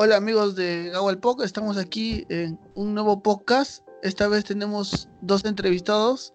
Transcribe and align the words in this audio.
Hola 0.00 0.18
amigos 0.18 0.54
de 0.54 0.90
Gawal 0.90 1.18
estamos 1.42 1.76
aquí 1.76 2.24
en 2.28 2.56
un 2.76 2.94
nuevo 2.94 3.20
podcast. 3.20 3.84
Esta 4.04 4.28
vez 4.28 4.44
tenemos 4.44 5.08
dos 5.22 5.44
entrevistados. 5.44 6.32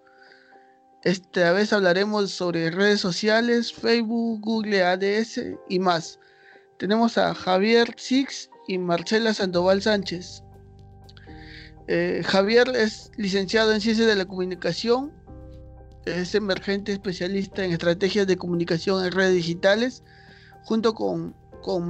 Esta 1.04 1.54
vez 1.54 1.72
hablaremos 1.72 2.32
sobre 2.32 2.72
redes 2.72 3.00
sociales, 3.00 3.72
Facebook, 3.72 4.42
Google 4.42 4.84
ADS 4.84 5.40
y 5.70 5.80
más. 5.80 6.20
Tenemos 6.78 7.18
a 7.18 7.34
Javier 7.34 7.96
Six 7.96 8.50
y 8.68 8.80
Marcela 8.80 9.34
Sandoval 9.34 9.82
Sánchez. 9.82 10.44
Eh, 11.88 12.22
Javier 12.26 12.68
es 12.76 13.12
licenciado 13.16 13.72
en 13.72 13.80
Ciencias 13.80 14.08
de 14.10 14.18
la 14.18 14.26
Comunicación, 14.26 15.14
es 16.04 16.36
emergente 16.36 16.92
especialista 16.92 17.64
en 17.64 17.72
estrategias 17.72 18.28
de 18.28 18.36
comunicación 18.36 19.06
en 19.06 19.14
redes 19.14 19.36
digitales, 19.36 20.04
junto 20.66 20.94
con, 20.94 21.34
con 21.62 21.88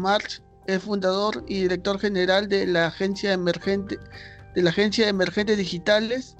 es 0.68 0.82
fundador 0.84 1.44
y 1.48 1.62
director 1.62 2.00
general 2.00 2.48
de 2.48 2.66
la 2.68 2.88
agencia 2.88 3.34
emergente 3.34 4.00
de 4.54 4.62
la 4.62 4.70
agencia 4.70 5.08
Emergentes 5.08 5.58
Digitales 5.58 6.38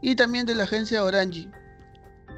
y 0.00 0.16
también 0.16 0.46
de 0.46 0.54
la 0.54 0.64
agencia 0.64 1.04
Orange. 1.04 1.48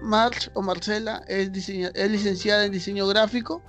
March 0.02 0.50
o 0.54 0.62
Marcela 0.62 1.22
es, 1.26 1.50
licenciada 1.50 2.64
en 2.64 2.72
diseño 2.72 3.06
gráfico, 3.06 3.62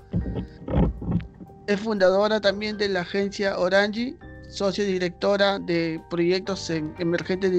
es 1.68 1.80
fundadora 1.80 2.42
también 2.42 2.78
de 2.78 2.90
la 2.90 3.02
agencia 3.02 3.58
Orange, 3.58 4.16
socia 4.50 4.84
directora 4.84 5.60
de 5.60 6.02
proyectos 6.10 6.70
en 6.70 6.94
emergentes 7.00 7.52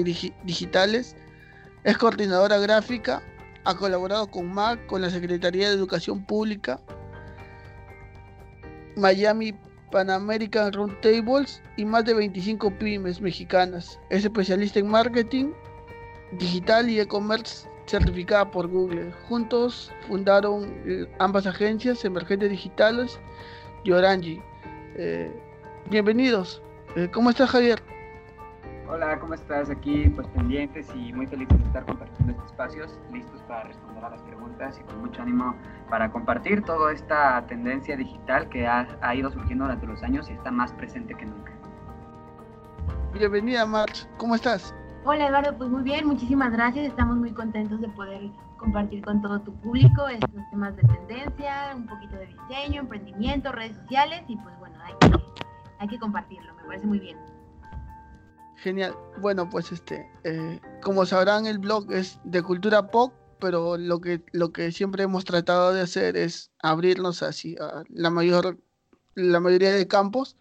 digitales, 0.43 1.15
es 1.83 1.97
coordinadora 1.97 2.57
gráfica, 2.59 3.21
ha 3.65 3.75
colaborado 3.75 4.27
con 4.29 4.53
MAC, 4.53 4.85
con 4.87 5.01
la 5.01 5.09
Secretaría 5.09 5.69
de 5.69 5.75
Educación 5.75 6.23
Pública, 6.25 6.79
Miami 8.95 9.53
Pan 9.91 10.09
American 10.09 10.71
Roundtables 10.73 11.61
y 11.77 11.85
más 11.85 12.05
de 12.05 12.13
25 12.13 12.71
pymes 12.77 13.21
mexicanas. 13.21 13.99
Es 14.09 14.23
especialista 14.23 14.79
en 14.79 14.87
marketing 14.87 15.51
digital 16.33 16.89
y 16.89 16.99
e-commerce 16.99 17.67
certificada 17.87 18.49
por 18.51 18.67
Google. 18.67 19.11
Juntos 19.27 19.91
fundaron 20.07 20.71
eh, 20.85 21.07
ambas 21.19 21.47
agencias, 21.47 22.05
Emergentes 22.05 22.51
Digitales 22.51 23.19
y 23.83 23.91
Orange. 23.91 24.41
Eh, 24.95 25.31
bienvenidos. 25.89 26.61
Eh, 26.95 27.09
¿Cómo 27.11 27.31
estás, 27.31 27.49
Javier? 27.49 27.81
Hola, 28.91 29.19
¿cómo 29.19 29.35
estás? 29.35 29.69
Aquí, 29.69 30.09
pues 30.15 30.27
pendientes 30.29 30.89
y 30.95 31.13
muy 31.13 31.27
felices 31.27 31.59
de 31.59 31.63
estar 31.63 31.85
compartiendo 31.85 32.31
estos 32.31 32.47
espacios, 32.47 32.99
listos 33.13 33.39
para 33.43 33.65
responder 33.65 34.03
a 34.03 34.09
las 34.09 34.21
preguntas 34.23 34.79
y 34.79 34.83
con 34.83 35.01
mucho 35.01 35.21
ánimo 35.21 35.55
para 35.91 36.11
compartir 36.11 36.63
toda 36.63 36.91
esta 36.91 37.45
tendencia 37.45 37.95
digital 37.95 38.49
que 38.49 38.65
ha, 38.65 38.87
ha 39.01 39.13
ido 39.13 39.29
surgiendo 39.29 39.65
durante 39.65 39.85
los 39.85 40.01
años 40.01 40.27
y 40.27 40.33
está 40.33 40.49
más 40.49 40.73
presente 40.73 41.13
que 41.13 41.27
nunca. 41.27 41.53
Bienvenida, 43.13 43.63
March. 43.67 44.07
¿Cómo 44.17 44.33
estás? 44.33 44.73
Hola, 45.05 45.27
Eduardo. 45.27 45.55
Pues 45.55 45.69
muy 45.69 45.83
bien, 45.83 46.07
muchísimas 46.07 46.51
gracias. 46.51 46.87
Estamos 46.87 47.15
muy 47.15 47.31
contentos 47.31 47.79
de 47.81 47.89
poder 47.89 48.31
compartir 48.57 49.05
con 49.05 49.21
todo 49.21 49.39
tu 49.39 49.53
público 49.61 50.07
estos 50.07 50.49
temas 50.49 50.75
de 50.75 50.81
tendencia, 50.81 51.73
un 51.75 51.85
poquito 51.85 52.15
de 52.15 52.25
diseño, 52.25 52.81
emprendimiento, 52.81 53.51
redes 53.51 53.77
sociales 53.83 54.23
y 54.27 54.35
pues 54.37 54.57
bueno, 54.57 54.79
hay 54.83 54.93
que, 54.99 55.15
hay 55.77 55.87
que 55.89 55.99
compartirlo. 55.99 56.55
Me 56.55 56.63
parece 56.63 56.87
muy 56.87 56.97
bien. 56.97 57.28
Genial. 58.61 58.93
Bueno, 59.21 59.49
pues 59.49 59.71
este, 59.71 60.05
eh, 60.25 60.59
como 60.81 61.05
sabrán, 61.05 61.45
el 61.45 61.59
blog 61.59 61.91
es 61.93 62.19
de 62.25 62.43
cultura 62.43 62.87
pop, 62.91 63.13
pero 63.39 63.77
lo 63.77 64.01
que, 64.01 64.21
lo 64.33 64.51
que 64.51 64.71
siempre 64.73 65.03
hemos 65.03 65.23
tratado 65.23 65.73
de 65.73 65.81
hacer 65.81 66.17
es 66.17 66.51
abrirnos 66.61 67.23
así 67.23 67.55
a 67.61 67.83
la 67.89 68.09
mayor, 68.09 68.57
la 69.15 69.39
mayoría 69.39 69.71
de 69.71 69.87
campos. 69.87 70.35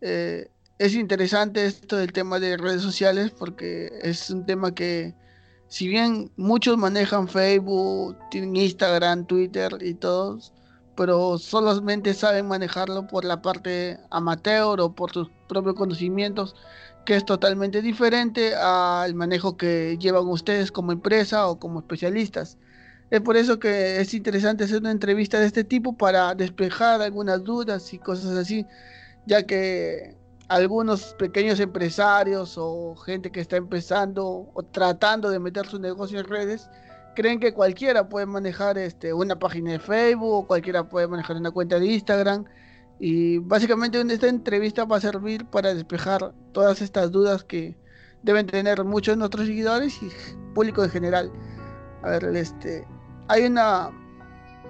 Eh, 0.00 0.48
es 0.78 0.94
interesante 0.94 1.66
esto 1.66 1.96
del 1.96 2.12
tema 2.12 2.38
de 2.38 2.56
redes 2.56 2.82
sociales 2.82 3.32
porque 3.36 3.90
es 4.02 4.30
un 4.30 4.46
tema 4.46 4.72
que, 4.72 5.14
si 5.68 5.88
bien 5.88 6.30
muchos 6.36 6.78
manejan 6.78 7.26
Facebook, 7.26 8.16
tienen 8.30 8.54
Instagram, 8.54 9.26
Twitter 9.26 9.76
y 9.80 9.94
todos, 9.94 10.52
pero 10.96 11.36
solamente 11.38 12.14
saben 12.14 12.46
manejarlo 12.46 13.08
por 13.08 13.24
la 13.24 13.42
parte 13.42 13.98
amateur 14.10 14.80
o 14.80 14.94
por 14.94 15.12
sus 15.12 15.28
propios 15.48 15.74
conocimientos 15.74 16.54
que 17.04 17.16
es 17.16 17.24
totalmente 17.24 17.82
diferente 17.82 18.54
al 18.54 19.14
manejo 19.14 19.56
que 19.56 19.96
llevan 19.98 20.28
ustedes 20.28 20.70
como 20.72 20.92
empresa 20.92 21.48
o 21.48 21.58
como 21.58 21.80
especialistas. 21.80 22.58
Es 23.10 23.20
por 23.20 23.36
eso 23.36 23.58
que 23.58 24.00
es 24.00 24.14
interesante 24.14 24.64
hacer 24.64 24.78
una 24.80 24.92
entrevista 24.92 25.40
de 25.40 25.46
este 25.46 25.64
tipo 25.64 25.96
para 25.96 26.34
despejar 26.34 27.02
algunas 27.02 27.42
dudas 27.42 27.92
y 27.92 27.98
cosas 27.98 28.36
así, 28.36 28.66
ya 29.26 29.44
que 29.44 30.16
algunos 30.48 31.14
pequeños 31.14 31.58
empresarios 31.60 32.56
o 32.56 32.94
gente 32.96 33.30
que 33.30 33.40
está 33.40 33.56
empezando 33.56 34.50
o 34.52 34.62
tratando 34.62 35.30
de 35.30 35.38
meter 35.38 35.66
su 35.66 35.78
negocio 35.78 36.20
en 36.20 36.26
redes 36.26 36.68
creen 37.14 37.40
que 37.40 37.52
cualquiera 37.52 38.08
puede 38.08 38.26
manejar 38.26 38.78
este, 38.78 39.12
una 39.12 39.38
página 39.38 39.72
de 39.72 39.78
Facebook 39.78 40.32
o 40.32 40.46
cualquiera 40.46 40.88
puede 40.88 41.08
manejar 41.08 41.36
una 41.36 41.50
cuenta 41.50 41.78
de 41.78 41.86
Instagram 41.86 42.44
y 43.00 43.38
básicamente 43.38 43.98
esta 43.98 44.28
entrevista 44.28 44.84
va 44.84 44.98
a 44.98 45.00
servir 45.00 45.46
para 45.46 45.72
despejar 45.72 46.34
todas 46.52 46.82
estas 46.82 47.10
dudas 47.10 47.42
que 47.42 47.74
deben 48.22 48.46
tener 48.46 48.84
muchos 48.84 49.14
de 49.14 49.20
nuestros 49.20 49.46
seguidores 49.46 50.02
y 50.02 50.10
público 50.54 50.84
en 50.84 50.90
general. 50.90 51.32
A 52.02 52.10
ver, 52.10 52.24
este, 52.36 52.86
hay 53.28 53.44
una 53.44 53.90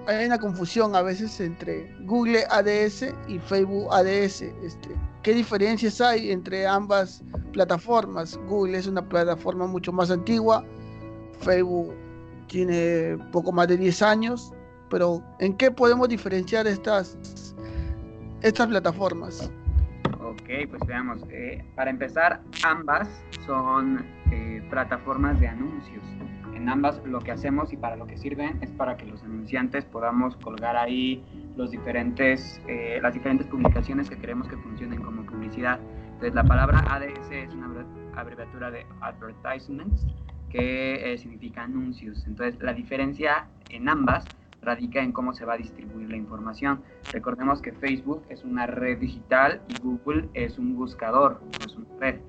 hay 0.07 0.25
una 0.25 0.39
confusión 0.39 0.95
a 0.95 1.01
veces 1.01 1.39
entre 1.41 1.93
Google 2.05 2.45
ADS 2.49 3.13
y 3.27 3.37
Facebook 3.39 3.87
ADS. 3.91 4.41
Este, 4.41 4.89
¿Qué 5.23 5.33
diferencias 5.33 5.99
hay 5.99 6.31
entre 6.31 6.65
ambas 6.65 7.21
plataformas? 7.51 8.39
Google 8.47 8.77
es 8.77 8.87
una 8.87 9.07
plataforma 9.07 9.67
mucho 9.67 9.91
más 9.91 10.09
antigua, 10.09 10.63
Facebook 11.41 11.93
tiene 12.47 13.17
poco 13.33 13.51
más 13.51 13.67
de 13.67 13.75
10 13.75 14.01
años, 14.01 14.53
pero 14.89 15.21
¿en 15.39 15.55
qué 15.57 15.69
podemos 15.69 16.07
diferenciar 16.07 16.65
estas 16.65 17.17
estas 18.41 18.67
plataformas? 18.67 19.51
Ok, 20.19 20.69
pues 20.69 20.81
veamos. 20.87 21.23
Eh, 21.29 21.63
para 21.75 21.89
empezar, 21.89 22.41
ambas 22.63 23.07
son 23.45 24.05
eh, 24.31 24.63
plataformas 24.69 25.39
de 25.39 25.47
anuncios. 25.47 26.03
En 26.55 26.69
ambas 26.69 27.01
lo 27.05 27.19
que 27.19 27.31
hacemos 27.31 27.73
y 27.73 27.77
para 27.77 27.95
lo 27.95 28.05
que 28.05 28.17
sirven 28.17 28.59
es 28.61 28.69
para 28.71 28.95
que 28.95 29.05
los 29.05 29.23
anunciantes 29.23 29.83
podamos 29.85 30.35
colgar 30.37 30.75
ahí 30.75 31.23
los 31.55 31.71
diferentes, 31.71 32.61
eh, 32.67 32.99
las 33.01 33.13
diferentes 33.13 33.47
publicaciones 33.47 34.09
que 34.09 34.17
queremos 34.17 34.47
que 34.47 34.57
funcionen 34.57 35.01
como 35.01 35.23
publicidad. 35.23 35.79
Entonces 36.05 36.35
la 36.35 36.43
palabra 36.43 36.79
ADS 36.87 37.31
es 37.31 37.53
una 37.53 37.85
abreviatura 38.15 38.69
de 38.69 38.85
Advertisements 39.01 40.05
que 40.51 41.15
significa 41.17 41.63
anuncios. 41.63 42.23
Entonces 42.27 42.61
la 42.61 42.73
diferencia 42.73 43.47
en 43.69 43.89
ambas 43.89 44.25
radica 44.61 45.01
en 45.01 45.11
cómo 45.11 45.33
se 45.33 45.45
va 45.45 45.53
a 45.53 45.57
distribuir 45.57 45.90
la 46.11 46.17
información. 46.17 46.81
Recordemos 47.11 47.61
que 47.61 47.71
Facebook 47.71 48.23
es 48.29 48.43
una 48.43 48.67
red 48.67 48.99
digital 48.99 49.61
y 49.67 49.79
Google 49.81 50.29
es 50.33 50.57
un 50.57 50.75
buscador, 50.75 51.41
no 51.41 51.65
es 51.65 51.75
una 51.75 51.87
red. 51.99 52.19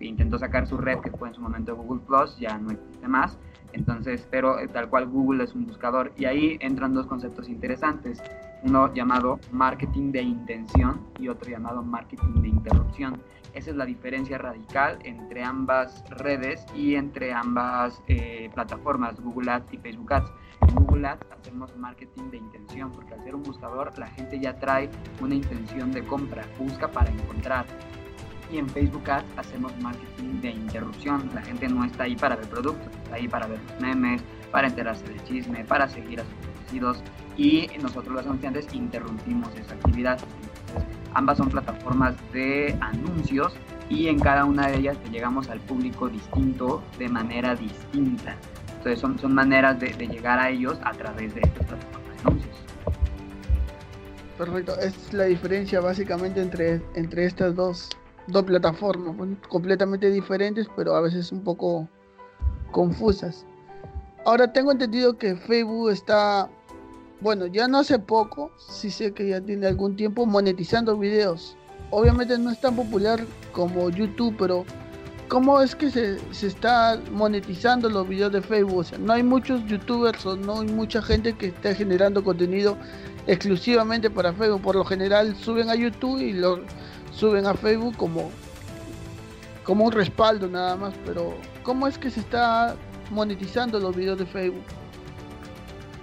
Intentó 0.00 0.38
sacar 0.38 0.66
su 0.66 0.78
red 0.78 1.00
que 1.00 1.10
fue 1.10 1.28
en 1.28 1.34
su 1.34 1.40
momento 1.40 1.76
Google 1.76 2.00
Plus, 2.06 2.38
ya 2.38 2.56
no 2.58 2.70
existe 2.70 3.06
más. 3.06 3.38
Entonces, 3.72 4.26
pero 4.30 4.58
eh, 4.58 4.68
tal 4.68 4.88
cual 4.88 5.06
Google 5.06 5.44
es 5.44 5.54
un 5.54 5.66
buscador. 5.66 6.12
Y 6.16 6.24
ahí 6.24 6.56
entran 6.60 6.94
dos 6.94 7.06
conceptos 7.06 7.48
interesantes. 7.48 8.22
Uno 8.62 8.92
llamado 8.92 9.38
marketing 9.52 10.12
de 10.12 10.22
intención 10.22 11.00
y 11.18 11.28
otro 11.28 11.50
llamado 11.50 11.82
marketing 11.82 12.42
de 12.42 12.48
interrupción. 12.48 13.22
Esa 13.54 13.70
es 13.70 13.76
la 13.76 13.84
diferencia 13.84 14.38
radical 14.38 14.98
entre 15.04 15.42
ambas 15.42 16.04
redes 16.10 16.64
y 16.74 16.94
entre 16.94 17.32
ambas 17.32 18.02
eh, 18.06 18.50
plataformas, 18.54 19.20
Google 19.20 19.50
Ads 19.50 19.72
y 19.72 19.78
Facebook 19.78 20.12
Ads. 20.12 20.30
Google 20.74 21.06
Ads 21.08 21.26
hacemos 21.32 21.76
marketing 21.76 22.30
de 22.30 22.36
intención, 22.38 22.92
porque 22.92 23.14
al 23.14 23.24
ser 23.24 23.34
un 23.34 23.42
buscador 23.42 23.96
la 23.98 24.06
gente 24.08 24.38
ya 24.38 24.58
trae 24.58 24.90
una 25.20 25.34
intención 25.34 25.92
de 25.92 26.04
compra, 26.04 26.44
busca 26.58 26.88
para 26.88 27.10
encontrar. 27.10 27.66
Y 28.52 28.58
en 28.58 28.68
Facebook 28.68 29.08
Ads 29.08 29.26
hacemos 29.36 29.76
marketing 29.80 30.40
de 30.40 30.50
interrupción, 30.50 31.30
la 31.34 31.42
gente 31.42 31.68
no 31.68 31.84
está 31.84 32.04
ahí 32.04 32.16
para 32.16 32.36
ver 32.36 32.48
productos, 32.48 32.88
está 33.04 33.14
ahí 33.16 33.28
para 33.28 33.46
ver 33.46 33.60
los 33.62 33.80
memes, 33.80 34.22
para 34.50 34.68
enterarse 34.68 35.04
del 35.04 35.22
chisme, 35.24 35.64
para 35.64 35.88
seguir 35.88 36.20
a 36.20 36.24
sus 36.24 36.34
conocidos 36.34 37.02
y 37.36 37.68
nosotros 37.80 38.14
los 38.14 38.26
anunciantes 38.26 38.72
interrumpimos 38.74 39.54
esa 39.56 39.74
actividad. 39.74 40.18
Ambas 41.14 41.38
son 41.38 41.48
plataformas 41.48 42.14
de 42.32 42.76
anuncios 42.80 43.54
y 43.88 44.06
en 44.08 44.18
cada 44.18 44.44
una 44.44 44.68
de 44.68 44.78
ellas 44.78 44.96
llegamos 45.10 45.48
al 45.48 45.60
público 45.60 46.08
distinto 46.08 46.82
de 46.98 47.08
manera 47.08 47.56
distinta. 47.56 48.36
Entonces 48.80 48.98
son, 48.98 49.18
son 49.18 49.34
maneras 49.34 49.78
de, 49.78 49.90
llegar 49.92 50.38
a 50.38 50.48
ellos 50.48 50.78
a 50.82 50.92
través 50.92 51.34
de 51.34 51.42
estas 51.42 51.66
plataformas 51.66 52.16
de 52.16 52.28
anuncios. 52.28 52.56
Perfecto, 54.38 54.74
es 54.80 55.12
la 55.12 55.24
diferencia 55.24 55.80
básicamente 55.80 56.40
entre, 56.40 56.80
entre 56.94 57.26
estas 57.26 57.54
dos, 57.54 57.90
dos 58.26 58.42
plataformas, 58.44 59.14
completamente 59.50 60.10
diferentes, 60.10 60.66
pero 60.76 60.96
a 60.96 61.02
veces 61.02 61.30
un 61.30 61.44
poco 61.44 61.86
confusas. 62.70 63.44
Ahora 64.24 64.50
tengo 64.50 64.72
entendido 64.72 65.18
que 65.18 65.36
Facebook 65.36 65.90
está 65.90 66.48
bueno, 67.20 67.44
ya 67.44 67.68
no 67.68 67.80
hace 67.80 67.98
poco, 67.98 68.50
sí 68.56 68.90
sé 68.90 69.12
que 69.12 69.28
ya 69.28 69.42
tiene 69.42 69.66
algún 69.66 69.94
tiempo 69.94 70.24
monetizando 70.24 70.96
videos. 70.96 71.54
obviamente 71.90 72.38
no 72.38 72.50
es 72.50 72.58
tan 72.62 72.76
popular 72.76 73.20
como 73.52 73.90
YouTube, 73.90 74.36
pero 74.38 74.64
¿cómo 75.30 75.62
es 75.62 75.76
que 75.76 75.90
se, 75.90 76.18
se, 76.34 76.48
está 76.48 77.00
monetizando 77.12 77.88
los 77.88 78.06
videos 78.06 78.32
de 78.32 78.42
Facebook? 78.42 78.78
O 78.78 78.84
sea, 78.84 78.98
no 78.98 79.12
hay 79.12 79.22
muchos 79.22 79.64
youtubers 79.66 80.26
o 80.26 80.36
no 80.36 80.60
hay 80.60 80.66
mucha 80.66 81.00
gente 81.00 81.32
que 81.34 81.46
esté 81.46 81.74
generando 81.74 82.22
contenido 82.22 82.76
exclusivamente 83.28 84.10
para 84.10 84.32
Facebook. 84.32 84.60
Por 84.60 84.74
lo 84.74 84.84
general 84.84 85.34
suben 85.36 85.70
a 85.70 85.76
YouTube 85.76 86.20
y 86.20 86.32
lo 86.32 86.60
suben 87.12 87.46
a 87.46 87.54
Facebook 87.54 87.96
como, 87.96 88.30
como 89.64 89.84
un 89.84 89.92
respaldo 89.92 90.48
nada 90.48 90.76
más. 90.76 90.94
Pero 91.06 91.34
¿cómo 91.62 91.86
es 91.86 91.96
que 91.96 92.10
se 92.10 92.20
está 92.20 92.74
monetizando 93.10 93.78
los 93.78 93.94
videos 93.94 94.18
de 94.18 94.26
Facebook? 94.26 94.64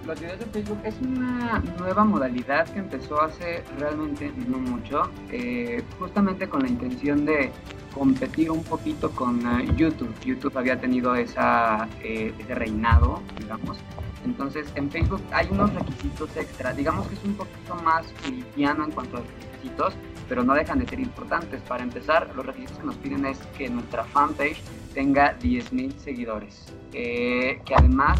Los 0.06 0.18
videos 0.20 0.38
de 0.38 0.46
Facebook 0.46 0.78
es 0.84 0.94
una 1.02 1.62
nueva 1.78 2.02
modalidad 2.02 2.66
que 2.70 2.78
empezó 2.78 3.20
hace 3.20 3.62
realmente 3.78 4.32
no 4.46 4.56
mucho, 4.56 5.02
eh, 5.30 5.84
justamente 5.98 6.48
con 6.48 6.62
la 6.62 6.68
intención 6.68 7.26
de 7.26 7.52
competir 7.98 8.50
un 8.50 8.62
poquito 8.62 9.10
con 9.10 9.40
eh, 9.40 9.68
YouTube. 9.76 10.14
YouTube 10.24 10.56
había 10.56 10.80
tenido 10.80 11.14
esa, 11.16 11.88
eh, 12.02 12.32
ese 12.38 12.54
reinado, 12.54 13.20
digamos. 13.38 13.78
Entonces, 14.24 14.70
en 14.74 14.90
Facebook 14.90 15.22
hay 15.32 15.48
unos 15.50 15.72
requisitos 15.74 16.36
extra. 16.36 16.72
Digamos 16.72 17.06
que 17.08 17.14
es 17.14 17.24
un 17.24 17.34
poquito 17.34 17.74
más 17.76 18.06
cristiano 18.22 18.84
en 18.84 18.90
cuanto 18.92 19.18
a 19.18 19.20
requisitos, 19.20 19.94
pero 20.28 20.44
no 20.44 20.54
dejan 20.54 20.78
de 20.78 20.86
ser 20.86 21.00
importantes. 21.00 21.60
Para 21.62 21.82
empezar, 21.82 22.30
los 22.34 22.44
requisitos 22.44 22.78
que 22.78 22.86
nos 22.86 22.96
piden 22.96 23.26
es 23.26 23.38
que 23.56 23.68
nuestra 23.68 24.04
fanpage 24.04 24.60
tenga 24.94 25.38
10.000 25.38 25.96
seguidores. 25.96 26.66
que 26.90 27.74
además 27.76 28.18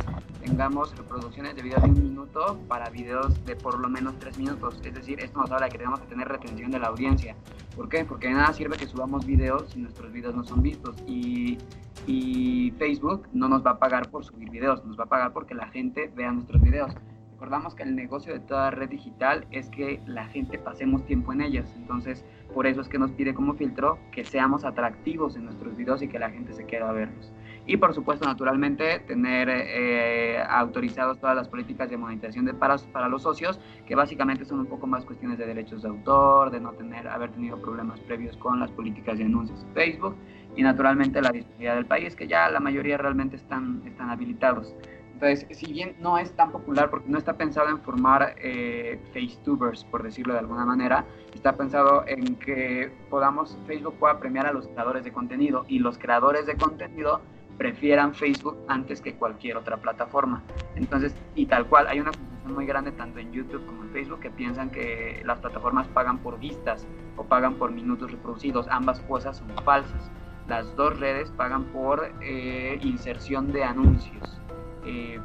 tengamos 0.49 0.97
reproducciones 0.97 1.55
de 1.57 1.63
videos 1.63 1.83
de 1.83 1.89
un 1.91 2.03
minuto 2.03 2.59
para 2.69 2.89
videos 2.91 3.45
de 3.45 3.57
por 3.57 3.79
lo 3.79 3.89
menos 3.89 4.19
tres 4.19 4.39
minutos. 4.39 4.81
Es 4.83 4.95
decir, 4.95 5.21
esto 5.21 5.39
nos 5.39 5.51
habla 5.51 5.67
de 5.67 5.73
que 5.73 5.79
tenemos 5.79 6.01
que 6.01 6.07
tener 6.07 6.29
retención 6.29 6.71
de 6.71 6.79
la 6.79 6.89
audiencia. 6.89 7.35
¿Por 7.77 7.89
qué? 7.89 8.05
Porque 8.05 8.29
de 8.29 8.35
nada 8.35 8.53
sirve 8.53 8.77
que 8.77 8.87
subamos 8.87 9.27
videos 9.27 9.71
si 9.71 9.81
nuestros 9.81 10.13
videos 10.13 10.35
no 10.35 10.45
son 10.45 10.63
vistos. 10.63 10.97
Y, 11.07 11.59
y 12.07 12.73
Facebook 12.79 13.29
no 13.33 13.49
nos 13.49 13.65
va 13.65 13.73
a 13.73 13.79
pagar 13.79 14.11
por 14.11 14.25
subir 14.25 14.51
videos, 14.51 14.85
nos 14.85 14.99
va 14.99 15.05
a 15.05 15.09
pagar 15.09 15.33
porque 15.33 15.55
la 15.55 15.69
gente 15.69 16.11
vea 16.15 16.33
nuestros 16.33 16.63
videos. 16.63 16.93
Recordamos 17.39 17.77
que 17.77 17.85
el 17.85 17.95
negocio 17.95 18.33
de 18.33 18.41
toda 18.41 18.73
red 18.73 18.89
digital 18.89 19.47
es 19.53 19.71
que 19.71 20.03
la 20.07 20.27
gente 20.27 20.59
pasemos 20.59 21.07
tiempo 21.07 21.33
en 21.33 21.41
ellas. 21.41 21.73
Entonces, 21.77 22.25
por 22.53 22.67
eso 22.67 22.81
es 22.81 22.89
que 22.89 22.99
nos 22.99 23.13
pide 23.13 23.33
como 23.33 23.55
filtro 23.55 23.97
que 24.11 24.25
seamos 24.25 24.65
atractivos 24.65 25.37
en 25.37 25.45
nuestros 25.45 25.77
videos 25.77 26.03
y 26.03 26.09
que 26.09 26.19
la 26.19 26.31
gente 26.31 26.53
se 26.53 26.65
quiera 26.65 26.91
verlos. 26.91 27.33
Y 27.65 27.77
por 27.77 27.95
supuesto, 27.95 28.27
naturalmente, 28.27 28.99
tener 29.07 29.49
eh, 29.51 30.43
autorizados 30.49 31.21
todas 31.21 31.37
las 31.37 31.47
políticas 31.47 31.89
de 31.89 31.97
monetización 31.97 32.45
de 32.45 32.55
para, 32.55 32.77
para 32.93 33.09
los 33.09 33.23
socios, 33.23 33.61
que 33.87 33.95
básicamente 33.95 34.45
son 34.45 34.59
un 34.59 34.67
poco 34.67 34.89
más 34.89 35.05
cuestiones 35.05 35.39
de 35.39 35.47
derechos 35.47 35.83
de 35.83 35.91
autor, 35.91 36.51
de 36.51 36.59
no 36.59 36.73
tener, 36.73 37.07
haber 37.07 37.31
tenido 37.31 37.63
problemas 37.63 38.01
previos 38.01 38.37
con 38.39 38.59
las 38.59 38.73
políticas 38.73 39.17
de 39.17 39.27
anuncios 39.27 39.65
de 39.65 39.73
Facebook 39.75 40.17
y 40.57 40.63
naturalmente 40.65 41.23
la 41.23 41.31
disponibilidad 41.31 41.77
del 41.77 41.87
país, 41.87 42.17
que 42.17 42.27
ya 42.27 42.51
la 42.51 42.59
mayoría 42.59 42.99
realmente 42.99 43.37
están, 43.37 43.83
están 43.87 44.11
habilitados. 44.11 44.75
Entonces, 45.21 45.59
si 45.59 45.73
bien 45.73 45.97
no 45.99 46.17
es 46.17 46.31
tan 46.37 46.53
popular 46.53 46.91
porque 46.91 47.09
no 47.09 47.19
está 47.19 47.37
pensado 47.37 47.71
en 47.71 47.81
formar 47.81 48.37
eh, 48.39 49.01
Facetubers, 49.13 49.83
por 49.83 50.05
decirlo 50.05 50.33
de 50.33 50.39
alguna 50.39 50.65
manera, 50.65 51.05
está 51.35 51.57
pensado 51.57 52.05
en 52.07 52.37
que 52.37 52.93
podamos, 53.11 53.59
Facebook 53.67 53.97
pueda 53.99 54.21
premiar 54.21 54.47
a 54.47 54.53
los 54.53 54.69
creadores 54.69 55.03
de 55.03 55.13
contenido 55.13 55.65
y 55.67 55.81
los 55.81 55.99
creadores 55.99 56.47
de 56.47 56.57
contenido 56.57 57.21
prefieran 57.57 58.15
Facebook 58.15 58.59
antes 58.69 59.01
que 59.01 59.17
cualquier 59.17 59.57
otra 59.57 59.79
plataforma. 59.79 60.45
Entonces, 60.77 61.17
y 61.35 61.47
tal 61.47 61.67
cual, 61.67 61.89
hay 61.89 61.99
una 61.99 62.13
confusión 62.13 62.55
muy 62.55 62.67
grande 62.67 62.93
tanto 62.93 63.19
en 63.19 63.33
YouTube 63.33 63.67
como 63.67 63.83
en 63.83 63.91
Facebook 63.91 64.21
que 64.21 64.31
piensan 64.31 64.71
que 64.71 65.21
las 65.25 65.41
plataformas 65.41 65.89
pagan 65.89 66.19
por 66.19 66.39
vistas 66.39 66.87
o 67.17 67.25
pagan 67.25 67.57
por 67.57 67.73
minutos 67.73 68.13
reproducidos. 68.13 68.69
Ambas 68.69 69.01
cosas 69.01 69.39
son 69.39 69.49
falsas. 69.65 70.13
Las 70.47 70.77
dos 70.77 71.01
redes 71.01 71.29
pagan 71.33 71.65
por 71.73 72.09
eh, 72.23 72.79
inserción 72.83 73.51
de 73.51 73.65
anuncios. 73.65 74.39
Eh, 74.89 75.21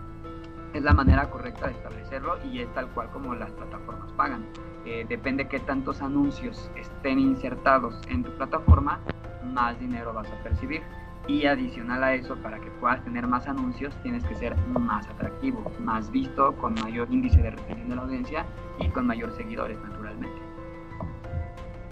es 0.74 0.83
la 0.83 0.94
manera 0.94 1.30
correcta 1.30 1.68
de 1.68 1.74
establecerlo 1.74 2.38
y 2.51 2.60
es 2.60 2.74
tal 2.74 2.89
cual 2.89 3.10
como 3.12 3.33
las 3.33 3.51
plataformas 3.51 4.12
pagan. 4.13 4.45
Eh, 4.86 5.06
depende 5.07 5.48
qué 5.48 5.60
tantos 5.60 6.01
anuncios 6.01 6.69
estén 6.75 7.19
insertados 7.19 7.95
en 8.10 8.24
tu 8.24 8.31
plataforma, 8.31 9.00
más 9.45 9.80
dinero 9.80 10.13
vas 10.13 10.30
a 10.30 10.44
percibir. 10.44 10.81
Y 11.25 11.45
adicional 11.45 12.04
a 12.04 12.13
eso, 12.15 12.36
para 12.38 12.60
que 12.60 12.69
puedas 12.81 13.01
tener 13.06 13.25
más 13.27 13.48
anuncios, 13.48 13.95
tienes 14.04 14.25
que 14.25 14.36
ser 14.36 14.57
más 14.68 15.07
atractivo, 15.07 15.71
más 15.80 16.12
visto, 16.12 16.54
con 16.57 16.74
mayor 16.74 17.07
índice 17.09 17.42
de 17.42 17.51
retención 17.51 17.88
de 17.88 17.95
la 17.95 18.01
audiencia 18.01 18.45
y 18.80 18.89
con 18.89 19.07
mayor 19.07 19.31
seguidores, 19.38 19.80
naturalmente. 19.81 20.38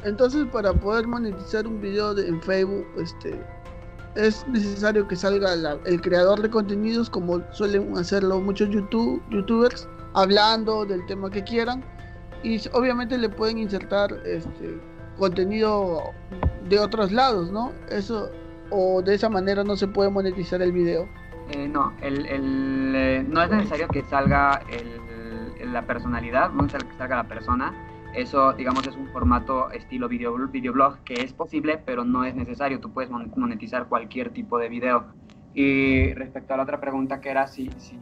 Entonces, 0.03 0.45
para 0.47 0.74
poder 0.74 1.07
monetizar 1.07 1.65
un 1.65 1.79
video 1.79 2.17
en 2.17 2.41
Facebook, 2.41 2.85
este, 2.97 3.41
es 4.16 4.48
necesario 4.48 5.08
que 5.08 5.16
salga 5.16 5.54
el 5.86 6.02
creador 6.02 6.42
de 6.42 6.50
contenidos, 6.50 7.10
como 7.10 7.42
suelen 7.52 7.98
hacerlo 7.98 8.40
muchos 8.40 8.69
YouTube, 8.69 9.22
youtubers, 9.30 9.88
hablando 10.13 10.86
del 10.86 11.06
tema 11.06 11.30
que 11.30 11.44
quieran. 11.44 11.84
Y 12.44 12.60
obviamente 12.74 13.18
le 13.18 13.30
pueden 13.30 13.60
insertar 13.60 14.12
este, 14.25 14.80
contenido 15.18 16.02
de 16.68 16.80
otros 16.80 17.12
lados, 17.12 17.52
¿no? 17.52 17.72
Eso 17.90 18.31
o 18.72 19.02
de 19.02 19.13
esa 19.13 19.30
manera 19.30 19.63
no 19.63 19.75
se 19.75 19.88
puede 19.88 20.10
monetizar 20.10 20.62
el 20.62 20.72
video? 20.72 21.08
Eh, 21.52 21.68
no, 21.68 21.94
el, 22.02 22.25
el, 22.25 22.94
eh, 22.96 23.25
no 23.28 23.44
es 23.44 23.52
necesario 23.52 23.88
que 23.90 24.04
salga 24.04 24.62
el, 24.69 25.72
la 25.72 25.86
personalidad, 25.86 26.50
no 26.52 26.60
es 26.60 26.74
necesario 26.74 26.90
que 26.90 26.98
salga 26.98 27.18
la 27.18 27.28
persona. 27.28 27.74
Eso, 28.13 28.54
digamos, 28.54 28.86
es 28.88 28.96
un 28.96 29.08
formato 29.08 29.72
estilo 29.72 30.10
video, 30.10 30.36
videoblog 30.48 31.00
que 31.06 31.13
es 31.13 31.31
posible, 31.31 31.78
pero 31.78 32.04
no 32.04 32.25
es 32.25 32.36
necesario. 32.36 32.80
Tú 32.80 32.92
puedes 32.92 33.10
monetizar 33.10 33.88
cualquier 33.88 34.31
tipo 34.31 34.58
de 34.58 34.68
video. 34.68 35.06
Y 35.54 36.13
respecto 36.13 36.54
a 36.54 36.58
la 36.58 36.63
otra 36.63 36.80
pregunta 36.81 37.22
que 37.22 37.30
era 37.30 37.48
si, 37.48 37.69
si 37.78 37.98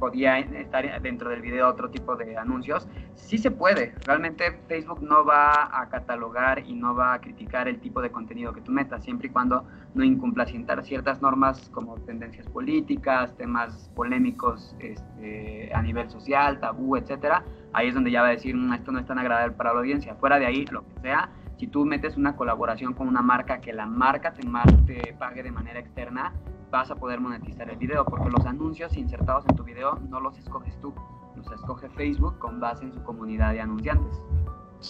podía 0.00 0.38
estar 0.38 1.00
dentro 1.02 1.30
del 1.30 1.42
video 1.42 1.68
otro 1.68 1.90
tipo 1.90 2.16
de 2.16 2.36
anuncios. 2.36 2.88
Sí 3.14 3.38
se 3.38 3.52
puede. 3.52 3.94
Realmente 4.06 4.58
Facebook 4.66 5.02
no 5.02 5.24
va 5.24 5.70
a 5.80 5.88
catalogar 5.88 6.60
y 6.66 6.74
no 6.74 6.94
va 6.94 7.14
a 7.14 7.20
criticar 7.20 7.68
el 7.68 7.78
tipo 7.78 8.02
de 8.02 8.10
contenido 8.10 8.52
que 8.52 8.62
tú 8.62 8.72
metas, 8.72 9.04
siempre 9.04 9.28
y 9.28 9.30
cuando 9.30 9.64
no 9.94 10.02
incumpla 10.02 10.46
ciertas 10.46 11.20
normas 11.20 11.68
como 11.70 11.94
tendencias 11.96 12.46
políticas, 12.48 13.36
temas 13.36 13.90
polémicos 13.94 14.74
este, 14.80 15.70
a 15.74 15.82
nivel 15.82 16.10
social, 16.10 16.58
tabú, 16.58 16.96
etcétera. 16.96 17.44
Ahí 17.72 17.88
es 17.88 17.94
donde 17.94 18.10
ya 18.10 18.22
va 18.22 18.28
a 18.28 18.32
decir, 18.32 18.56
mm, 18.56 18.72
esto 18.72 18.90
no 18.90 18.98
es 18.98 19.06
tan 19.06 19.18
agradable 19.18 19.54
para 19.54 19.72
la 19.72 19.80
audiencia. 19.80 20.14
Fuera 20.16 20.38
de 20.38 20.46
ahí, 20.46 20.64
lo 20.66 20.82
que 20.82 21.00
sea, 21.02 21.30
si 21.58 21.66
tú 21.66 21.84
metes 21.84 22.16
una 22.16 22.36
colaboración 22.36 22.94
con 22.94 23.06
una 23.06 23.20
marca 23.20 23.60
que 23.60 23.72
la 23.72 23.86
marca 23.86 24.32
te, 24.32 24.42
te 24.86 25.12
pague 25.12 25.42
de 25.42 25.52
manera 25.52 25.78
externa, 25.78 26.32
vas 26.70 26.90
a 26.90 26.94
poder 26.94 27.20
monetizar 27.20 27.68
el 27.68 27.76
video, 27.76 28.04
porque 28.04 28.30
los 28.30 28.44
anuncios 28.46 28.96
insertados 28.96 29.44
en 29.48 29.56
tu 29.56 29.64
video 29.64 29.98
no 30.08 30.20
los 30.20 30.38
escoges 30.38 30.78
tú, 30.80 30.92
los 31.36 31.50
escoge 31.52 31.88
Facebook 31.90 32.38
con 32.38 32.60
base 32.60 32.84
en 32.84 32.92
su 32.92 33.02
comunidad 33.02 33.52
de 33.52 33.60
anunciantes. 33.60 34.20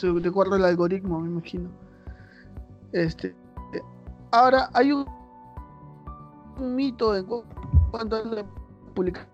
de 0.03 0.29
acuerdo 0.29 0.57
al 0.57 0.65
algoritmo, 0.65 1.21
me 1.21 1.29
imagino. 1.29 1.71
Este, 2.93 3.35
ahora 4.33 4.69
hay 4.75 4.93
un, 4.93 5.07
mito 6.59 7.17
en 7.17 7.27
cuanto 7.91 8.17
a 8.17 8.25
la 8.25 8.45
publicaciones 8.95 9.29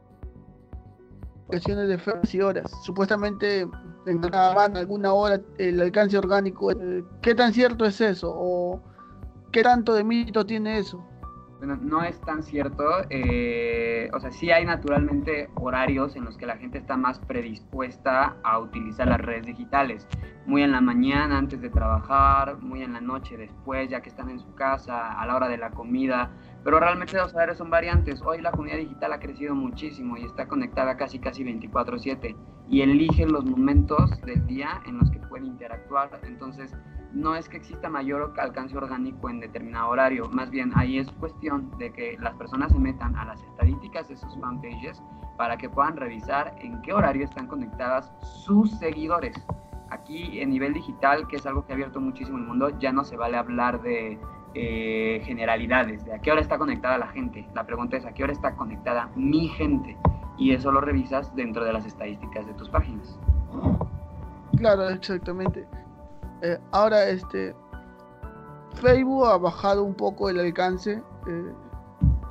de 1.88 1.98
feas 1.98 2.34
y 2.34 2.40
horas. 2.40 2.70
Supuestamente 2.84 3.66
en 4.06 4.34
alguna 4.34 5.12
hora 5.12 5.40
el 5.58 5.80
alcance 5.80 6.16
orgánico. 6.16 6.70
Eh, 6.70 7.04
¿Qué 7.22 7.34
tan 7.34 7.52
cierto 7.52 7.84
es 7.84 8.00
eso? 8.00 8.32
¿O 8.32 8.80
qué 9.50 9.62
tanto 9.62 9.94
de 9.94 10.04
mito 10.04 10.46
tiene 10.46 10.78
eso? 10.78 11.04
Bueno, 11.58 11.76
no 11.80 12.02
es 12.02 12.20
tan 12.20 12.42
cierto. 12.42 12.84
Eh, 13.08 14.10
o 14.12 14.20
sea, 14.20 14.30
sí 14.30 14.50
hay 14.50 14.66
naturalmente 14.66 15.48
horarios 15.54 16.14
en 16.14 16.24
los 16.24 16.36
que 16.36 16.44
la 16.44 16.58
gente 16.58 16.78
está 16.78 16.96
más 16.96 17.18
predispuesta 17.20 18.36
a 18.42 18.58
utilizar 18.58 19.08
las 19.08 19.20
redes 19.20 19.46
digitales. 19.46 20.06
Muy 20.44 20.62
en 20.62 20.72
la 20.72 20.80
mañana 20.80 21.38
antes 21.38 21.60
de 21.60 21.70
trabajar, 21.70 22.58
muy 22.60 22.82
en 22.82 22.92
la 22.92 23.00
noche 23.00 23.36
después, 23.36 23.88
ya 23.88 24.02
que 24.02 24.10
están 24.10 24.28
en 24.28 24.38
su 24.38 24.54
casa, 24.54 25.18
a 25.18 25.26
la 25.26 25.34
hora 25.34 25.48
de 25.48 25.56
la 25.56 25.70
comida. 25.70 26.30
Pero 26.62 26.78
realmente 26.78 27.16
los 27.16 27.32
horarios 27.32 27.56
son 27.56 27.70
variantes. 27.70 28.20
Hoy 28.22 28.42
la 28.42 28.50
comunidad 28.50 28.76
digital 28.76 29.12
ha 29.14 29.18
crecido 29.18 29.54
muchísimo 29.54 30.18
y 30.18 30.24
está 30.24 30.46
conectada 30.46 30.96
casi 30.96 31.18
casi 31.18 31.42
24/7 31.42 32.36
y 32.68 32.82
elige 32.82 33.26
los 33.26 33.44
momentos 33.44 34.20
del 34.22 34.46
día 34.46 34.82
en 34.86 34.98
los 34.98 35.10
que 35.10 35.20
puede 35.20 35.46
interactuar. 35.46 36.10
Entonces, 36.24 36.76
no 37.12 37.34
es 37.34 37.48
que 37.48 37.56
exista 37.56 37.88
mayor 37.88 38.34
alcance 38.38 38.76
orgánico 38.76 39.30
en 39.30 39.40
determinado 39.40 39.88
horario, 39.88 40.28
más 40.30 40.50
bien 40.50 40.72
ahí 40.74 40.98
es 40.98 41.10
cuestión 41.12 41.70
de 41.78 41.92
que 41.92 42.16
las 42.20 42.34
personas 42.34 42.72
se 42.72 42.78
metan 42.78 43.16
a 43.16 43.24
las 43.24 43.42
estadísticas 43.42 44.08
de 44.08 44.16
sus 44.16 44.38
fanpages 44.38 45.02
para 45.36 45.56
que 45.56 45.68
puedan 45.68 45.96
revisar 45.96 46.54
en 46.60 46.80
qué 46.82 46.92
horario 46.92 47.24
están 47.24 47.46
conectadas 47.46 48.12
sus 48.20 48.70
seguidores. 48.78 49.36
Aquí 49.90 50.40
en 50.40 50.50
nivel 50.50 50.72
digital, 50.72 51.28
que 51.28 51.36
es 51.36 51.46
algo 51.46 51.64
que 51.64 51.72
ha 51.72 51.74
abierto 51.74 52.00
muchísimo 52.00 52.38
el 52.38 52.44
mundo, 52.44 52.76
ya 52.78 52.92
no 52.92 53.04
se 53.04 53.16
vale 53.16 53.36
hablar 53.36 53.80
de 53.82 54.18
eh, 54.54 55.20
generalidades, 55.24 56.04
de 56.04 56.14
a 56.14 56.18
qué 56.18 56.32
hora 56.32 56.40
está 56.40 56.58
conectada 56.58 56.98
la 56.98 57.08
gente. 57.08 57.46
La 57.54 57.64
pregunta 57.64 57.96
es 57.96 58.04
a 58.04 58.12
qué 58.12 58.24
hora 58.24 58.32
está 58.32 58.56
conectada 58.56 59.10
mi 59.14 59.48
gente. 59.48 59.96
Y 60.38 60.52
eso 60.52 60.72
lo 60.72 60.80
revisas 60.80 61.34
dentro 61.36 61.64
de 61.64 61.72
las 61.72 61.86
estadísticas 61.86 62.46
de 62.46 62.54
tus 62.54 62.68
páginas. 62.68 63.18
Claro, 64.56 64.88
exactamente. 64.88 65.66
Eh, 66.42 66.58
ahora, 66.72 67.08
este, 67.08 67.54
Facebook 68.80 69.26
ha 69.26 69.38
bajado 69.38 69.84
un 69.84 69.94
poco 69.94 70.28
el 70.30 70.38
alcance. 70.38 71.02
Eh, 71.26 71.52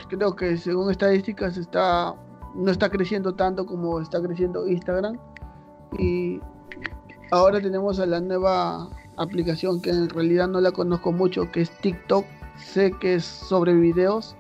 creo 0.10 0.36
que 0.36 0.58
según 0.58 0.92
estadísticas 0.92 1.58
está 1.58 2.16
no 2.56 2.72
está 2.72 2.90
creciendo 2.90 3.34
tanto 3.34 3.66
como 3.66 4.00
está 4.00 4.22
creciendo 4.22 4.68
Instagram. 4.68 5.18
Y 6.00 6.40
ahora 7.32 7.62
tenemos 7.62 8.00
a 8.00 8.06
la 8.06 8.20
nueva 8.20 8.90
aplicación 9.18 9.82
que 9.82 9.92
en 9.92 10.10
realidad 10.10 10.48
no 10.48 10.62
la 10.62 10.72
conozco 10.72 11.12
mucho, 11.12 11.52
que 11.52 11.62
es 11.62 11.72
TikTok. 11.80 12.26
Sé 12.58 12.94
que 12.94 13.16
es 13.16 13.26
sobre 13.26 13.74
videos, 13.74 14.36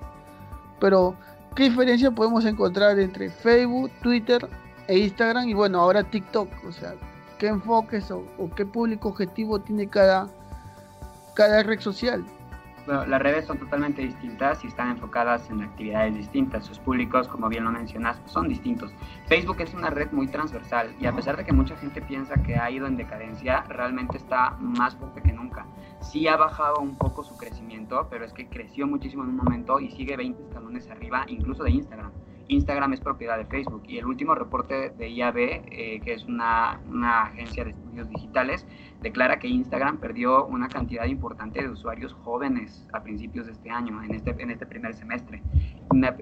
pero 0.80 1.16
¿qué 1.54 1.64
diferencia 1.64 2.12
podemos 2.12 2.46
encontrar 2.46 2.98
entre 2.98 3.30
Facebook, 3.30 3.92
Twitter 4.02 4.48
e 4.88 4.98
Instagram? 5.00 5.50
Y 5.50 5.54
bueno, 5.54 5.82
ahora 5.82 6.04
TikTok. 6.04 6.48
O 6.66 6.72
sea, 6.72 6.96
¿qué 7.38 7.48
enfoques 7.48 8.12
o, 8.12 8.26
o 8.38 8.50
qué 8.50 8.66
público 8.66 9.10
objetivo 9.10 9.60
tiene 9.60 9.88
cada, 9.88 10.28
cada 11.36 11.64
red 11.64 11.80
social? 11.80 12.26
Bueno, 12.86 13.04
las 13.08 13.20
redes 13.20 13.46
son 13.46 13.58
totalmente 13.58 14.04
distintas 14.04 14.64
y 14.64 14.68
están 14.68 14.92
enfocadas 14.92 15.50
en 15.50 15.64
actividades 15.64 16.14
distintas. 16.14 16.66
Sus 16.66 16.78
públicos, 16.78 17.28
como 17.28 17.50
bien 17.50 17.64
lo 17.64 17.72
mencionas, 17.72 18.22
son 18.26 18.48
distintos. 18.48 18.94
Facebook 19.26 19.58
es 19.60 19.74
una 19.74 19.90
red 19.90 20.12
muy 20.12 20.28
transversal 20.28 20.96
y 21.00 21.08
a 21.08 21.12
pesar 21.12 21.36
de 21.36 21.46
que 21.46 21.52
mucha 21.52 21.76
gente 21.78 22.00
piensa 22.04 22.36
que 22.44 22.56
ha 22.58 22.70
ido 22.70 22.86
en 22.86 22.96
decadencia, 22.96 23.64
realmente 23.70 24.18
está 24.18 24.52
más 24.60 24.96
fuerte 24.96 25.24
que 25.24 25.34
nunca. 25.34 25.66
Sí 26.00 26.28
ha 26.28 26.38
bajado 26.38 26.80
un 26.80 26.96
poco 26.96 27.24
su 27.24 27.36
crecimiento, 27.38 28.08
pero 28.12 28.24
es 28.24 28.34
que 28.34 28.48
creció 28.48 28.86
muchísimo 28.86 29.24
en 29.24 29.30
un 29.30 29.38
momento 29.38 29.80
y 29.80 29.90
sigue 29.90 30.16
20 30.16 30.44
escalones 30.44 30.88
arriba, 30.92 31.26
incluso 31.28 31.64
de 31.64 31.72
Instagram. 31.72 32.12
Instagram 32.48 32.94
es 32.94 33.02
propiedad 33.02 33.38
de 33.38 33.46
Facebook 33.46 33.84
y 33.88 33.98
el 33.98 34.06
último 34.06 34.36
reporte 34.36 34.92
de 34.92 35.10
IAB, 35.10 35.38
eh, 35.38 36.02
que 36.04 36.14
es 36.14 36.24
una, 36.26 36.80
una, 36.88 37.24
agencia 37.24 37.64
de 37.64 37.72
estudios 37.72 38.10
digitales, 38.10 38.66
declara 39.02 39.40
que 39.40 39.48
Instagram 39.48 39.98
perdió 39.98 40.46
una 40.46 40.68
cantidad 40.68 41.06
importante 41.06 41.62
de 41.62 41.70
usuarios 41.70 42.14
jóvenes 42.24 42.88
a 42.94 43.02
principios 43.02 43.48
de 43.48 43.54
este 43.54 43.70
año, 43.70 44.02
en 44.04 44.14
este, 44.14 44.36
en 44.38 44.52
este 44.52 44.66
primer 44.66 44.94
semestre. 44.94 45.42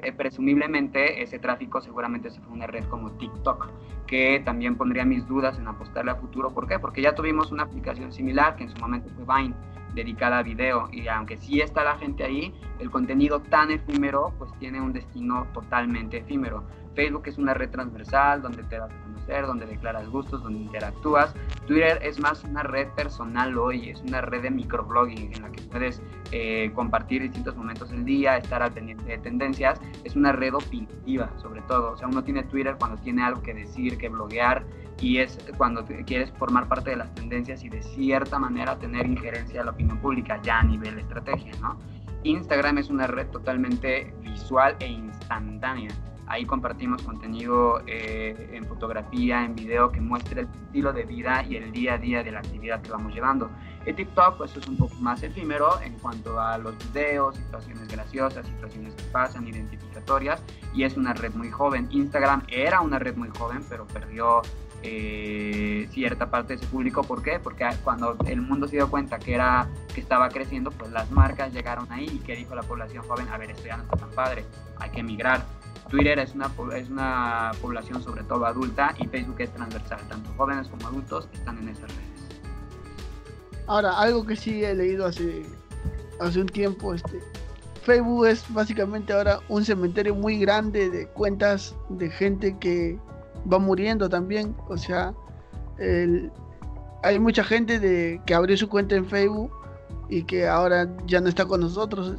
Eh, 0.03 0.11
presumiblemente 0.13 1.21
ese 1.21 1.39
tráfico 1.39 1.81
seguramente 1.81 2.29
se 2.29 2.39
fue 2.41 2.53
una 2.53 2.67
red 2.67 2.83
como 2.85 3.11
TikTok, 3.11 3.69
que 4.07 4.41
también 4.45 4.75
pondría 4.75 5.05
mis 5.05 5.27
dudas 5.27 5.57
en 5.57 5.67
apostarle 5.67 6.11
a 6.11 6.15
futuro. 6.15 6.53
¿Por 6.53 6.67
qué? 6.67 6.79
Porque 6.79 7.01
ya 7.01 7.15
tuvimos 7.15 7.51
una 7.51 7.63
aplicación 7.63 8.11
similar 8.11 8.55
que 8.55 8.63
en 8.63 8.69
su 8.69 8.77
momento 8.77 9.09
fue 9.15 9.25
Vine 9.25 9.55
dedicada 9.93 10.39
a 10.39 10.43
video 10.43 10.89
y 10.91 11.07
aunque 11.07 11.37
sí 11.37 11.61
está 11.61 11.83
la 11.83 11.97
gente 11.97 12.23
ahí, 12.23 12.53
el 12.79 12.89
contenido 12.89 13.41
tan 13.41 13.71
efímero 13.71 14.33
pues 14.37 14.51
tiene 14.59 14.81
un 14.81 14.93
destino 14.93 15.47
totalmente 15.53 16.17
efímero. 16.17 16.63
Facebook 16.95 17.23
es 17.27 17.37
una 17.37 17.53
red 17.53 17.69
transversal 17.69 18.41
donde 18.41 18.63
te 18.63 18.77
das 18.77 18.91
a 18.91 19.03
conocer, 19.03 19.45
donde 19.45 19.65
declaras 19.65 20.07
gustos, 20.09 20.43
donde 20.43 20.59
interactúas. 20.59 21.33
Twitter 21.65 21.99
es 22.01 22.19
más 22.19 22.43
una 22.43 22.63
red 22.63 22.87
personal 22.89 23.57
hoy, 23.57 23.89
es 23.89 24.01
una 24.01 24.21
red 24.21 24.41
de 24.43 24.51
microblogging 24.51 25.33
en 25.33 25.41
la 25.41 25.51
que 25.51 25.61
puedes 25.63 26.01
eh, 26.31 26.71
compartir 26.75 27.21
distintos 27.21 27.55
momentos 27.55 27.89
del 27.89 28.05
día, 28.05 28.37
estar 28.37 28.61
al 28.61 28.71
pendiente 28.71 29.03
de 29.05 29.17
tendencias. 29.17 29.79
Es 30.03 30.15
una 30.15 30.31
red 30.31 30.53
opinativa 30.53 31.29
sobre 31.41 31.61
todo, 31.63 31.91
o 31.91 31.97
sea, 31.97 32.07
uno 32.07 32.23
tiene 32.23 32.43
Twitter 32.43 32.75
cuando 32.77 33.01
tiene 33.01 33.23
algo 33.23 33.41
que 33.41 33.53
decir, 33.53 33.97
que 33.97 34.09
bloguear 34.09 34.63
y 34.99 35.17
es 35.17 35.37
cuando 35.57 35.85
quieres 36.05 36.31
formar 36.31 36.67
parte 36.67 36.91
de 36.91 36.97
las 36.97 37.13
tendencias 37.13 37.63
y 37.63 37.69
de 37.69 37.81
cierta 37.81 38.39
manera 38.39 38.77
tener 38.77 39.05
injerencia 39.05 39.59
en 39.59 39.65
la 39.65 39.71
opinión 39.71 39.99
pública 39.99 40.39
ya 40.41 40.59
a 40.59 40.63
nivel 40.63 40.97
estrategia, 40.99 41.51
¿no? 41.59 41.77
Instagram 42.23 42.77
es 42.77 42.89
una 42.89 43.07
red 43.07 43.27
totalmente 43.27 44.13
visual 44.21 44.75
e 44.79 44.87
instantánea. 44.87 45.89
Ahí 46.27 46.45
compartimos 46.45 47.01
contenido 47.01 47.81
eh, 47.85 48.51
en 48.53 48.65
fotografía, 48.65 49.43
en 49.43 49.55
video 49.55 49.91
que 49.91 49.99
muestre 49.99 50.41
el 50.41 50.47
estilo 50.47 50.93
de 50.93 51.03
vida 51.03 51.43
y 51.47 51.57
el 51.57 51.71
día 51.71 51.95
a 51.95 51.97
día 51.97 52.23
de 52.23 52.31
la 52.31 52.39
actividad 52.39 52.81
que 52.81 52.91
vamos 52.91 53.13
llevando. 53.13 53.49
TikTok 53.85 54.37
pues 54.37 54.55
es 54.55 54.65
un 54.67 54.77
poco 54.77 54.95
más 54.95 55.21
efímero 55.23 55.81
en 55.81 55.93
cuanto 55.99 56.39
a 56.39 56.57
los 56.57 56.77
videos, 56.87 57.35
situaciones 57.35 57.87
graciosas, 57.89 58.47
situaciones 58.47 58.93
que 58.95 59.03
pasan, 59.11 59.45
identificatorias 59.45 60.41
y 60.73 60.83
es 60.83 60.95
una 60.95 61.13
red 61.13 61.33
muy 61.33 61.51
joven. 61.51 61.87
Instagram 61.91 62.43
era 62.47 62.79
una 62.79 62.99
red 62.99 63.17
muy 63.17 63.29
joven 63.29 63.61
pero 63.69 63.85
perdió 63.85 64.41
eh, 64.85 65.87
cierta 65.91 66.29
parte 66.29 66.53
de 66.53 66.61
ese 66.61 66.67
público. 66.67 67.03
¿Por 67.03 67.23
qué? 67.23 67.39
Porque 67.39 67.65
cuando 67.83 68.17
el 68.25 68.41
mundo 68.41 68.67
se 68.67 68.75
dio 68.75 68.89
cuenta 68.89 69.17
que, 69.17 69.33
era, 69.33 69.67
que 69.93 70.01
estaba 70.01 70.29
creciendo, 70.29 70.71
pues 70.71 70.91
las 70.91 71.09
marcas 71.09 71.53
llegaron 71.53 71.89
ahí 71.91 72.05
y 72.05 72.19
que 72.19 72.35
dijo 72.35 72.53
la 72.53 72.63
población 72.63 73.03
joven, 73.07 73.27
a 73.29 73.37
ver, 73.37 73.51
esto 73.51 73.65
ya 73.65 73.77
no 73.77 73.83
está 73.83 73.95
tan 73.95 74.11
padre, 74.11 74.45
hay 74.79 74.89
que 74.89 74.99
emigrar. 74.99 75.45
Twitter 75.93 76.17
es 76.17 76.33
una, 76.33 76.51
es 76.75 76.89
una 76.89 77.51
población 77.61 78.01
sobre 78.01 78.23
todo 78.23 78.47
adulta 78.47 78.95
y 78.97 79.05
Facebook 79.05 79.35
es 79.37 79.53
transversal, 79.53 79.99
tanto 80.09 80.27
jóvenes 80.35 80.67
como 80.67 80.87
adultos 80.87 81.29
están 81.31 81.59
en 81.59 81.69
esas 81.69 81.83
redes. 81.83 82.41
Ahora, 83.67 83.99
algo 83.99 84.25
que 84.25 84.35
sí 84.35 84.63
he 84.63 84.73
leído 84.73 85.05
hace, 85.05 85.43
hace 86.19 86.41
un 86.41 86.47
tiempo, 86.47 86.95
este, 86.95 87.19
Facebook 87.83 88.25
es 88.25 88.43
básicamente 88.51 89.13
ahora 89.13 89.39
un 89.49 89.63
cementerio 89.63 90.15
muy 90.15 90.39
grande 90.39 90.89
de 90.89 91.05
cuentas 91.09 91.75
de 91.89 92.09
gente 92.09 92.57
que 92.57 92.97
va 93.51 93.59
muriendo 93.59 94.09
también. 94.09 94.55
O 94.69 94.77
sea, 94.77 95.13
hay 97.03 97.19
mucha 97.19 97.43
gente 97.43 97.79
de, 97.79 98.19
que 98.25 98.33
abrió 98.33 98.57
su 98.57 98.67
cuenta 98.67 98.95
en 98.95 99.05
Facebook 99.05 99.51
y 100.09 100.23
que 100.23 100.47
ahora 100.47 100.89
ya 101.05 101.21
no 101.21 101.29
está 101.29 101.45
con 101.45 101.61
nosotros. 101.61 102.15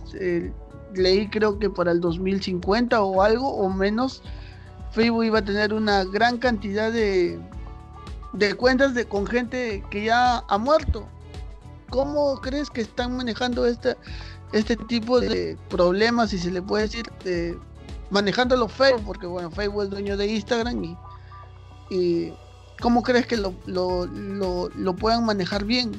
Leí 0.94 1.28
creo 1.28 1.58
que 1.58 1.70
para 1.70 1.92
el 1.92 2.00
2050 2.00 3.02
o 3.02 3.22
algo 3.22 3.48
o 3.48 3.68
menos, 3.70 4.22
Facebook 4.92 5.24
iba 5.24 5.40
a 5.40 5.44
tener 5.44 5.74
una 5.74 6.04
gran 6.04 6.38
cantidad 6.38 6.92
de, 6.92 7.38
de 8.32 8.54
cuentas 8.54 8.94
de, 8.94 9.06
con 9.06 9.26
gente 9.26 9.84
que 9.90 10.04
ya 10.04 10.44
ha 10.48 10.58
muerto. 10.58 11.06
¿Cómo 11.90 12.40
crees 12.40 12.70
que 12.70 12.80
están 12.80 13.16
manejando 13.16 13.66
este, 13.66 13.96
este 14.52 14.76
tipo 14.76 15.20
de 15.20 15.56
problemas, 15.68 16.30
si 16.30 16.38
se 16.38 16.50
le 16.50 16.62
puede 16.62 16.84
decir, 16.84 17.06
de, 17.24 17.58
manejándolo 18.10 18.68
Facebook? 18.68 19.04
Porque 19.04 19.26
bueno, 19.26 19.50
Facebook 19.50 19.84
es 19.84 19.90
dueño 19.90 20.16
de 20.16 20.26
Instagram 20.26 20.82
y 20.84 20.96
y 21.90 22.32
¿cómo 22.80 23.02
crees 23.02 23.26
que 23.26 23.36
lo, 23.36 23.54
lo, 23.66 24.06
lo, 24.06 24.96
puedan 24.96 25.24
manejar 25.24 25.64
bien? 25.64 25.92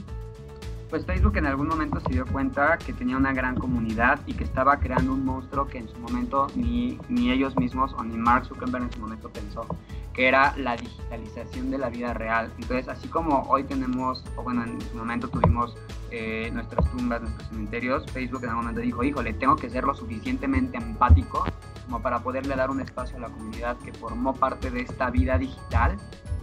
Pues 0.89 1.03
Facebook 1.05 1.35
en 1.37 1.47
algún 1.47 1.67
momento 1.67 1.99
se 1.99 2.13
dio 2.13 2.25
cuenta 2.27 2.77
que 2.77 2.93
tenía 2.93 3.17
una 3.17 3.33
gran 3.33 3.55
comunidad 3.55 4.19
y 4.27 4.33
que 4.33 4.43
estaba 4.43 4.79
creando 4.79 5.13
un 5.13 5.25
monstruo 5.25 5.65
que 5.67 5.79
en 5.79 5.89
su 5.89 5.97
momento 5.97 6.47
ni, 6.55 6.99
ni 7.09 7.31
ellos 7.31 7.57
mismos 7.57 7.93
o 7.93 8.03
ni 8.03 8.15
Mark 8.15 8.45
Zuckerberg 8.45 8.83
en 8.83 8.91
su 8.91 8.99
momento 8.99 9.29
pensó, 9.29 9.65
que 10.13 10.27
era 10.27 10.55
la 10.57 10.77
digitalización 10.77 11.71
de 11.71 11.79
la 11.79 11.89
vida 11.89 12.13
real. 12.13 12.51
Entonces, 12.59 12.87
así 12.87 13.07
como 13.07 13.41
hoy 13.49 13.63
tenemos, 13.63 14.23
o 14.35 14.43
bueno, 14.43 14.63
en 14.63 14.79
su 14.79 14.95
momento 14.95 15.27
tuvimos 15.27 15.75
eh, 16.11 16.51
nuestras 16.53 16.89
tumbas, 16.91 17.21
nuestros 17.21 17.49
cementerios, 17.49 18.05
Facebook 18.11 18.43
en 18.43 18.49
algún 18.49 18.65
momento 18.65 18.81
dijo, 18.81 19.03
híjole, 19.03 19.33
tengo 19.33 19.55
que 19.55 19.69
ser 19.71 19.83
lo 19.85 19.95
suficientemente 19.95 20.77
empático 20.77 21.45
como 21.85 22.01
para 22.01 22.19
poderle 22.19 22.55
dar 22.55 22.69
un 22.69 22.79
espacio 22.79 23.17
a 23.17 23.21
la 23.21 23.29
comunidad 23.29 23.77
que 23.77 23.91
formó 23.93 24.33
parte 24.33 24.69
de 24.69 24.81
esta 24.81 25.09
vida 25.09 25.37
digital 25.37 25.97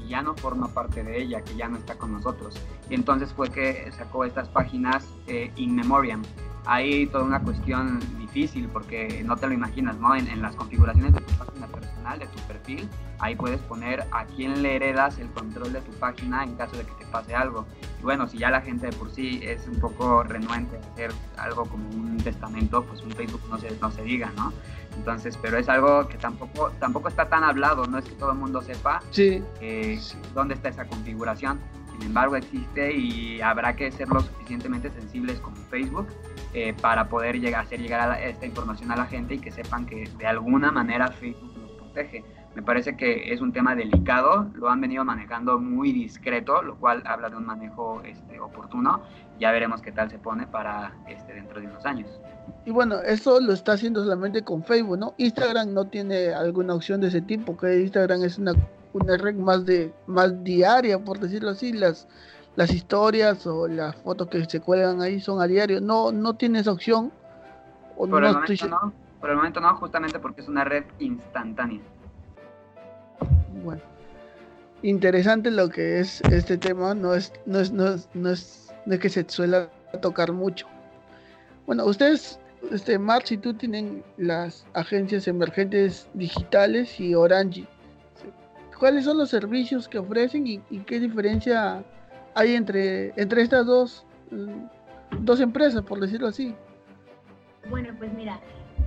ya 0.09 0.23
no 0.23 0.35
forma 0.35 0.69
parte 0.69 1.03
de 1.03 1.23
ella, 1.23 1.43
que 1.43 1.55
ya 1.55 1.69
no 1.69 1.77
está 1.77 1.97
con 1.97 2.13
nosotros. 2.13 2.55
Y 2.89 2.95
entonces 2.95 3.33
fue 3.33 3.51
que 3.51 3.91
sacó 3.93 4.25
estas 4.25 4.49
páginas 4.49 5.07
eh, 5.27 5.51
in 5.57 5.75
memoriam. 5.75 6.23
Hay 6.65 7.07
toda 7.07 7.25
una 7.25 7.43
cuestión 7.43 8.01
difícil 8.33 8.69
porque 8.69 9.23
no 9.25 9.37
te 9.37 9.47
lo 9.47 9.53
imaginas, 9.53 9.99
¿no? 9.99 10.15
En, 10.15 10.27
en 10.29 10.41
las 10.41 10.57
configuraciones 10.57 11.13
de 11.13 11.21
tu 11.21 11.33
página 11.35 11.67
personal, 11.67 12.19
de 12.19 12.27
tu 12.27 12.39
perfil, 12.41 12.89
ahí 13.19 13.37
puedes 13.37 13.61
poner 13.63 14.05
a 14.11 14.25
quién 14.25 14.63
le 14.63 14.77
heredas 14.77 15.19
el 15.19 15.29
control 15.31 15.73
de 15.73 15.81
tu 15.81 15.93
página 15.93 16.43
en 16.43 16.55
caso 16.57 16.77
de 16.77 16.85
que 16.85 16.93
te 16.93 17.07
pase 17.07 17.35
algo. 17.35 17.67
Y 18.01 18.03
bueno, 18.03 18.27
si 18.27 18.39
ya 18.39 18.51
la 18.51 18.61
gente 18.61 18.87
de 18.87 18.93
por 18.93 19.11
sí 19.11 19.41
es 19.43 19.67
un 19.69 19.79
poco 19.79 20.23
renuente 20.23 20.77
a 20.77 20.93
hacer 20.93 21.13
algo 21.37 21.67
como 21.67 21.89
un 21.91 22.17
testamento, 22.19 22.85
pues 22.85 23.03
un 23.03 23.13
Facebook 23.13 23.43
no 23.51 23.59
se, 23.59 23.71
no 23.81 23.91
se 23.91 24.03
diga, 24.03 24.33
¿no? 24.37 24.53
Entonces, 24.97 25.39
pero 25.41 25.59
es 25.59 25.69
algo 25.69 26.09
que 26.09 26.19
tampoco, 26.19 26.71
tampoco 26.79 27.09
está 27.09 27.29
tan 27.29 27.45
hablado, 27.45 27.87
no 27.87 27.99
es 27.99 28.05
que 28.05 28.15
todo 28.15 28.33
el 28.33 28.39
mundo 28.39 28.61
sepa 28.63 29.03
sí. 29.11 29.43
dónde 30.35 30.55
está 30.55 30.69
esa 30.69 30.87
configuración. 30.87 31.61
Sin 31.93 32.03
embargo, 32.09 32.37
existe 32.37 32.93
y 32.93 33.41
habrá 33.41 33.77
que 33.77 33.93
ser 33.93 34.09
lo 34.09 34.21
suficientemente 34.21 34.91
sensibles 34.91 35.39
como 35.41 35.57
Facebook 35.71 36.09
eh, 36.55 36.75
para 36.81 37.09
poder 37.09 37.41
llegar, 37.41 37.65
hacer 37.65 37.81
llegar 37.81 38.11
a 38.11 38.23
esta 38.23 38.45
información 38.45 38.91
a 38.91 38.97
la 38.97 39.07
gente 39.07 39.35
y 39.35 39.39
que 39.39 39.51
sepan 39.51 39.87
que 39.87 40.09
de 40.19 40.27
alguna 40.27 40.71
manera 40.71 41.09
Facebook 41.09 41.53
nos 41.59 41.71
protege. 41.73 42.25
Me 42.55 42.63
parece 42.63 42.95
que 42.95 43.33
es 43.33 43.41
un 43.41 43.53
tema 43.53 43.75
delicado, 43.75 44.51
lo 44.55 44.69
han 44.69 44.81
venido 44.81 45.03
manejando 45.05 45.59
muy 45.59 45.93
discreto, 45.93 46.61
lo 46.63 46.77
cual 46.77 47.03
habla 47.07 47.31
de 47.31 47.37
un 47.37 47.47
manejo 47.47 48.03
este, 48.03 48.39
oportuno. 48.41 49.03
Ya 49.41 49.51
veremos 49.51 49.81
qué 49.81 49.93
tal 49.93 50.11
se 50.11 50.19
pone 50.19 50.47
para 50.47 50.93
este, 51.09 51.33
dentro 51.33 51.59
de 51.59 51.69
unos 51.69 51.87
años. 51.87 52.09
Y 52.67 52.71
bueno, 52.71 53.01
eso 53.01 53.41
lo 53.41 53.55
está 53.55 53.73
haciendo 53.73 54.03
solamente 54.03 54.43
con 54.43 54.63
Facebook, 54.63 54.99
¿no? 54.99 55.15
Instagram 55.17 55.73
no 55.73 55.87
tiene 55.87 56.35
alguna 56.35 56.75
opción 56.75 57.01
de 57.01 57.09
ese 57.09 57.23
tipo, 57.23 57.57
que 57.57 57.81
Instagram 57.81 58.23
es 58.25 58.37
una, 58.37 58.53
una 58.93 59.17
red 59.17 59.37
más 59.37 59.65
de 59.65 59.91
más 60.07 60.45
diaria, 60.45 60.99
por 60.99 61.19
decirlo 61.19 61.51
así, 61.51 61.73
las 61.73 62.07
las 62.57 62.73
historias 62.73 63.47
o 63.47 63.69
las 63.69 63.97
fotos 63.97 64.29
que 64.29 64.45
se 64.45 64.61
cuelgan 64.61 65.01
ahí 65.01 65.21
son 65.21 65.41
a 65.41 65.47
diario, 65.47 65.81
no 65.81 66.13
no 66.13 66.35
tiene 66.35 66.61
esa 66.61 66.73
opción. 66.73 67.13
por, 67.97 68.25
el 68.25 68.33
momento 68.35 68.69
no, 68.69 68.93
por 69.21 69.31
el 69.31 69.37
momento 69.37 69.61
no, 69.61 69.75
justamente 69.77 70.19
porque 70.19 70.43
es 70.43 70.49
una 70.49 70.65
red 70.65 70.85
instantánea. 70.99 71.81
Bueno, 73.65 73.83
interesante 74.83 75.51
lo 75.51 75.69
que 75.69 76.01
es 76.01 76.21
este 76.23 76.59
tema, 76.59 76.95
no 76.95 77.15
es 77.15 77.33
no 77.47 77.61
es 77.61 77.73
no 77.73 77.89
es, 77.89 78.09
no 78.15 78.31
es 78.31 78.73
no 78.87 78.95
es 78.95 79.01
que 79.01 79.09
se 79.09 79.25
suele 79.29 79.69
tocar 80.01 80.33
mucho. 80.33 80.67
Bueno, 81.67 81.85
ustedes, 81.87 82.41
este, 82.71 82.99
Marx 82.99 83.33
y 83.33 83.39
tú 83.39 83.55
tienen 83.55 84.03
las 84.17 84.67
agencias 84.75 85.29
emergentes 85.29 86.09
digitales 86.15 86.99
y 86.99 87.15
Orange. 87.15 87.67
¿Cuáles 88.79 89.05
son 89.05 89.19
los 89.19 89.31
servicios 89.31 89.87
que 89.87 89.99
ofrecen 89.99 90.47
y, 90.47 90.59
qué 90.87 90.99
diferencia 90.99 91.85
hay 92.35 92.55
entre, 92.55 93.13
entre 93.21 93.43
estas 93.43 93.67
dos, 93.67 94.07
mm, 94.31 95.25
dos 95.25 95.41
empresas, 95.41 95.83
por 95.83 96.01
decirlo 96.01 96.29
así? 96.29 96.55
Bueno, 97.69 97.95
pues 97.99 98.13
mira, 98.13 98.41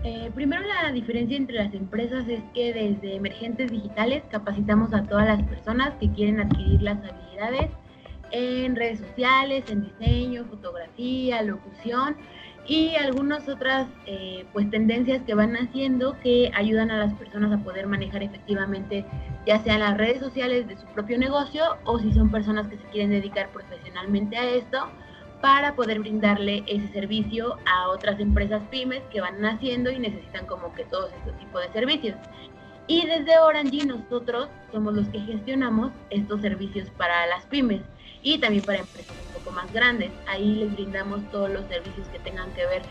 eh, 0.03 0.31
primero 0.35 0.63
la 0.63 0.91
diferencia 0.91 1.37
entre 1.37 1.55
las 1.55 1.73
empresas 1.73 2.27
es 2.27 2.41
que 2.53 2.73
desde 2.73 3.15
emergentes 3.15 3.71
digitales 3.71 4.23
capacitamos 4.29 4.93
a 4.93 5.03
todas 5.03 5.25
las 5.25 5.41
personas 5.47 5.93
que 5.99 6.11
quieren 6.11 6.39
adquirir 6.39 6.81
las 6.81 6.97
habilidades 6.97 7.71
en 8.31 8.75
redes 8.75 8.99
sociales, 8.99 9.63
en 9.69 9.83
diseño, 9.83 10.45
fotografía, 10.45 11.41
locución 11.41 12.17
y 12.67 12.95
algunas 12.95 13.47
otras 13.47 13.87
eh, 14.05 14.45
pues 14.51 14.69
tendencias 14.69 15.21
que 15.23 15.35
van 15.35 15.55
haciendo 15.55 16.19
que 16.19 16.51
ayudan 16.55 16.89
a 16.89 16.97
las 16.97 17.13
personas 17.13 17.51
a 17.51 17.63
poder 17.63 17.87
manejar 17.87 18.23
efectivamente 18.23 19.05
ya 19.45 19.59
sean 19.59 19.81
las 19.81 19.97
redes 19.97 20.19
sociales 20.19 20.67
de 20.67 20.77
su 20.77 20.85
propio 20.87 21.17
negocio 21.17 21.63
o 21.83 21.99
si 21.99 22.11
son 22.11 22.31
personas 22.31 22.67
que 22.67 22.77
se 22.77 22.83
quieren 22.85 23.11
dedicar 23.11 23.51
profesionalmente 23.51 24.37
a 24.37 24.49
esto 24.49 24.79
para 25.41 25.75
poder 25.75 25.99
brindarle 25.99 26.63
ese 26.65 26.87
servicio 26.87 27.57
a 27.65 27.89
otras 27.89 28.19
empresas 28.19 28.63
pymes 28.71 29.03
que 29.11 29.21
van 29.21 29.41
naciendo 29.41 29.91
y 29.91 29.99
necesitan 29.99 30.47
como 30.47 30.73
que 30.73 30.85
todos 30.85 31.11
estos 31.13 31.37
tipos 31.37 31.61
de 31.61 31.71
servicios. 31.71 32.17
Y 32.87 33.05
desde 33.05 33.39
Orange 33.39 33.85
nosotros 33.85 34.47
somos 34.71 34.93
los 34.93 35.07
que 35.07 35.19
gestionamos 35.19 35.91
estos 36.09 36.41
servicios 36.41 36.89
para 36.91 37.25
las 37.25 37.45
pymes 37.45 37.81
y 38.21 38.37
también 38.37 38.63
para 38.63 38.79
empresas 38.79 39.15
un 39.27 39.33
poco 39.33 39.51
más 39.51 39.71
grandes. 39.73 40.11
Ahí 40.27 40.55
les 40.55 40.73
brindamos 40.73 41.21
todos 41.31 41.49
los 41.49 41.65
servicios 41.65 42.07
que 42.09 42.19
tengan 42.19 42.51
que 42.53 42.65
ver 42.65 42.81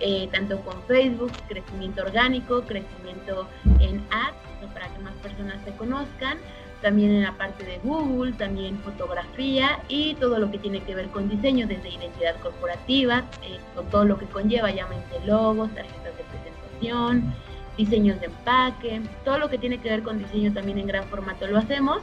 eh, 0.00 0.28
tanto 0.32 0.60
con 0.62 0.82
Facebook, 0.84 1.32
crecimiento 1.48 2.02
orgánico, 2.02 2.62
crecimiento 2.62 3.46
en 3.80 3.98
ads, 4.10 4.72
para 4.72 4.88
que 4.88 4.98
más 5.00 5.14
personas 5.14 5.62
se 5.64 5.72
conozcan, 5.76 6.38
también 6.80 7.12
en 7.12 7.22
la 7.22 7.36
parte 7.36 7.64
de 7.64 7.78
Google, 7.78 8.32
también 8.32 8.78
fotografía 8.80 9.80
y 9.88 10.14
todo 10.14 10.38
lo 10.38 10.50
que 10.50 10.58
tiene 10.58 10.82
que 10.82 10.94
ver 10.94 11.08
con 11.08 11.28
diseño, 11.28 11.66
desde 11.66 11.90
identidad 11.90 12.36
corporativa, 12.40 13.24
eh, 13.42 13.58
con 13.74 13.88
todo 13.90 14.04
lo 14.04 14.18
que 14.18 14.26
conlleva, 14.26 14.70
llámense 14.70 15.24
logos, 15.24 15.72
tarjetas 15.74 16.16
de 16.16 16.24
presentación, 16.24 17.34
diseños 17.84 18.20
de 18.20 18.26
empaque, 18.26 19.00
todo 19.24 19.38
lo 19.38 19.48
que 19.48 19.58
tiene 19.58 19.78
que 19.78 19.88
ver 19.88 20.02
con 20.02 20.18
diseño 20.18 20.52
también 20.52 20.78
en 20.78 20.86
gran 20.86 21.04
formato 21.04 21.46
lo 21.46 21.58
hacemos 21.58 22.02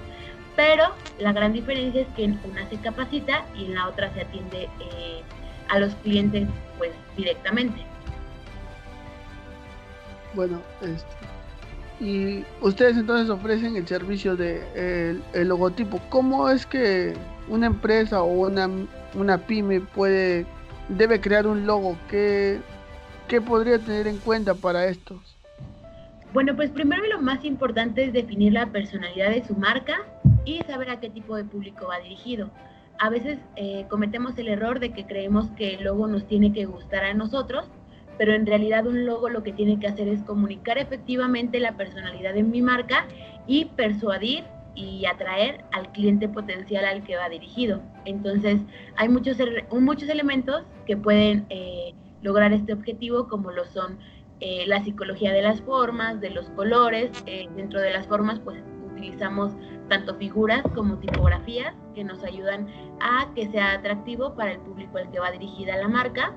pero 0.59 0.83
la 1.19 1.31
gran 1.31 1.53
diferencia 1.53 2.01
es 2.01 2.07
que 2.17 2.25
en 2.25 2.39
una 2.43 2.67
se 2.69 2.75
capacita 2.75 3.45
y 3.55 3.67
en 3.67 3.75
la 3.75 3.87
otra 3.87 4.13
se 4.13 4.23
atiende 4.23 4.63
eh, 4.81 5.21
a 5.69 5.79
los 5.79 5.95
clientes 5.95 6.49
pues 6.77 6.91
directamente. 7.15 7.81
Bueno, 10.33 10.61
este, 10.81 12.03
y 12.05 12.43
ustedes 12.59 12.97
entonces 12.97 13.29
ofrecen 13.29 13.77
el 13.77 13.87
servicio 13.87 14.35
de 14.35 15.21
el, 15.33 15.47
logotipo. 15.47 16.01
¿Cómo 16.09 16.49
es 16.49 16.65
que 16.65 17.13
una 17.47 17.67
empresa 17.67 18.21
o 18.21 18.25
una, 18.25 18.69
una 19.13 19.37
pyme 19.37 19.79
puede 19.79 20.45
debe 20.89 21.21
crear 21.21 21.47
un 21.47 21.65
logo? 21.65 21.97
¿Qué, 22.09 22.59
¿Qué 23.29 23.39
podría 23.39 23.79
tener 23.79 24.07
en 24.07 24.17
cuenta 24.17 24.53
para 24.53 24.87
esto? 24.87 25.21
Bueno, 26.31 26.55
pues 26.55 26.69
primero 26.69 27.01
lo 27.07 27.19
más 27.21 27.43
importante 27.43 28.03
es 28.03 28.13
definir 28.13 28.53
la 28.53 28.67
personalidad 28.67 29.31
de 29.31 29.43
su 29.43 29.55
marca 29.55 30.05
y 30.45 30.59
saber 30.59 30.91
a 30.91 30.99
qué 30.99 31.09
tipo 31.09 31.35
de 31.35 31.43
público 31.43 31.87
va 31.87 31.99
dirigido. 31.99 32.51
A 32.99 33.09
veces 33.09 33.39
eh, 33.55 33.85
cometemos 33.89 34.37
el 34.37 34.47
error 34.47 34.79
de 34.79 34.91
que 34.91 35.07
creemos 35.07 35.49
que 35.51 35.75
el 35.75 35.85
logo 35.85 36.05
nos 36.05 36.27
tiene 36.27 36.53
que 36.53 36.65
gustar 36.65 37.03
a 37.03 37.15
nosotros, 37.15 37.67
pero 38.19 38.33
en 38.33 38.45
realidad 38.45 38.85
un 38.85 39.07
logo 39.07 39.29
lo 39.29 39.41
que 39.41 39.53
tiene 39.53 39.79
que 39.79 39.87
hacer 39.87 40.07
es 40.07 40.21
comunicar 40.21 40.77
efectivamente 40.77 41.59
la 41.59 41.77
personalidad 41.77 42.35
de 42.35 42.43
mi 42.43 42.61
marca 42.61 43.07
y 43.47 43.65
persuadir 43.65 44.43
y 44.75 45.05
atraer 45.05 45.65
al 45.71 45.91
cliente 45.93 46.29
potencial 46.29 46.85
al 46.85 47.03
que 47.03 47.15
va 47.15 47.27
dirigido. 47.27 47.81
Entonces, 48.05 48.61
hay 48.97 49.09
muchos, 49.09 49.37
muchos 49.71 50.09
elementos 50.09 50.63
que 50.85 50.95
pueden 50.95 51.47
eh, 51.49 51.93
lograr 52.21 52.53
este 52.53 52.73
objetivo, 52.73 53.27
como 53.27 53.51
lo 53.51 53.65
son 53.65 53.97
eh, 54.39 54.65
la 54.67 54.83
psicología 54.83 55.33
de 55.33 55.41
las 55.41 55.61
formas, 55.61 56.21
de 56.21 56.29
los 56.29 56.49
colores. 56.51 57.11
dentro 57.55 57.79
de 57.79 57.91
las 57.91 58.07
formas, 58.07 58.39
pues 58.39 58.63
utilizamos 58.91 59.53
tanto 59.89 60.15
figuras 60.15 60.61
como 60.75 60.97
tipografías 60.97 61.75
que 61.93 62.03
nos 62.03 62.23
ayudan 62.23 62.67
a 63.01 63.33
que 63.33 63.47
sea 63.47 63.73
atractivo 63.73 64.35
para 64.35 64.51
el 64.51 64.59
público 64.59 64.97
al 64.97 65.09
que 65.11 65.19
va 65.19 65.31
dirigida 65.31 65.75
la 65.77 65.87
marca. 65.87 66.33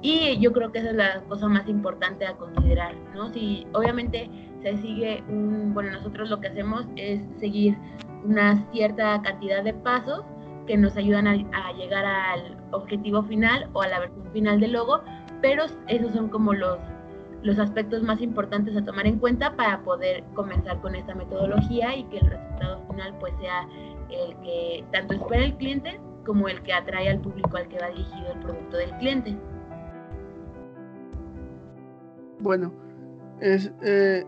Y 0.00 0.38
yo 0.38 0.52
creo 0.52 0.70
que 0.70 0.80
esa 0.80 0.90
es 0.90 0.96
la 0.96 1.22
cosa 1.22 1.48
más 1.48 1.68
importante 1.68 2.26
a 2.26 2.36
considerar, 2.36 2.94
¿no? 3.14 3.32
Si 3.32 3.66
obviamente 3.72 4.28
se 4.62 4.76
sigue 4.78 5.22
un, 5.28 5.72
bueno, 5.72 5.92
nosotros 5.92 6.28
lo 6.28 6.40
que 6.40 6.48
hacemos 6.48 6.86
es 6.96 7.22
seguir 7.38 7.76
una 8.22 8.56
cierta 8.72 9.20
cantidad 9.22 9.62
de 9.62 9.72
pasos 9.72 10.24
que 10.66 10.76
nos 10.76 10.96
ayudan 10.96 11.26
a, 11.26 11.32
a 11.32 11.72
llegar 11.72 12.04
al 12.04 12.56
objetivo 12.72 13.22
final 13.22 13.68
o 13.72 13.82
a 13.82 13.88
la 13.88 14.00
versión 14.00 14.30
final 14.32 14.60
del 14.60 14.72
logo, 14.72 15.02
pero 15.40 15.64
esos 15.88 16.12
son 16.12 16.28
como 16.28 16.52
los 16.52 16.78
los 17.44 17.58
aspectos 17.58 18.02
más 18.02 18.20
importantes 18.22 18.74
a 18.74 18.84
tomar 18.84 19.06
en 19.06 19.18
cuenta 19.18 19.54
para 19.54 19.82
poder 19.82 20.24
comenzar 20.32 20.80
con 20.80 20.94
esta 20.94 21.14
metodología 21.14 21.94
y 21.94 22.04
que 22.04 22.18
el 22.18 22.30
resultado 22.30 22.82
final 22.88 23.14
pues 23.20 23.34
sea 23.38 23.68
el 24.10 24.34
que 24.38 24.84
tanto 24.90 25.14
espera 25.14 25.44
el 25.44 25.54
cliente 25.56 26.00
como 26.24 26.48
el 26.48 26.62
que 26.62 26.72
atrae 26.72 27.10
al 27.10 27.20
público 27.20 27.58
al 27.58 27.68
que 27.68 27.78
va 27.78 27.88
dirigido 27.88 28.32
el 28.32 28.40
producto 28.40 28.78
del 28.78 28.90
cliente. 28.96 29.36
Bueno, 32.40 32.72
es, 33.40 33.70
eh, 33.82 34.24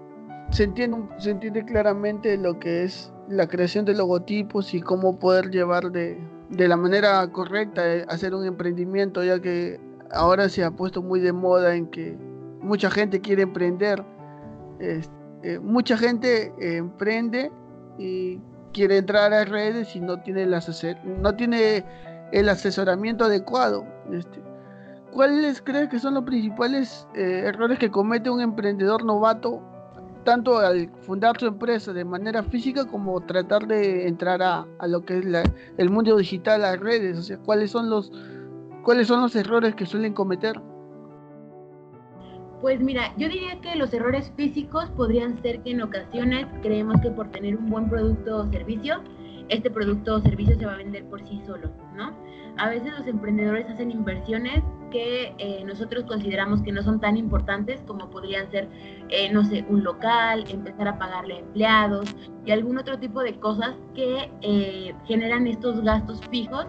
se, 0.50 0.64
entiende, 0.64 0.98
se 1.16 1.30
entiende 1.30 1.64
claramente 1.64 2.36
lo 2.36 2.58
que 2.58 2.84
es 2.84 3.10
la 3.28 3.48
creación 3.48 3.86
de 3.86 3.94
logotipos 3.94 4.74
y 4.74 4.82
cómo 4.82 5.18
poder 5.18 5.50
llevar 5.50 5.90
de, 5.90 6.20
de 6.50 6.68
la 6.68 6.76
manera 6.76 7.26
correcta 7.32 7.94
eh, 7.94 8.04
hacer 8.08 8.34
un 8.34 8.44
emprendimiento, 8.44 9.24
ya 9.24 9.40
que 9.40 9.80
ahora 10.12 10.50
se 10.50 10.64
ha 10.64 10.70
puesto 10.70 11.02
muy 11.02 11.20
de 11.20 11.32
moda 11.32 11.74
en 11.74 11.86
que 11.86 12.25
mucha 12.66 12.90
gente 12.90 13.20
quiere 13.20 13.42
emprender, 13.42 14.04
eh, 14.80 15.60
mucha 15.60 15.96
gente 15.96 16.52
eh, 16.58 16.76
emprende 16.78 17.52
y 17.98 18.40
quiere 18.72 18.98
entrar 18.98 19.32
a 19.32 19.44
redes 19.44 19.94
y 19.94 20.00
no 20.00 20.20
tiene 20.20 20.42
el, 20.42 20.54
no 21.22 21.34
tiene 21.36 21.84
el 22.32 22.48
asesoramiento 22.48 23.24
adecuado. 23.24 23.86
Este, 24.12 24.42
¿Cuáles 25.12 25.62
crees 25.62 25.88
que 25.88 25.98
son 25.98 26.14
los 26.14 26.24
principales 26.24 27.06
eh, 27.14 27.44
errores 27.46 27.78
que 27.78 27.90
comete 27.90 28.28
un 28.28 28.40
emprendedor 28.40 29.04
novato, 29.04 29.62
tanto 30.24 30.58
al 30.58 30.90
fundar 31.02 31.38
su 31.38 31.46
empresa 31.46 31.92
de 31.92 32.04
manera 32.04 32.42
física 32.42 32.84
como 32.84 33.20
tratar 33.20 33.66
de 33.66 34.08
entrar 34.08 34.42
a, 34.42 34.66
lo 34.88 35.04
que 35.04 35.18
es 35.18 35.24
el 35.78 35.90
mundo 35.90 36.16
digital, 36.16 36.62
las 36.62 36.80
redes? 36.80 37.16
O 37.18 37.22
sea, 37.22 37.38
¿cuáles 37.38 37.70
son 37.70 37.88
los, 37.88 38.10
cuáles 38.82 39.06
son 39.06 39.22
los 39.22 39.36
errores 39.36 39.74
que 39.76 39.86
suelen 39.86 40.12
cometer? 40.12 40.60
Pues 42.66 42.80
mira, 42.80 43.14
yo 43.16 43.28
diría 43.28 43.60
que 43.60 43.76
los 43.76 43.94
errores 43.94 44.32
físicos 44.36 44.90
podrían 44.96 45.40
ser 45.40 45.62
que 45.62 45.70
en 45.70 45.82
ocasiones 45.82 46.48
creemos 46.62 47.00
que 47.00 47.12
por 47.12 47.30
tener 47.30 47.56
un 47.56 47.70
buen 47.70 47.88
producto 47.88 48.38
o 48.38 48.46
servicio, 48.50 49.04
este 49.48 49.70
producto 49.70 50.16
o 50.16 50.20
servicio 50.20 50.58
se 50.58 50.66
va 50.66 50.72
a 50.72 50.76
vender 50.78 51.04
por 51.04 51.24
sí 51.28 51.40
solo, 51.46 51.70
¿no? 51.94 52.12
A 52.56 52.68
veces 52.68 52.92
los 52.98 53.06
emprendedores 53.06 53.70
hacen 53.70 53.92
inversiones 53.92 54.64
que 54.90 55.32
eh, 55.38 55.62
nosotros 55.64 56.06
consideramos 56.06 56.60
que 56.62 56.72
no 56.72 56.82
son 56.82 56.98
tan 56.98 57.16
importantes 57.16 57.80
como 57.86 58.10
podrían 58.10 58.50
ser, 58.50 58.68
eh, 59.10 59.32
no 59.32 59.44
sé, 59.44 59.64
un 59.68 59.84
local, 59.84 60.44
empezar 60.48 60.88
a 60.88 60.98
pagarle 60.98 61.38
empleados 61.38 62.16
y 62.44 62.50
algún 62.50 62.78
otro 62.78 62.98
tipo 62.98 63.22
de 63.22 63.38
cosas 63.38 63.76
que 63.94 64.28
eh, 64.40 64.92
generan 65.06 65.46
estos 65.46 65.82
gastos 65.82 66.20
fijos 66.32 66.66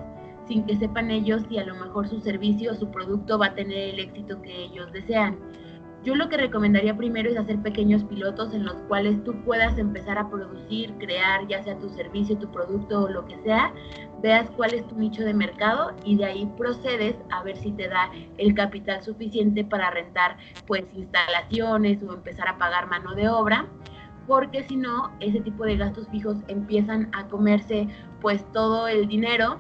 sin 0.48 0.64
que 0.64 0.78
sepan 0.78 1.10
ellos 1.10 1.42
si 1.50 1.58
a 1.58 1.66
lo 1.66 1.74
mejor 1.74 2.08
su 2.08 2.22
servicio 2.22 2.74
o 2.74 2.76
su 2.76 2.92
producto 2.92 3.40
va 3.40 3.48
a 3.48 3.56
tener 3.56 3.96
el 3.96 4.00
éxito 4.00 4.40
que 4.44 4.66
ellos 4.66 4.94
desean. 4.94 5.40
Yo 6.08 6.16
lo 6.16 6.30
que 6.30 6.38
recomendaría 6.38 6.96
primero 6.96 7.30
es 7.30 7.38
hacer 7.38 7.62
pequeños 7.62 8.06
pilotos 8.06 8.54
en 8.54 8.64
los 8.64 8.76
cuales 8.84 9.22
tú 9.26 9.44
puedas 9.44 9.78
empezar 9.78 10.18
a 10.18 10.30
producir, 10.30 10.94
crear, 11.00 11.46
ya 11.50 11.62
sea 11.62 11.78
tu 11.80 11.90
servicio, 11.90 12.38
tu 12.38 12.50
producto 12.50 13.02
o 13.02 13.10
lo 13.10 13.26
que 13.26 13.38
sea, 13.40 13.74
veas 14.22 14.50
cuál 14.52 14.74
es 14.74 14.88
tu 14.88 14.96
nicho 14.96 15.26
de 15.26 15.34
mercado 15.34 15.94
y 16.06 16.16
de 16.16 16.24
ahí 16.24 16.50
procedes 16.56 17.18
a 17.30 17.44
ver 17.44 17.58
si 17.58 17.74
te 17.74 17.90
da 17.90 18.10
el 18.38 18.54
capital 18.54 19.04
suficiente 19.04 19.66
para 19.66 19.92
rentar 19.92 20.38
pues 20.66 20.86
instalaciones 20.94 22.02
o 22.02 22.14
empezar 22.14 22.48
a 22.48 22.58
pagar 22.58 22.88
mano 22.88 23.14
de 23.14 23.28
obra 23.28 23.66
porque 24.28 24.64
si 24.64 24.78
no, 24.78 25.12
ese 25.20 25.42
tipo 25.42 25.66
de 25.66 25.76
gastos 25.76 26.08
fijos 26.08 26.38
empiezan 26.48 27.10
a 27.12 27.28
comerse 27.28 27.86
pues 28.22 28.50
todo 28.54 28.88
el 28.88 29.10
dinero 29.10 29.60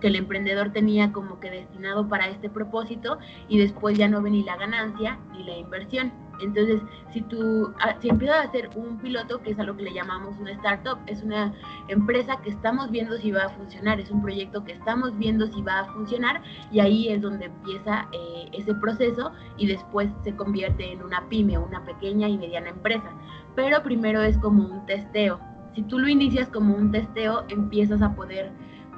que 0.00 0.08
el 0.08 0.16
emprendedor 0.16 0.70
tenía 0.70 1.12
como 1.12 1.40
que 1.40 1.50
destinado 1.50 2.08
para 2.08 2.28
este 2.28 2.50
propósito 2.50 3.18
y 3.48 3.58
después 3.58 3.96
ya 3.96 4.08
no 4.08 4.22
ve 4.22 4.30
ni 4.30 4.42
la 4.42 4.56
ganancia 4.56 5.18
ni 5.32 5.44
la 5.44 5.56
inversión. 5.56 6.12
Entonces, 6.40 6.80
si 7.12 7.22
tú, 7.22 7.72
ah, 7.80 7.94
si 8.00 8.08
empiezas 8.08 8.38
a 8.38 8.48
hacer 8.48 8.70
un 8.74 8.98
piloto, 8.98 9.40
que 9.40 9.52
es 9.52 9.58
a 9.58 9.62
lo 9.62 9.76
que 9.76 9.84
le 9.84 9.92
llamamos 9.92 10.36
una 10.38 10.52
startup, 10.52 10.98
es 11.06 11.22
una 11.22 11.52
empresa 11.88 12.40
que 12.42 12.50
estamos 12.50 12.90
viendo 12.90 13.16
si 13.18 13.30
va 13.30 13.44
a 13.44 13.48
funcionar, 13.50 14.00
es 14.00 14.10
un 14.10 14.22
proyecto 14.22 14.64
que 14.64 14.72
estamos 14.72 15.16
viendo 15.16 15.46
si 15.46 15.62
va 15.62 15.80
a 15.80 15.84
funcionar 15.92 16.42
y 16.72 16.80
ahí 16.80 17.08
es 17.08 17.22
donde 17.22 17.46
empieza 17.46 18.08
eh, 18.12 18.48
ese 18.52 18.74
proceso 18.74 19.32
y 19.56 19.66
después 19.66 20.10
se 20.22 20.34
convierte 20.34 20.92
en 20.92 21.02
una 21.02 21.28
pyme, 21.28 21.58
una 21.58 21.84
pequeña 21.84 22.28
y 22.28 22.36
mediana 22.36 22.70
empresa. 22.70 23.12
Pero 23.54 23.82
primero 23.82 24.22
es 24.22 24.36
como 24.38 24.64
un 24.66 24.86
testeo. 24.86 25.38
Si 25.74 25.82
tú 25.82 25.98
lo 25.98 26.08
inicias 26.08 26.48
como 26.48 26.74
un 26.74 26.90
testeo, 26.92 27.44
empiezas 27.48 28.02
a 28.02 28.14
poder 28.14 28.52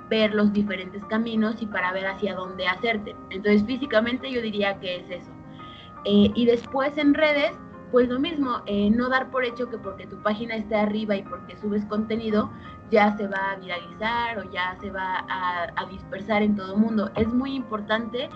ver 0.08 0.34
los 0.34 0.52
diferentes 0.52 1.04
caminos 1.04 1.60
y 1.60 1.66
para 1.66 1.92
ver 1.92 2.06
hacia 2.06 2.34
dónde 2.34 2.66
hacerte. 2.66 3.16
Entonces 3.30 3.64
físicamente 3.64 4.30
yo 4.30 4.40
diría 4.40 4.78
que 4.78 4.96
es 4.96 5.10
eso. 5.10 5.30
Eh, 6.04 6.30
y 6.34 6.46
después 6.46 6.96
en 6.98 7.14
redes, 7.14 7.52
pues 7.90 8.08
lo 8.08 8.18
mismo, 8.18 8.62
eh, 8.66 8.90
no 8.90 9.08
dar 9.08 9.30
por 9.30 9.44
hecho 9.44 9.68
que 9.68 9.78
porque 9.78 10.06
tu 10.06 10.22
página 10.22 10.56
esté 10.56 10.76
arriba 10.76 11.16
y 11.16 11.22
porque 11.22 11.56
subes 11.56 11.84
contenido, 11.86 12.50
ya 12.90 13.16
se 13.16 13.26
va 13.26 13.52
a 13.52 13.56
viralizar 13.56 14.38
o 14.38 14.50
ya 14.52 14.76
se 14.80 14.90
va 14.90 15.24
a, 15.28 15.66
a 15.74 15.86
dispersar 15.86 16.42
en 16.42 16.54
todo 16.54 16.74
el 16.74 16.80
mundo. 16.80 17.10
Es 17.16 17.28
muy 17.32 17.54
importante 17.54 18.28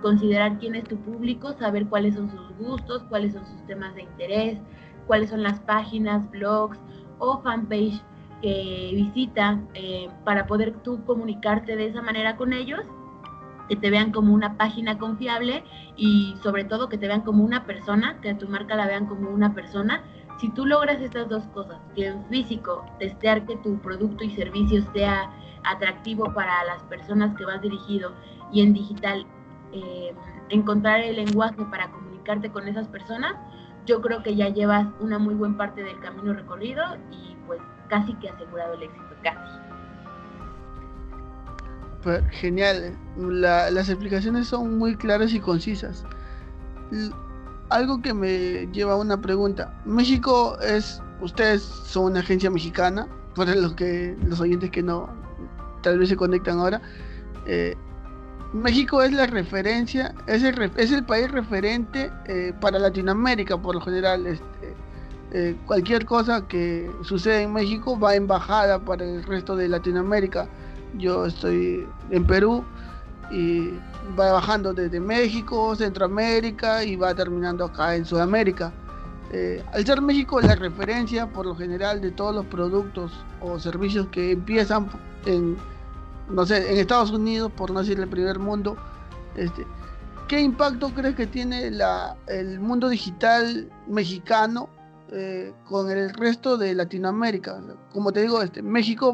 considerar 0.00 0.58
quién 0.58 0.74
es 0.74 0.84
tu 0.84 0.96
público, 0.96 1.52
saber 1.52 1.86
cuáles 1.86 2.16
son 2.16 2.28
sus 2.30 2.56
gustos, 2.58 3.04
cuáles 3.04 3.34
son 3.34 3.46
sus 3.46 3.64
temas 3.66 3.94
de 3.94 4.02
interés, 4.02 4.58
cuáles 5.06 5.30
son 5.30 5.42
las 5.42 5.60
páginas, 5.60 6.28
blogs 6.30 6.78
o 7.18 7.40
fanpage 7.42 8.02
que 8.42 8.90
visita 8.94 9.60
eh, 9.74 10.08
para 10.24 10.46
poder 10.46 10.74
tú 10.82 11.04
comunicarte 11.04 11.76
de 11.76 11.86
esa 11.86 12.02
manera 12.02 12.36
con 12.36 12.52
ellos, 12.52 12.80
que 13.68 13.76
te 13.76 13.88
vean 13.88 14.10
como 14.10 14.34
una 14.34 14.58
página 14.58 14.98
confiable 14.98 15.64
y 15.96 16.34
sobre 16.42 16.64
todo 16.64 16.88
que 16.88 16.98
te 16.98 17.06
vean 17.06 17.22
como 17.22 17.44
una 17.44 17.64
persona, 17.64 18.20
que 18.20 18.30
a 18.30 18.38
tu 18.38 18.48
marca 18.48 18.74
la 18.74 18.86
vean 18.86 19.06
como 19.06 19.30
una 19.30 19.54
persona. 19.54 20.02
Si 20.40 20.50
tú 20.50 20.66
logras 20.66 21.00
estas 21.00 21.28
dos 21.28 21.44
cosas, 21.54 21.78
que 21.94 22.08
en 22.08 22.24
físico 22.26 22.84
testear 22.98 23.46
que 23.46 23.56
tu 23.58 23.78
producto 23.78 24.24
y 24.24 24.30
servicio 24.30 24.82
sea 24.92 25.30
atractivo 25.64 26.34
para 26.34 26.64
las 26.64 26.82
personas 26.84 27.36
que 27.36 27.44
vas 27.44 27.62
dirigido 27.62 28.12
y 28.52 28.62
en 28.62 28.72
digital 28.72 29.24
eh, 29.72 30.12
encontrar 30.48 31.00
el 31.00 31.16
lenguaje 31.16 31.64
para 31.70 31.90
comunicarte 31.92 32.50
con 32.50 32.66
esas 32.66 32.88
personas, 32.88 33.36
yo 33.86 34.00
creo 34.00 34.22
que 34.22 34.34
ya 34.34 34.48
llevas 34.48 34.86
una 35.00 35.18
muy 35.18 35.34
buena 35.34 35.56
parte 35.56 35.82
del 35.82 35.98
camino 36.00 36.32
recorrido 36.34 36.82
casi 37.92 38.14
que 38.14 38.30
asegurado 38.30 38.72
el 38.72 38.84
éxito, 38.84 39.14
casi. 39.22 39.60
Genial, 42.30 42.96
las 43.16 43.88
explicaciones 43.90 44.48
son 44.48 44.78
muy 44.78 44.96
claras 44.96 45.32
y 45.34 45.40
concisas. 45.40 46.04
algo 47.68 48.00
que 48.02 48.14
me 48.14 48.66
lleva 48.72 48.94
a 48.94 48.96
una 48.96 49.20
pregunta. 49.20 49.72
México 49.84 50.58
es, 50.60 51.02
ustedes 51.20 51.62
son 51.62 52.04
una 52.12 52.20
agencia 52.20 52.50
mexicana, 52.50 53.06
para 53.34 53.54
los 53.54 53.74
que 53.74 54.16
los 54.26 54.40
oyentes 54.40 54.70
que 54.70 54.82
no 54.82 55.08
tal 55.82 55.98
vez 55.98 56.08
se 56.08 56.16
conectan 56.16 56.58
ahora. 56.58 56.80
Eh, 57.46 57.76
México 58.52 59.02
es 59.02 59.12
la 59.12 59.26
referencia, 59.26 60.14
es 60.26 60.42
el, 60.42 60.70
es 60.76 60.92
el 60.92 61.04
país 61.04 61.30
referente 61.30 62.10
eh, 62.26 62.52
para 62.60 62.78
Latinoamérica 62.78 63.60
por 63.60 63.74
lo 63.74 63.80
general. 63.82 64.26
Este, 64.26 64.74
eh, 65.34 65.56
cualquier 65.66 66.04
cosa 66.04 66.46
que 66.46 66.90
sucede 67.02 67.42
en 67.42 67.54
México 67.54 67.98
va 67.98 68.14
embajada 68.14 68.78
para 68.78 69.02
el 69.04 69.22
resto 69.24 69.56
de 69.56 69.66
Latinoamérica. 69.66 70.46
Yo 70.98 71.24
estoy 71.24 71.86
en 72.10 72.26
Perú 72.26 72.62
y 73.30 73.70
va 74.18 74.32
bajando 74.32 74.74
desde 74.74 75.00
México, 75.00 75.74
Centroamérica 75.74 76.84
y 76.84 76.96
va 76.96 77.14
terminando 77.14 77.64
acá 77.64 77.96
en 77.96 78.04
Sudamérica. 78.04 78.72
Eh, 79.32 79.64
al 79.72 79.86
ser 79.86 80.02
México 80.02 80.38
la 80.42 80.54
referencia 80.54 81.26
por 81.26 81.46
lo 81.46 81.54
general 81.54 82.02
de 82.02 82.10
todos 82.10 82.34
los 82.34 82.44
productos 82.44 83.12
o 83.40 83.58
servicios 83.58 84.08
que 84.08 84.32
empiezan 84.32 84.90
en 85.24 85.56
no 86.28 86.46
sé, 86.46 86.70
en 86.70 86.78
Estados 86.78 87.10
Unidos, 87.10 87.50
por 87.52 87.70
no 87.70 87.80
decir 87.80 87.98
el 87.98 88.08
primer 88.08 88.38
mundo, 88.38 88.76
este, 89.34 89.66
¿qué 90.28 90.40
impacto 90.40 90.90
crees 90.90 91.14
que 91.14 91.26
tiene 91.26 91.70
la, 91.70 92.16
el 92.26 92.60
mundo 92.60 92.88
digital 92.88 93.70
mexicano 93.88 94.68
eh, 95.12 95.52
con 95.64 95.90
el 95.90 96.10
resto 96.10 96.56
de 96.56 96.74
Latinoamérica? 96.74 97.62
Como 97.92 98.12
te 98.12 98.22
digo, 98.22 98.42
este, 98.42 98.62
México 98.62 99.12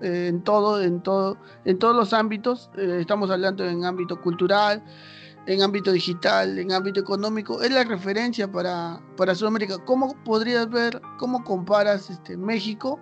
eh, 0.00 0.28
en 0.28 0.42
todo, 0.42 0.80
en 0.82 1.02
todo, 1.02 1.36
en 1.64 1.78
todos 1.78 1.94
los 1.94 2.12
ámbitos, 2.12 2.70
eh, 2.76 2.98
estamos 3.00 3.30
hablando 3.30 3.64
en 3.64 3.84
ámbito 3.84 4.20
cultural, 4.20 4.82
en 5.46 5.62
ámbito 5.62 5.92
digital, 5.92 6.58
en 6.58 6.72
ámbito 6.72 7.00
económico, 7.00 7.62
es 7.62 7.70
la 7.72 7.84
referencia 7.84 8.50
para, 8.50 9.00
para 9.16 9.34
Sudamérica. 9.34 9.78
¿Cómo 9.84 10.14
podrías 10.24 10.68
ver, 10.70 11.00
cómo 11.18 11.44
comparas 11.44 12.10
este, 12.10 12.36
México? 12.36 12.98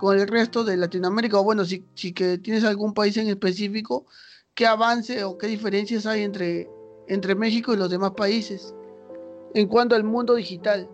con 0.00 0.18
el 0.18 0.26
resto 0.28 0.64
de 0.64 0.78
Latinoamérica, 0.78 1.38
o 1.38 1.44
bueno, 1.44 1.62
si, 1.66 1.84
si 1.94 2.14
que 2.14 2.38
tienes 2.38 2.64
algún 2.64 2.94
país 2.94 3.18
en 3.18 3.28
específico, 3.28 4.06
qué 4.54 4.66
avance 4.66 5.24
o 5.24 5.36
qué 5.36 5.46
diferencias 5.46 6.06
hay 6.06 6.22
entre, 6.22 6.70
entre 7.06 7.34
México 7.34 7.74
y 7.74 7.76
los 7.76 7.90
demás 7.90 8.12
países 8.12 8.74
en 9.54 9.68
cuanto 9.68 9.94
al 9.94 10.04
mundo 10.04 10.34
digital. 10.34 10.88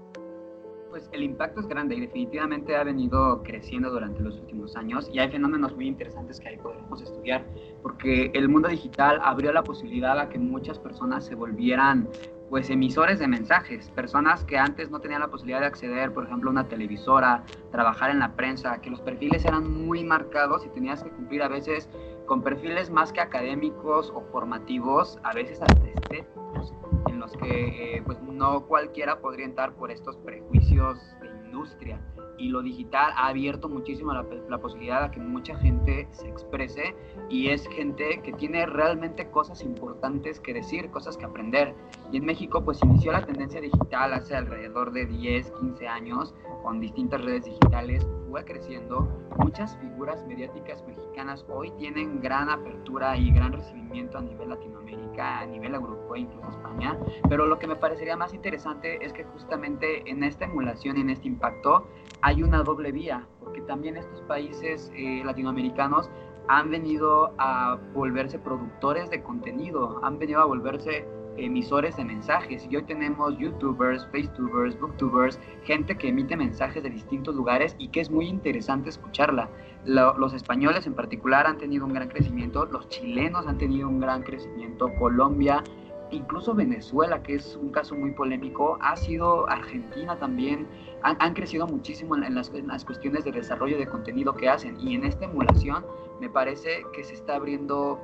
Pues 0.96 1.10
el 1.12 1.24
impacto 1.24 1.60
es 1.60 1.66
grande 1.66 1.94
y 1.94 2.00
definitivamente 2.00 2.74
ha 2.74 2.82
venido 2.82 3.42
creciendo 3.42 3.90
durante 3.90 4.22
los 4.22 4.38
últimos 4.38 4.74
años 4.76 5.10
y 5.12 5.18
hay 5.18 5.28
fenómenos 5.28 5.76
muy 5.76 5.88
interesantes 5.88 6.40
que 6.40 6.48
ahí 6.48 6.56
podemos 6.56 7.02
estudiar 7.02 7.44
porque 7.82 8.30
el 8.32 8.48
mundo 8.48 8.70
digital 8.70 9.20
abrió 9.22 9.52
la 9.52 9.62
posibilidad 9.62 10.18
a 10.18 10.30
que 10.30 10.38
muchas 10.38 10.78
personas 10.78 11.26
se 11.26 11.34
volvieran 11.34 12.08
pues 12.48 12.70
emisores 12.70 13.18
de 13.18 13.28
mensajes, 13.28 13.90
personas 13.90 14.42
que 14.44 14.56
antes 14.56 14.90
no 14.90 14.98
tenían 14.98 15.20
la 15.20 15.28
posibilidad 15.28 15.60
de 15.60 15.66
acceder, 15.66 16.14
por 16.14 16.24
ejemplo, 16.24 16.48
a 16.48 16.52
una 16.52 16.66
televisora, 16.66 17.44
trabajar 17.72 18.08
en 18.10 18.20
la 18.20 18.34
prensa, 18.34 18.80
que 18.80 18.88
los 18.88 19.02
perfiles 19.02 19.44
eran 19.44 19.70
muy 19.70 20.02
marcados 20.02 20.64
y 20.64 20.70
tenías 20.70 21.04
que 21.04 21.10
cumplir 21.10 21.42
a 21.42 21.48
veces 21.48 21.90
con 22.24 22.42
perfiles 22.42 22.88
más 22.88 23.12
que 23.12 23.20
académicos 23.20 24.10
o 24.14 24.22
formativos, 24.32 25.18
a 25.24 25.34
veces 25.34 25.60
hasta 25.60 25.88
estéticos, 25.88 26.72
en 27.08 27.20
los 27.20 27.32
que 27.32 27.96
eh, 27.96 28.02
pues 28.04 28.20
no 28.22 28.66
cualquiera 28.66 29.20
podría 29.20 29.46
entrar 29.46 29.74
por 29.74 29.90
estos 29.90 30.16
prejuicios 30.18 30.98
de 31.20 31.28
industria 31.46 32.00
y 32.38 32.48
lo 32.48 32.62
digital 32.62 33.12
ha 33.16 33.28
abierto 33.28 33.68
muchísimo 33.68 34.12
la, 34.12 34.24
la, 34.48 34.58
posibilidad 34.58 35.04
a 35.04 35.10
que 35.10 35.20
mucha 35.20 35.56
gente 35.58 36.06
se 36.10 36.28
exprese 36.28 36.94
y 37.28 37.48
es 37.48 37.66
gente 37.68 38.20
que 38.22 38.32
tiene 38.32 38.66
realmente 38.66 39.30
cosas 39.30 39.62
importantes 39.62 40.40
que 40.40 40.52
decir, 40.52 40.90
cosas 40.90 41.16
que 41.16 41.24
aprender. 41.24 41.74
Y 42.12 42.18
en 42.18 42.26
México 42.26 42.62
pues 42.64 42.82
inició 42.82 43.12
la 43.12 43.24
tendencia 43.24 43.60
digital 43.60 44.12
hace 44.12 44.36
alrededor 44.36 44.92
de 44.92 45.06
10, 45.06 45.50
15 45.52 45.88
años 45.88 46.34
con 46.62 46.80
distintas 46.80 47.24
redes 47.24 47.44
digitales, 47.44 48.06
fue 48.30 48.44
creciendo. 48.44 49.08
Muchas 49.38 49.76
figuras 49.78 50.24
mediáticas 50.26 50.82
mexicanas 50.86 51.44
hoy 51.48 51.70
tienen 51.72 52.20
gran 52.20 52.48
apertura 52.48 53.16
y 53.16 53.30
gran 53.30 53.52
recibimiento 53.52 54.18
a 54.18 54.22
nivel 54.22 54.50
Latinoamérica, 54.50 55.40
a 55.40 55.46
nivel 55.46 55.74
europeo, 55.74 56.16
incluso 56.16 56.48
España. 56.50 56.98
Pero 57.28 57.46
lo 57.46 57.58
que 57.58 57.66
me 57.66 57.76
parecería 57.76 58.16
más 58.16 58.34
interesante 58.34 59.04
es 59.04 59.12
que 59.12 59.24
justamente 59.24 60.08
en 60.10 60.24
esta 60.24 60.44
emulación 60.44 60.96
en 60.96 61.10
este 61.10 61.28
impacto 61.28 61.86
hay 62.22 62.42
una 62.42 62.62
doble 62.62 62.92
vía, 62.92 63.26
porque 63.40 63.60
también 63.62 63.96
estos 63.96 64.20
países 64.22 64.90
eh, 64.94 65.22
latinoamericanos 65.24 66.10
han 66.48 66.70
venido 66.70 67.32
a 67.38 67.78
volverse 67.92 68.38
productores 68.38 69.10
de 69.10 69.22
contenido, 69.22 70.00
han 70.04 70.18
venido 70.18 70.40
a 70.40 70.44
volverse 70.44 71.06
emisores 71.36 71.96
de 71.96 72.04
mensajes. 72.04 72.66
Y 72.70 72.76
hoy 72.76 72.82
tenemos 72.84 73.36
youtubers, 73.38 74.06
facetubers, 74.12 74.78
booktubers, 74.78 75.38
gente 75.64 75.96
que 75.96 76.08
emite 76.08 76.36
mensajes 76.36 76.82
de 76.82 76.90
distintos 76.90 77.34
lugares 77.34 77.74
y 77.78 77.88
que 77.88 78.00
es 78.00 78.10
muy 78.10 78.26
interesante 78.26 78.88
escucharla. 78.90 79.48
los 79.84 80.32
españoles 80.32 80.86
en 80.86 80.94
particular 80.94 81.46
han 81.46 81.58
tenido 81.58 81.86
un 81.86 81.92
gran 81.92 82.08
crecimiento, 82.08 82.66
los 82.66 82.88
chilenos 82.88 83.46
han 83.46 83.58
tenido 83.58 83.88
un 83.88 84.00
gran 84.00 84.22
crecimiento, 84.22 84.92
Colombia, 84.98 85.62
incluso 86.10 86.54
Venezuela, 86.54 87.22
que 87.22 87.34
es 87.34 87.56
un 87.56 87.70
caso 87.70 87.94
muy 87.94 88.12
polémico, 88.12 88.78
ha 88.80 88.96
sido 88.96 89.48
Argentina 89.48 90.18
también, 90.18 90.66
han, 91.02 91.34
crecido 91.34 91.66
muchísimo 91.66 92.16
en 92.16 92.34
las, 92.34 92.52
en 92.52 92.66
las, 92.66 92.84
cuestiones 92.84 93.24
de 93.24 93.32
desarrollo 93.32 93.78
de 93.78 93.86
contenido 93.86 94.34
que 94.34 94.48
hacen 94.48 94.76
y 94.80 94.94
en 94.94 95.04
esta 95.04 95.26
emulación 95.26 95.84
me 96.20 96.28
parece 96.28 96.84
que 96.92 97.04
se 97.04 97.14
está 97.14 97.36
abriendo 97.36 98.00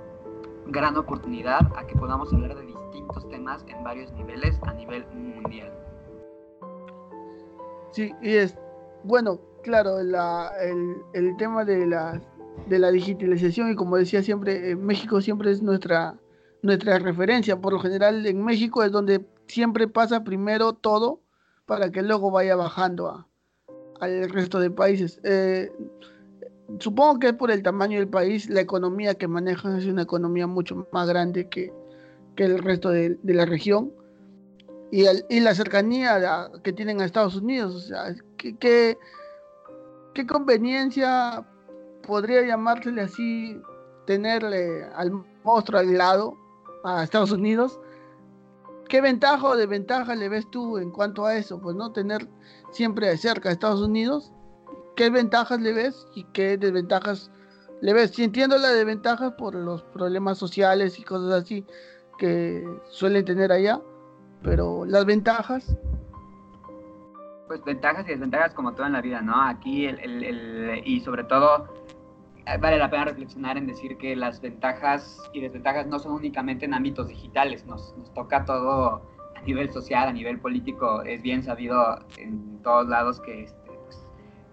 gran 0.66 0.96
oportunidad 0.96 1.60
a 1.76 1.86
que 1.86 1.94
podamos 1.96 2.32
hablar 2.32 2.54
de 2.54 2.66
distintos 2.66 3.28
temas 3.28 3.64
en 3.68 3.82
varios 3.82 4.12
niveles 4.12 4.58
a 4.62 4.72
nivel 4.74 5.04
mundial. 5.14 5.72
Sí, 7.90 8.12
y 8.22 8.36
es, 8.36 8.56
bueno, 9.04 9.38
claro, 9.62 10.02
la, 10.02 10.50
el, 10.60 10.96
el, 11.12 11.36
tema 11.36 11.64
de 11.64 11.86
la, 11.86 12.20
de 12.66 12.78
la 12.78 12.90
digitalización 12.90 13.70
y 13.70 13.76
como 13.76 13.96
decía 13.96 14.22
siempre, 14.22 14.74
México 14.76 15.20
siempre 15.20 15.50
es 15.50 15.62
nuestra, 15.62 16.16
nuestra 16.62 16.98
referencia. 16.98 17.60
Por 17.60 17.74
lo 17.74 17.80
general 17.80 18.24
en 18.26 18.42
México 18.44 18.82
es 18.82 18.92
donde 18.92 19.26
siempre 19.46 19.88
pasa 19.88 20.24
primero 20.24 20.72
todo 20.72 21.20
para 21.66 21.90
que 21.90 22.02
luego 22.02 22.30
vaya 22.30 22.56
bajando 22.56 23.08
a, 23.08 23.28
al 24.00 24.28
resto 24.30 24.58
de 24.58 24.70
países. 24.70 25.20
Eh, 25.22 25.70
supongo 26.78 27.18
que 27.18 27.32
por 27.32 27.50
el 27.50 27.62
tamaño 27.62 27.98
del 27.98 28.08
país, 28.08 28.48
la 28.48 28.60
economía 28.60 29.14
que 29.14 29.28
manejan 29.28 29.78
es 29.78 29.86
una 29.86 30.02
economía 30.02 30.46
mucho 30.46 30.86
más 30.92 31.08
grande 31.08 31.48
que, 31.48 31.72
que 32.36 32.44
el 32.44 32.58
resto 32.58 32.90
de, 32.90 33.18
de, 33.22 33.34
la 33.34 33.44
región. 33.44 33.92
y, 34.90 35.06
el, 35.06 35.24
y 35.28 35.40
la 35.40 35.54
cercanía 35.54 36.50
que 36.62 36.72
tienen 36.72 37.00
a 37.00 37.04
Estados 37.04 37.36
Unidos. 37.36 37.74
O 37.74 37.80
sea, 37.80 38.14
¿qué, 38.36 38.98
qué, 40.14 40.26
conveniencia 40.26 41.46
podría 42.06 42.42
llamársele 42.46 43.02
así 43.02 43.60
tenerle 44.06 44.84
al 44.94 45.12
monstruo 45.44 45.80
al 45.80 45.96
lado 45.96 46.36
a 46.84 47.02
Estados 47.02 47.32
Unidos? 47.32 47.80
¿Qué 48.88 49.00
ventaja 49.00 49.46
o 49.46 49.56
desventaja 49.56 50.14
le 50.14 50.28
ves 50.28 50.50
tú 50.50 50.76
en 50.76 50.90
cuanto 50.90 51.24
a 51.24 51.36
eso? 51.36 51.60
Pues 51.60 51.74
no 51.76 51.92
tener 51.92 52.28
siempre 52.70 53.16
cerca 53.16 53.48
a 53.48 53.52
Estados 53.52 53.80
Unidos. 53.80 54.32
¿Qué 54.96 55.10
ventajas 55.10 55.60
le 55.60 55.72
ves 55.72 56.06
y 56.14 56.24
qué 56.24 56.56
desventajas 56.58 57.30
le 57.80 57.92
ves? 57.92 58.10
Si 58.10 58.24
entiendo 58.24 58.58
las 58.58 58.74
desventajas 58.74 59.32
por 59.32 59.54
los 59.54 59.82
problemas 59.82 60.38
sociales 60.38 60.98
y 60.98 61.02
cosas 61.02 61.42
así 61.42 61.64
que 62.18 62.64
suelen 62.90 63.24
tener 63.24 63.50
allá, 63.52 63.80
pero 64.42 64.84
las 64.84 65.04
ventajas. 65.06 65.76
Pues 67.48 67.64
ventajas 67.64 68.06
y 68.06 68.10
desventajas 68.10 68.54
como 68.54 68.74
todo 68.74 68.86
en 68.86 68.92
la 68.92 69.00
vida, 69.00 69.20
¿no? 69.22 69.40
Aquí 69.42 69.86
el, 69.86 69.98
el, 69.98 70.82
y 70.84 71.00
sobre 71.00 71.24
todo 71.24 71.68
eh, 72.46 72.58
vale 72.58 72.76
la 72.78 72.90
pena 72.90 73.04
reflexionar 73.04 73.56
en 73.56 73.66
decir 73.66 73.96
que 73.98 74.16
las 74.16 74.40
ventajas 74.40 75.18
y 75.32 75.40
desventajas 75.40 75.86
no 75.86 75.98
son 75.98 76.12
únicamente 76.12 76.64
en 76.64 76.74
ámbitos 76.74 77.08
digitales, 77.08 77.64
nos, 77.66 77.96
nos 77.96 78.12
toca 78.14 78.44
todo 78.44 79.02
a 79.36 79.40
nivel 79.42 79.72
social, 79.72 80.08
a 80.08 80.12
nivel 80.12 80.40
político, 80.40 81.02
es 81.02 81.22
bien 81.22 81.42
sabido 81.42 81.98
en 82.18 82.60
todos 82.62 82.88
lados 82.88 83.20
que 83.20 83.48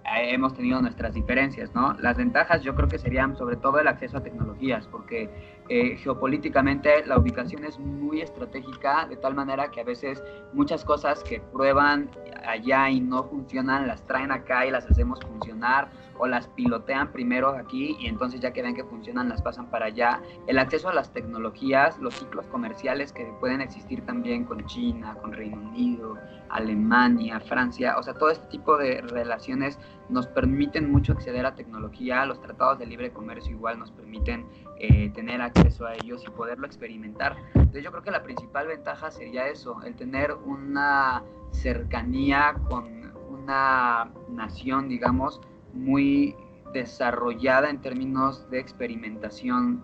hemos 0.06 0.54
tenido 0.54 0.82
nuestras 0.82 1.14
diferencias, 1.14 1.74
¿no? 1.74 1.94
Las 2.00 2.18
ventajas 2.18 2.62
yo 2.62 2.76
creo 2.76 2.88
que 2.88 2.98
serían 2.98 3.36
sobre 3.38 3.56
todo 3.56 3.80
el 3.80 3.88
acceso 3.88 4.18
a 4.18 4.24
tecnologías, 4.24 4.88
porque 4.88 5.30
eh, 5.70 5.98
geopolíticamente 5.98 7.06
la 7.06 7.20
ubicación 7.20 7.64
es 7.64 7.78
muy 7.78 8.22
estratégica, 8.22 9.06
de 9.08 9.18
tal 9.18 9.36
manera 9.36 9.70
que 9.70 9.82
a 9.82 9.84
veces 9.84 10.24
muchas 10.52 10.84
cosas 10.84 11.24
que 11.24 11.40
prueban 11.40 12.10
allá 12.46 12.90
y 12.90 13.00
no 13.00 13.24
funcionan, 13.24 13.88
las 13.88 14.06
traen 14.08 14.32
acá 14.32 14.66
y 14.66 14.72
las 14.72 14.90
hacemos 14.90 15.20
funcionar 15.22 15.90
o 16.18 16.28
las 16.28 16.48
pilotean 16.50 17.12
primero 17.12 17.50
aquí 17.50 17.96
y 18.00 18.08
entonces 18.08 18.42
ya 18.42 18.52
que 18.52 18.62
ven 18.62 18.76
que 18.76 18.84
funcionan 18.84 19.30
las 19.30 19.42
pasan 19.42 19.70
para 19.70 19.86
allá. 19.86 20.22
El 20.48 20.60
acceso 20.60 20.90
a 20.90 20.94
las 20.94 21.14
tecnologías, 21.14 21.98
los 22.00 22.16
ciclos 22.16 22.48
comerciales 22.48 23.14
que 23.14 23.26
pueden 23.40 23.62
existir 23.62 24.06
también 24.06 24.46
con 24.46 24.66
China, 24.66 25.16
con 25.22 25.34
Reino 25.34 25.58
Unido, 25.58 26.18
Alemania, 26.50 27.40
Francia, 27.40 27.96
o 27.98 28.04
sea, 28.04 28.14
todo 28.16 28.32
este 28.32 28.48
tipo 28.48 28.78
de 28.78 29.02
relaciones 29.02 29.80
nos 30.10 30.28
permiten 30.28 30.92
mucho 30.92 31.14
acceder 31.14 31.46
a 31.46 31.56
tecnología, 31.56 32.26
los 32.26 32.42
tratados 32.42 32.80
de 32.80 32.86
libre 32.86 33.12
comercio 33.12 33.52
igual 33.52 33.80
nos 33.80 33.92
permiten 33.92 34.46
eh, 34.80 35.10
tener 35.12 35.42
acceso 35.42 35.86
a 35.86 35.96
ellos 35.96 36.24
y 36.26 36.32
poderlo 36.32 36.66
experimentar. 36.66 37.36
Entonces 37.54 37.84
yo 37.84 37.92
creo 37.92 38.04
que 38.04 38.12
la 38.12 38.24
principal 38.24 38.68
ventaja 38.68 39.12
sería 39.12 39.48
eso, 39.48 39.82
el 39.84 39.96
tener 39.96 40.34
una 40.34 41.24
cercanía 41.52 42.56
con 42.68 43.14
una 43.30 44.12
nación, 44.30 44.90
digamos, 44.90 45.42
muy 45.74 46.36
desarrollada 46.74 47.70
en 47.70 47.82
términos 47.82 48.50
de 48.50 48.60
experimentación 48.60 49.84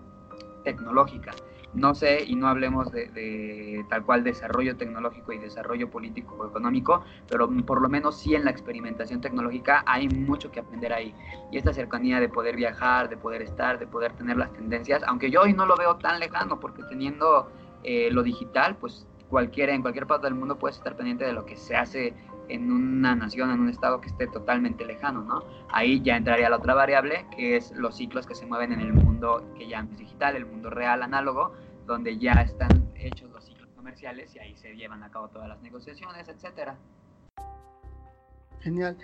tecnológica 0.64 1.32
no 1.76 1.94
sé 1.94 2.24
y 2.26 2.34
no 2.34 2.48
hablemos 2.48 2.90
de, 2.90 3.84
tal 3.88 4.04
cual 4.04 4.24
desarrollo 4.24 4.76
tecnológico 4.76 5.32
y 5.32 5.38
desarrollo 5.38 5.90
político 5.90 6.34
o 6.38 6.46
económico, 6.46 7.04
pero 7.28 7.48
por 7.64 7.82
lo 7.82 7.88
menos 7.88 8.18
sí 8.18 8.34
en 8.34 8.44
la 8.44 8.50
experimentación 8.50 9.20
tecnológica 9.20 9.84
hay 9.86 10.08
mucho 10.08 10.50
que 10.50 10.60
aprender 10.60 10.92
ahí. 10.92 11.14
Y 11.52 11.58
esta 11.58 11.72
cercanía 11.72 12.18
de 12.18 12.28
poder 12.28 12.56
viajar, 12.56 13.08
de 13.08 13.16
poder 13.16 13.42
estar, 13.42 13.78
de 13.78 13.86
poder 13.86 14.12
tener 14.14 14.36
las 14.36 14.52
tendencias, 14.52 15.02
aunque 15.06 15.30
yo 15.30 15.42
hoy 15.42 15.52
no 15.52 15.66
lo 15.66 15.76
veo 15.76 15.96
tan 15.96 16.18
lejano, 16.18 16.58
porque 16.58 16.82
teniendo 16.84 17.50
eh, 17.84 18.08
lo 18.10 18.22
digital, 18.22 18.76
pues 18.76 19.06
cualquiera, 19.28 19.74
en 19.74 19.82
cualquier 19.82 20.06
parte 20.06 20.26
del 20.26 20.34
mundo 20.34 20.58
puedes 20.58 20.76
estar 20.78 20.96
pendiente 20.96 21.24
de 21.24 21.32
lo 21.32 21.44
que 21.44 21.56
se 21.56 21.76
hace 21.76 22.14
en 22.48 22.70
una 22.70 23.14
nación, 23.14 23.50
en 23.50 23.60
un 23.60 23.68
estado 23.68 24.00
que 24.00 24.08
esté 24.08 24.26
totalmente 24.28 24.84
lejano, 24.84 25.22
¿no? 25.22 25.42
Ahí 25.68 26.00
ya 26.02 26.16
entraría 26.16 26.48
la 26.48 26.56
otra 26.56 26.74
variable, 26.74 27.26
que 27.36 27.56
es 27.56 27.72
los 27.72 27.96
ciclos 27.96 28.26
que 28.26 28.34
se 28.34 28.46
mueven 28.46 28.72
en 28.72 28.80
el 28.80 28.92
mundo 28.92 29.44
que 29.56 29.66
ya 29.66 29.80
es 29.80 29.98
digital, 29.98 30.36
el 30.36 30.46
mundo 30.46 30.70
real, 30.70 31.02
análogo, 31.02 31.54
donde 31.86 32.18
ya 32.18 32.32
están 32.32 32.90
hechos 32.96 33.30
los 33.30 33.44
ciclos 33.44 33.68
comerciales 33.76 34.34
y 34.34 34.38
ahí 34.38 34.56
se 34.56 34.74
llevan 34.74 35.02
a 35.02 35.10
cabo 35.10 35.28
todas 35.28 35.48
las 35.48 35.60
negociaciones, 35.62 36.28
etcétera. 36.28 36.76
Genial. 38.60 38.96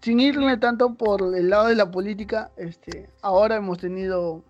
Sin 0.00 0.20
irme 0.20 0.56
tanto 0.56 0.94
por 0.94 1.20
el 1.36 1.50
lado 1.50 1.66
de 1.66 1.74
la 1.74 1.90
política, 1.90 2.50
este, 2.56 3.10
ahora 3.20 3.56
hemos 3.56 3.78
tenido 3.78 4.42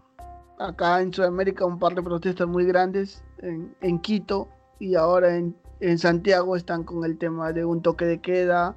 acá 0.58 1.00
en 1.00 1.12
Sudamérica 1.12 1.64
un 1.64 1.78
par 1.78 1.94
de 1.94 2.02
protestas 2.02 2.46
muy 2.46 2.66
grandes 2.66 3.24
en, 3.38 3.98
Quito 4.00 4.48
y 4.78 4.94
ahora 4.94 5.34
en, 5.34 5.56
en, 5.80 5.98
Santiago 5.98 6.54
están 6.54 6.84
con 6.84 7.04
el 7.04 7.18
tema 7.18 7.52
de 7.52 7.64
un 7.64 7.80
toque 7.80 8.04
de 8.04 8.20
queda 8.20 8.76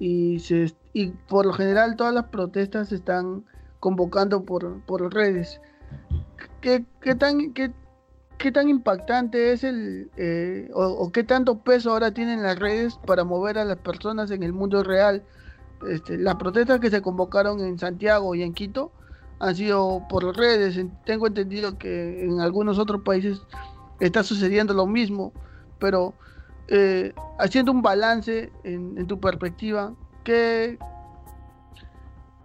y, 0.00 0.40
se, 0.40 0.74
y 0.92 1.10
por 1.10 1.46
lo 1.46 1.52
general 1.52 1.96
todas 1.96 2.12
las 2.12 2.24
protestas 2.24 2.88
se 2.88 2.96
están 2.96 3.44
convocando 3.78 4.44
por, 4.44 4.80
por 4.82 5.14
redes. 5.14 5.60
¿Qué, 6.60 6.84
qué, 7.00 7.14
tan, 7.14 7.52
qué, 7.52 7.72
qué 8.42 8.50
tan 8.50 8.68
impactante 8.68 9.52
es 9.52 9.62
el, 9.62 10.10
eh, 10.16 10.68
o, 10.74 11.12
qué 11.12 11.22
tanto 11.22 11.60
peso 11.60 11.92
ahora 11.92 12.12
tienen 12.12 12.42
las 12.42 12.58
redes 12.58 12.98
para 13.06 13.22
mover 13.22 13.56
a 13.56 13.64
las 13.64 13.76
personas 13.78 14.32
en 14.32 14.42
el 14.42 14.52
mundo 14.52 14.82
real. 14.82 15.22
Este, 15.88 16.18
las 16.18 16.34
protestas 16.34 16.80
que 16.80 16.90
se 16.90 17.00
convocaron 17.00 17.60
en 17.60 17.78
Santiago 17.78 18.34
y 18.34 18.42
en 18.42 18.52
Quito 18.52 18.90
han 19.38 19.54
sido 19.54 20.02
por 20.08 20.36
redes. 20.36 20.76
Tengo 21.06 21.28
entendido 21.28 21.78
que 21.78 22.24
en 22.24 22.40
algunos 22.40 22.80
otros 22.80 23.02
países 23.02 23.40
está 24.00 24.24
sucediendo 24.24 24.74
lo 24.74 24.88
mismo, 24.88 25.32
pero 25.78 26.12
eh, 26.66 27.14
haciendo 27.38 27.70
un 27.70 27.80
balance 27.80 28.50
en, 28.64 28.98
en 28.98 29.06
tu 29.06 29.20
perspectiva, 29.20 29.94
¿qué, 30.24 30.80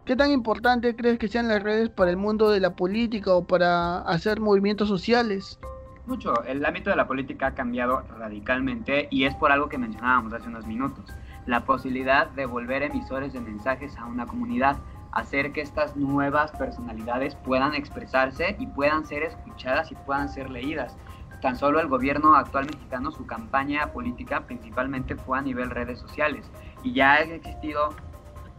¿Qué 0.05 0.15
tan 0.15 0.31
importante 0.31 0.95
crees 0.95 1.17
que 1.17 1.27
sean 1.27 1.47
las 1.47 1.63
redes 1.63 1.89
para 1.89 2.11
el 2.11 2.17
mundo 2.17 2.51
de 2.51 2.59
la 2.59 2.75
política 2.75 3.33
o 3.33 3.43
para 3.43 3.97
hacer 4.01 4.39
movimientos 4.39 4.87
sociales? 4.87 5.59
Mucho. 6.07 6.43
El 6.45 6.65
ámbito 6.65 6.89
de 6.89 6.95
la 6.95 7.07
política 7.07 7.47
ha 7.47 7.55
cambiado 7.55 8.03
radicalmente 8.17 9.07
y 9.11 9.25
es 9.25 9.35
por 9.35 9.51
algo 9.51 9.69
que 9.69 9.77
mencionábamos 9.77 10.33
hace 10.33 10.47
unos 10.47 10.65
minutos. 10.65 11.13
La 11.45 11.65
posibilidad 11.65 12.29
de 12.31 12.45
volver 12.45 12.83
emisores 12.83 13.33
de 13.33 13.41
mensajes 13.41 13.97
a 13.97 14.05
una 14.05 14.25
comunidad, 14.25 14.77
hacer 15.11 15.51
que 15.51 15.61
estas 15.61 15.95
nuevas 15.95 16.51
personalidades 16.51 17.35
puedan 17.35 17.73
expresarse 17.73 18.55
y 18.59 18.67
puedan 18.67 19.05
ser 19.05 19.23
escuchadas 19.23 19.91
y 19.91 19.95
puedan 19.95 20.29
ser 20.29 20.49
leídas. 20.49 20.97
Tan 21.41 21.55
solo 21.55 21.79
el 21.79 21.87
gobierno 21.87 22.35
actual 22.35 22.65
mexicano, 22.65 23.11
su 23.11 23.25
campaña 23.27 23.91
política 23.93 24.45
principalmente 24.45 25.15
fue 25.15 25.37
a 25.37 25.41
nivel 25.41 25.69
redes 25.69 25.99
sociales 25.99 26.49
y 26.83 26.93
ya 26.93 27.15
han 27.15 27.31
existido 27.31 27.89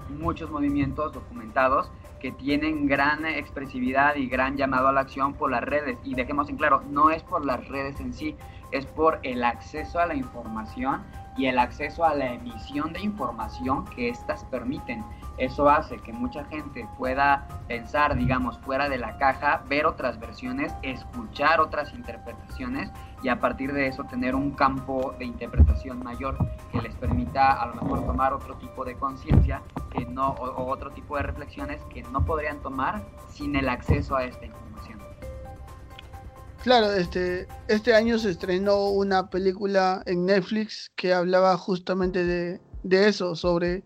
muchos 0.09 0.51
movimientos 0.51 1.13
documentados 1.13 1.91
que 2.21 2.33
tienen 2.33 2.87
gran 2.87 3.25
expresividad 3.25 4.17
y 4.17 4.29
gran 4.29 4.57
llamado 4.57 4.89
a 4.89 4.93
la 4.93 5.01
acción 5.01 5.35
por 5.35 5.51
las 5.51 5.63
redes. 5.63 5.99
Y 6.05 6.15
dejemos 6.15 6.49
en 6.49 6.57
claro, 6.57 6.83
no 6.89 7.11
es 7.11 7.23
por 7.23 7.45
las 7.45 7.67
redes 7.69 8.01
en 8.01 8.13
sí, 8.13 8.37
es 8.73 8.87
por 8.87 9.21
el 9.23 9.45
acceso 9.45 9.99
a 9.99 10.07
la 10.07 10.15
información 10.15 11.03
y 11.39 11.47
el 11.47 11.59
acceso 11.59 12.05
a 12.05 12.15
la 12.15 12.35
emisión 12.35 12.93
de 12.93 13.01
información 13.01 13.85
que 13.85 14.09
éstas 14.09 14.45
permiten. 14.51 15.05
Eso 15.39 15.71
hace 15.71 15.97
que 15.99 16.13
mucha 16.13 16.45
gente 16.47 16.87
pueda 16.99 17.47
pensar, 17.69 18.17
digamos, 18.17 18.59
fuera 18.59 18.89
de 18.89 18.99
la 18.99 19.17
caja, 19.19 19.63
ver 19.69 19.87
otras 19.87 20.19
versiones, 20.19 20.75
escuchar 20.83 21.61
otras 21.61 21.95
interpretaciones 21.95 22.91
y 23.23 23.29
a 23.29 23.39
partir 23.39 23.73
de 23.73 23.87
eso 23.87 24.03
tener 24.05 24.35
un 24.35 24.51
campo 24.51 25.15
de 25.19 25.27
interpretación 25.27 26.03
mayor 26.03 26.37
que 26.73 26.83
les 26.83 26.95
permita 26.97 27.53
a 27.53 27.67
lo 27.67 27.75
mejor 27.75 28.05
tomar 28.05 28.33
otro 28.33 28.57
tipo 28.57 28.85
de 28.85 28.97
conciencia 28.97 29.63
que 29.91 30.05
no 30.07 30.31
o, 30.31 30.67
otro 30.69 30.91
tipo 30.91 31.17
de 31.17 31.23
reflexiones 31.23 31.81
que 31.85 32.03
no 32.03 32.25
podrían 32.25 32.59
tomar 32.61 33.03
sin 33.29 33.55
el 33.55 33.69
acceso 33.69 34.17
a 34.17 34.25
esta 34.25 34.45
información. 34.45 35.08
Claro, 36.69 36.93
este, 36.93 37.49
este 37.69 37.95
año 37.95 38.19
se 38.19 38.29
estrenó 38.29 38.91
una 38.91 39.31
película 39.31 40.03
en 40.05 40.27
Netflix 40.27 40.93
que 40.97 41.15
hablaba 41.15 41.57
justamente 41.57 42.27
de, 42.27 42.61
de 42.83 43.09
eso, 43.09 43.35
sobre 43.37 43.85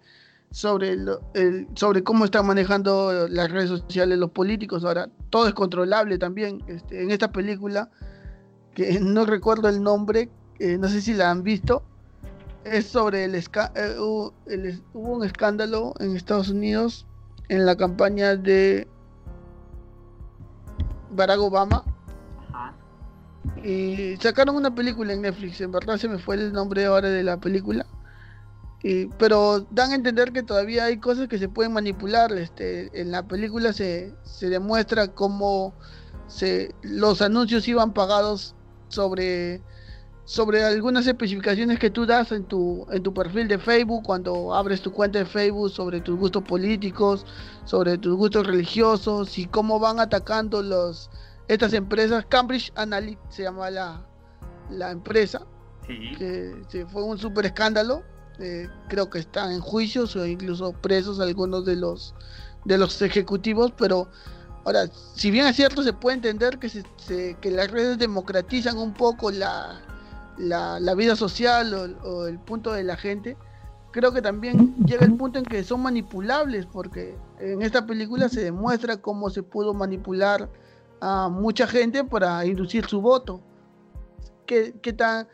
sobre, 0.50 0.90
el, 0.90 1.68
sobre 1.76 2.02
cómo 2.02 2.24
están 2.24 2.44
manejando 2.44 3.28
las 3.28 3.52
redes 3.52 3.68
sociales 3.68 4.18
los 4.18 4.32
políticos. 4.32 4.84
Ahora, 4.84 5.08
todo 5.30 5.46
es 5.46 5.54
controlable 5.54 6.18
también. 6.18 6.60
Este, 6.66 7.04
en 7.04 7.12
esta 7.12 7.30
película, 7.30 7.88
que 8.74 8.98
no 8.98 9.26
recuerdo 9.26 9.68
el 9.68 9.80
nombre, 9.80 10.28
eh, 10.58 10.76
no 10.76 10.88
sé 10.88 11.02
si 11.02 11.14
la 11.14 11.30
han 11.30 11.44
visto, 11.44 11.84
es 12.64 12.88
sobre 12.88 13.26
el, 13.26 13.36
eh, 13.36 13.94
hubo 13.96 14.80
un 14.92 15.24
escándalo 15.24 15.94
en 16.00 16.16
Estados 16.16 16.48
Unidos 16.48 17.06
en 17.48 17.64
la 17.64 17.76
campaña 17.76 18.34
de 18.34 18.88
Barack 21.12 21.38
Obama. 21.38 21.84
Y 23.64 24.16
sacaron 24.18 24.56
una 24.56 24.74
película 24.74 25.12
en 25.12 25.22
Netflix, 25.22 25.60
en 25.60 25.72
verdad 25.72 25.96
se 25.96 26.08
me 26.08 26.18
fue 26.18 26.36
el 26.36 26.52
nombre 26.52 26.84
ahora 26.84 27.08
de 27.08 27.22
la 27.22 27.38
película 27.38 27.86
pero 29.18 29.60
dan 29.70 29.92
a 29.92 29.94
entender 29.94 30.32
que 30.32 30.42
todavía 30.42 30.86
hay 30.86 30.98
cosas 30.98 31.28
que 31.28 31.38
se 31.38 31.48
pueden 31.48 31.72
manipular. 31.72 32.32
Este, 32.32 33.00
en 33.00 33.12
la 33.12 33.22
película 33.22 33.72
se, 33.72 34.14
se 34.24 34.48
demuestra 34.48 35.08
cómo 35.08 35.74
se, 36.26 36.74
los 36.82 37.22
anuncios 37.22 37.66
iban 37.68 37.92
pagados 37.92 38.54
sobre 38.88 39.62
sobre 40.24 40.64
algunas 40.64 41.06
especificaciones 41.06 41.80
que 41.80 41.90
tú 41.90 42.06
das 42.06 42.30
en 42.30 42.44
tu, 42.44 42.86
en 42.92 43.02
tu 43.02 43.12
perfil 43.12 43.48
de 43.48 43.58
Facebook, 43.58 44.04
cuando 44.04 44.54
abres 44.54 44.80
tu 44.80 44.92
cuenta 44.92 45.18
de 45.18 45.26
Facebook, 45.26 45.70
sobre 45.70 46.00
tus 46.00 46.16
gustos 46.16 46.44
políticos, 46.44 47.26
sobre 47.64 47.98
tus 47.98 48.16
gustos 48.16 48.46
religiosos 48.46 49.36
y 49.36 49.46
cómo 49.46 49.80
van 49.80 49.98
atacando 49.98 50.62
los, 50.62 51.10
estas 51.48 51.72
empresas. 51.72 52.24
Cambridge 52.28 52.72
Analytica 52.74 53.22
se 53.30 53.42
llama 53.42 53.70
la, 53.70 54.06
la 54.70 54.90
empresa, 54.90 55.46
que 55.86 56.86
fue 56.90 57.02
un 57.02 57.18
súper 57.18 57.46
escándalo. 57.46 58.02
Eh, 58.38 58.68
creo 58.88 59.10
que 59.10 59.18
están 59.18 59.52
en 59.52 59.60
juicios 59.60 60.16
o 60.16 60.26
incluso 60.26 60.72
presos 60.72 61.20
algunos 61.20 61.64
de 61.66 61.76
los, 61.76 62.14
de 62.64 62.78
los 62.78 63.00
ejecutivos, 63.02 63.72
pero 63.76 64.08
ahora, 64.64 64.88
si 65.14 65.30
bien 65.30 65.46
es 65.46 65.56
cierto, 65.56 65.82
se 65.82 65.92
puede 65.92 66.16
entender 66.16 66.58
que, 66.58 66.68
se, 66.68 67.36
que 67.40 67.50
las 67.50 67.70
redes 67.70 67.98
democratizan 67.98 68.78
un 68.78 68.94
poco 68.94 69.30
la, 69.30 69.80
la, 70.38 70.94
vida 70.94 71.14
social 71.14 71.98
o, 72.02 72.26
el 72.26 72.38
punto 72.38 72.72
de 72.72 72.84
la 72.84 72.96
gente, 72.96 73.36
creo 73.90 74.12
que 74.12 74.22
también 74.22 74.74
llega 74.84 75.04
el 75.04 75.14
punto 75.14 75.38
en 75.38 75.44
que 75.44 75.62
son 75.62 75.82
manipulables, 75.82 76.66
porque 76.66 77.16
en 77.38 77.62
esta 77.62 77.86
película 77.86 78.28
se 78.28 78.42
demuestra 78.42 78.96
cómo 78.96 79.30
se 79.30 79.42
pudo 79.42 79.74
manipular 79.74 80.48
a 81.02 81.28
mucha 81.28 81.66
gente 81.66 82.04
para 82.04 82.46
inducir 82.46 82.86
su 82.86 83.00
voto. 83.00 83.40
¿Qué, 84.46 84.72
qué 84.80 84.92
tan, 84.92 85.26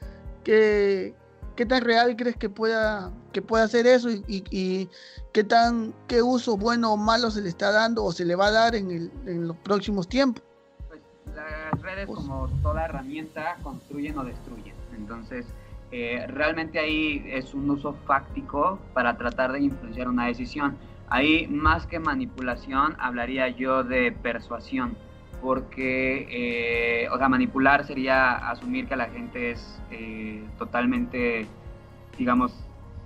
qué, 0.42 1.14
qué 1.56 1.66
tan 1.66 1.84
real 1.84 2.16
crees 2.16 2.36
que 2.36 2.48
pueda, 2.48 3.12
que 3.32 3.42
pueda 3.42 3.64
hacer 3.64 3.86
eso 3.86 4.08
y, 4.10 4.88
qué 5.32 5.44
tan 5.44 5.94
qué 6.08 6.22
uso 6.22 6.56
bueno 6.56 6.94
o 6.94 6.96
malo 6.96 7.30
se 7.30 7.42
le 7.42 7.50
está 7.50 7.70
dando 7.70 8.02
o 8.02 8.12
se 8.12 8.24
le 8.24 8.34
va 8.34 8.46
a 8.46 8.50
dar 8.50 8.74
en, 8.74 8.90
el, 8.90 9.12
en 9.26 9.46
los 9.46 9.56
próximos 9.58 10.08
tiempos? 10.08 10.42
Pues 10.88 11.00
las 11.36 11.82
redes, 11.82 12.06
pues 12.06 12.18
como 12.18 12.48
toda 12.62 12.86
herramienta, 12.86 13.58
construyen 13.62 14.16
o 14.18 14.24
destruyen. 14.24 14.74
Entonces, 14.96 15.44
eh, 15.92 16.26
realmente 16.28 16.78
ahí 16.78 17.22
es 17.26 17.52
un 17.52 17.68
uso 17.68 17.92
fáctico 18.06 18.78
para 18.94 19.18
tratar 19.18 19.52
de 19.52 19.60
influenciar 19.60 20.08
una 20.08 20.26
decisión. 20.28 20.78
Ahí, 21.10 21.46
más 21.48 21.86
que 21.86 21.98
manipulación, 21.98 22.96
hablaría 22.98 23.48
yo 23.48 23.84
de 23.84 24.12
persuasión, 24.12 24.96
porque, 25.40 26.26
eh, 26.30 27.08
o 27.10 27.18
sea, 27.18 27.28
manipular 27.28 27.84
sería 27.84 28.50
asumir 28.50 28.86
que 28.86 28.96
la 28.96 29.06
gente 29.06 29.52
es 29.52 29.80
eh, 29.90 30.44
totalmente, 30.58 31.46
digamos, 32.16 32.52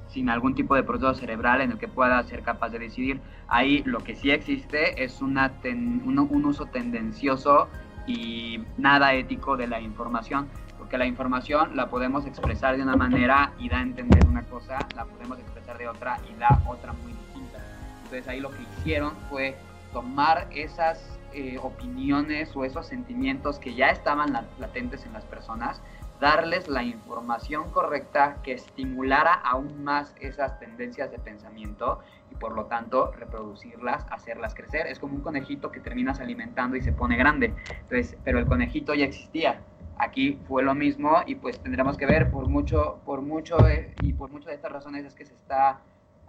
sin 0.08 0.28
algún 0.28 0.54
tipo 0.54 0.74
de 0.74 0.82
proceso 0.82 1.14
cerebral 1.14 1.60
en 1.60 1.72
el 1.72 1.78
que 1.78 1.88
pueda 1.88 2.22
ser 2.24 2.42
capaz 2.42 2.70
de 2.70 2.78
decidir. 2.78 3.20
Ahí 3.48 3.82
lo 3.84 4.00
que 4.00 4.14
sí 4.14 4.30
existe 4.30 5.02
es 5.02 5.22
una 5.22 5.52
un 5.64 6.44
uso 6.44 6.66
tendencioso 6.66 7.68
y 8.06 8.60
nada 8.76 9.14
ético 9.14 9.56
de 9.56 9.66
la 9.66 9.80
información 9.80 10.48
que 10.92 10.98
la 10.98 11.06
información 11.06 11.74
la 11.74 11.88
podemos 11.88 12.26
expresar 12.26 12.76
de 12.76 12.82
una 12.82 12.96
manera 12.96 13.54
y 13.58 13.70
da 13.70 13.78
a 13.78 13.80
entender 13.80 14.26
una 14.26 14.42
cosa, 14.42 14.78
la 14.94 15.06
podemos 15.06 15.38
expresar 15.38 15.78
de 15.78 15.88
otra 15.88 16.18
y 16.30 16.38
da 16.38 16.60
otra 16.66 16.92
muy 16.92 17.14
distinta. 17.14 17.64
Entonces 18.04 18.28
ahí 18.28 18.40
lo 18.40 18.50
que 18.50 18.62
hicieron 18.62 19.14
fue 19.30 19.56
tomar 19.94 20.48
esas 20.50 21.18
eh, 21.34 21.58
opiniones 21.62 22.54
o 22.54 22.64
esos 22.64 22.86
sentimientos 22.86 23.58
que 23.58 23.74
ya 23.74 23.88
estaban 23.88 24.32
latentes 24.58 25.06
en 25.06 25.12
las 25.12 25.24
personas, 25.24 25.80
darles 26.20 26.68
la 26.68 26.84
información 26.84 27.70
correcta 27.70 28.36
que 28.44 28.52
estimulara 28.52 29.34
aún 29.34 29.82
más 29.82 30.14
esas 30.20 30.58
tendencias 30.60 31.10
de 31.10 31.18
pensamiento 31.18 31.98
y 32.30 32.36
por 32.36 32.54
lo 32.54 32.66
tanto 32.66 33.10
reproducirlas, 33.10 34.06
hacerlas 34.08 34.54
crecer. 34.54 34.86
Es 34.86 35.00
como 35.00 35.16
un 35.16 35.22
conejito 35.22 35.72
que 35.72 35.80
terminas 35.80 36.20
alimentando 36.20 36.76
y 36.76 36.82
se 36.82 36.92
pone 36.92 37.16
grande. 37.16 37.52
Entonces, 37.82 38.16
pero 38.22 38.38
el 38.38 38.46
conejito 38.46 38.94
ya 38.94 39.04
existía. 39.04 39.62
Aquí 39.98 40.38
fue 40.46 40.62
lo 40.62 40.74
mismo 40.74 41.22
y 41.26 41.34
pues 41.34 41.60
tendremos 41.60 41.96
que 41.96 42.06
ver 42.06 42.30
por 42.30 42.48
mucho, 42.48 43.00
por 43.04 43.20
mucho 43.20 43.56
y 44.00 44.12
por 44.12 44.30
muchas 44.30 44.48
de 44.48 44.54
estas 44.54 44.72
razones 44.72 45.04
es 45.04 45.14
que 45.14 45.24
se 45.24 45.34
está 45.34 45.80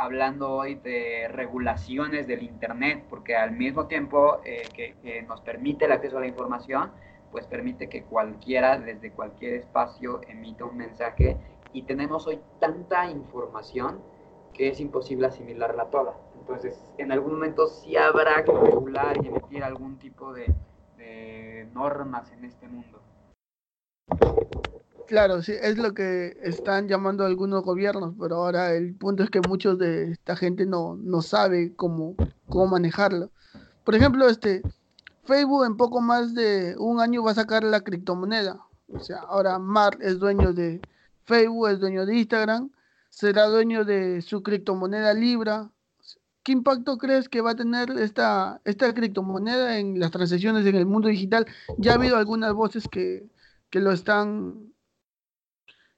hablando 0.03 0.51
hoy 0.51 0.75
de 0.75 1.29
regulaciones 1.29 2.27
del 2.27 2.43
Internet, 2.43 3.05
porque 3.09 3.35
al 3.35 3.51
mismo 3.51 3.87
tiempo 3.87 4.41
eh, 4.43 4.63
que, 4.73 5.21
nos 5.27 5.41
permite 5.41 5.85
el 5.85 5.93
acceso 5.93 6.17
a 6.17 6.21
la 6.21 6.27
información, 6.27 6.91
pues 7.31 7.47
permite 7.47 7.87
que 7.87 8.03
cualquiera 8.03 8.77
desde 8.77 9.11
cualquier 9.11 9.53
espacio 9.53 10.21
emita 10.27 10.65
un 10.65 10.77
mensaje 10.77 11.37
y 11.71 11.83
tenemos 11.83 12.27
hoy 12.27 12.39
tanta 12.59 13.09
información 13.09 14.01
que 14.53 14.67
es 14.67 14.79
imposible 14.79 15.27
asimilarla 15.27 15.85
toda. 15.85 16.15
Entonces, 16.39 16.79
en 16.97 17.11
algún 17.11 17.33
momento 17.33 17.67
sí 17.67 17.95
habrá 17.95 18.43
que 18.43 18.51
regular 18.51 19.17
y 19.23 19.27
emitir 19.27 19.63
algún 19.63 19.97
tipo 19.97 20.33
de 20.33 20.53
normas 21.73 22.31
en 22.33 22.45
este 22.45 22.67
mundo. 22.67 23.01
Claro, 25.07 25.41
sí, 25.41 25.53
es 25.61 25.77
lo 25.77 25.93
que 25.93 26.37
están 26.41 26.87
llamando 26.87 27.25
algunos 27.25 27.63
gobiernos, 27.63 28.15
pero 28.19 28.37
ahora 28.37 28.73
el 28.73 28.95
punto 28.95 29.23
es 29.23 29.29
que 29.29 29.41
muchos 29.41 29.77
de 29.77 30.11
esta 30.11 30.35
gente 30.35 30.65
no, 30.65 30.95
no 30.95 31.21
sabe 31.21 31.75
cómo, 31.75 32.15
cómo 32.47 32.67
manejarlo. 32.67 33.29
Por 33.83 33.95
ejemplo, 33.95 34.27
este 34.29 34.61
Facebook 35.25 35.65
en 35.65 35.77
poco 35.77 36.01
más 36.01 36.33
de 36.33 36.75
un 36.77 36.99
año 36.99 37.23
va 37.23 37.31
a 37.31 37.35
sacar 37.35 37.63
la 37.63 37.81
criptomoneda. 37.81 38.59
O 38.93 38.99
sea, 38.99 39.19
ahora 39.19 39.59
Mark 39.59 39.99
es 40.01 40.19
dueño 40.19 40.53
de 40.53 40.81
Facebook, 41.23 41.69
es 41.69 41.79
dueño 41.79 42.05
de 42.05 42.17
Instagram, 42.17 42.71
será 43.09 43.47
dueño 43.47 43.85
de 43.85 44.21
su 44.21 44.43
criptomoneda 44.43 45.13
Libra. 45.13 45.69
¿Qué 46.43 46.51
impacto 46.51 46.97
crees 46.97 47.29
que 47.29 47.41
va 47.41 47.51
a 47.51 47.55
tener 47.55 47.89
esta, 47.91 48.59
esta 48.65 48.93
criptomoneda 48.93 49.79
en 49.79 49.99
las 49.99 50.11
transacciones 50.11 50.65
en 50.65 50.75
el 50.75 50.85
mundo 50.85 51.07
digital? 51.07 51.45
Ya 51.77 51.93
ha 51.93 51.95
habido 51.95 52.17
algunas 52.17 52.53
voces 52.53 52.87
que, 52.89 53.29
que 53.69 53.79
lo 53.79 53.93
están, 53.93 54.72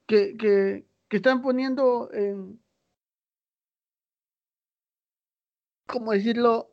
que, 0.06 0.36
que, 0.36 0.86
están 1.16 1.42
poniendo 1.42 2.10
en, 2.12 2.60
¿cómo 5.86 6.12
decirlo? 6.12 6.70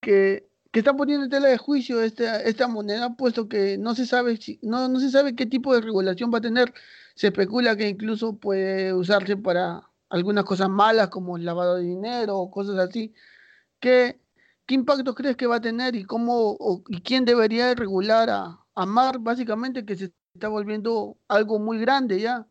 Que, 0.00 0.48
que 0.72 0.80
están 0.80 0.96
poniendo 0.96 1.24
en 1.24 1.30
tela 1.30 1.48
de 1.48 1.58
juicio 1.58 2.00
esta, 2.02 2.42
esta 2.42 2.68
moneda, 2.68 3.16
puesto 3.16 3.48
que 3.48 3.78
no 3.78 3.94
se 3.94 4.06
sabe 4.06 4.36
si, 4.36 4.58
no, 4.62 4.88
no 4.88 5.00
se 5.00 5.10
sabe 5.10 5.34
qué 5.34 5.46
tipo 5.46 5.74
de 5.74 5.80
regulación 5.82 6.30
va 6.32 6.38
a 6.38 6.42
tener. 6.42 6.72
Se 7.14 7.28
especula 7.28 7.76
que 7.76 7.88
incluso 7.88 8.38
puede 8.38 8.94
usarse 8.94 9.36
para 9.36 9.90
algunas 10.08 10.44
cosas 10.44 10.68
malas 10.68 11.08
como 11.08 11.36
el 11.36 11.44
lavado 11.44 11.76
de 11.76 11.84
dinero 11.84 12.38
o 12.38 12.50
cosas 12.50 12.78
así. 12.78 13.14
¿Qué, 13.80 14.20
qué 14.66 14.74
impacto 14.74 15.14
crees 15.14 15.36
que 15.36 15.46
va 15.46 15.56
a 15.56 15.60
tener 15.60 15.96
y 15.96 16.04
cómo 16.04 16.56
y 16.88 17.02
quién 17.02 17.24
debería 17.24 17.74
regular 17.74 18.30
a, 18.30 18.60
a 18.74 18.86
Mar, 18.86 19.18
básicamente, 19.20 19.84
que 19.84 19.96
se 19.96 20.12
está 20.34 20.48
volviendo 20.48 21.18
algo 21.28 21.58
muy 21.58 21.78
grande 21.78 22.20
ya. 22.20 22.49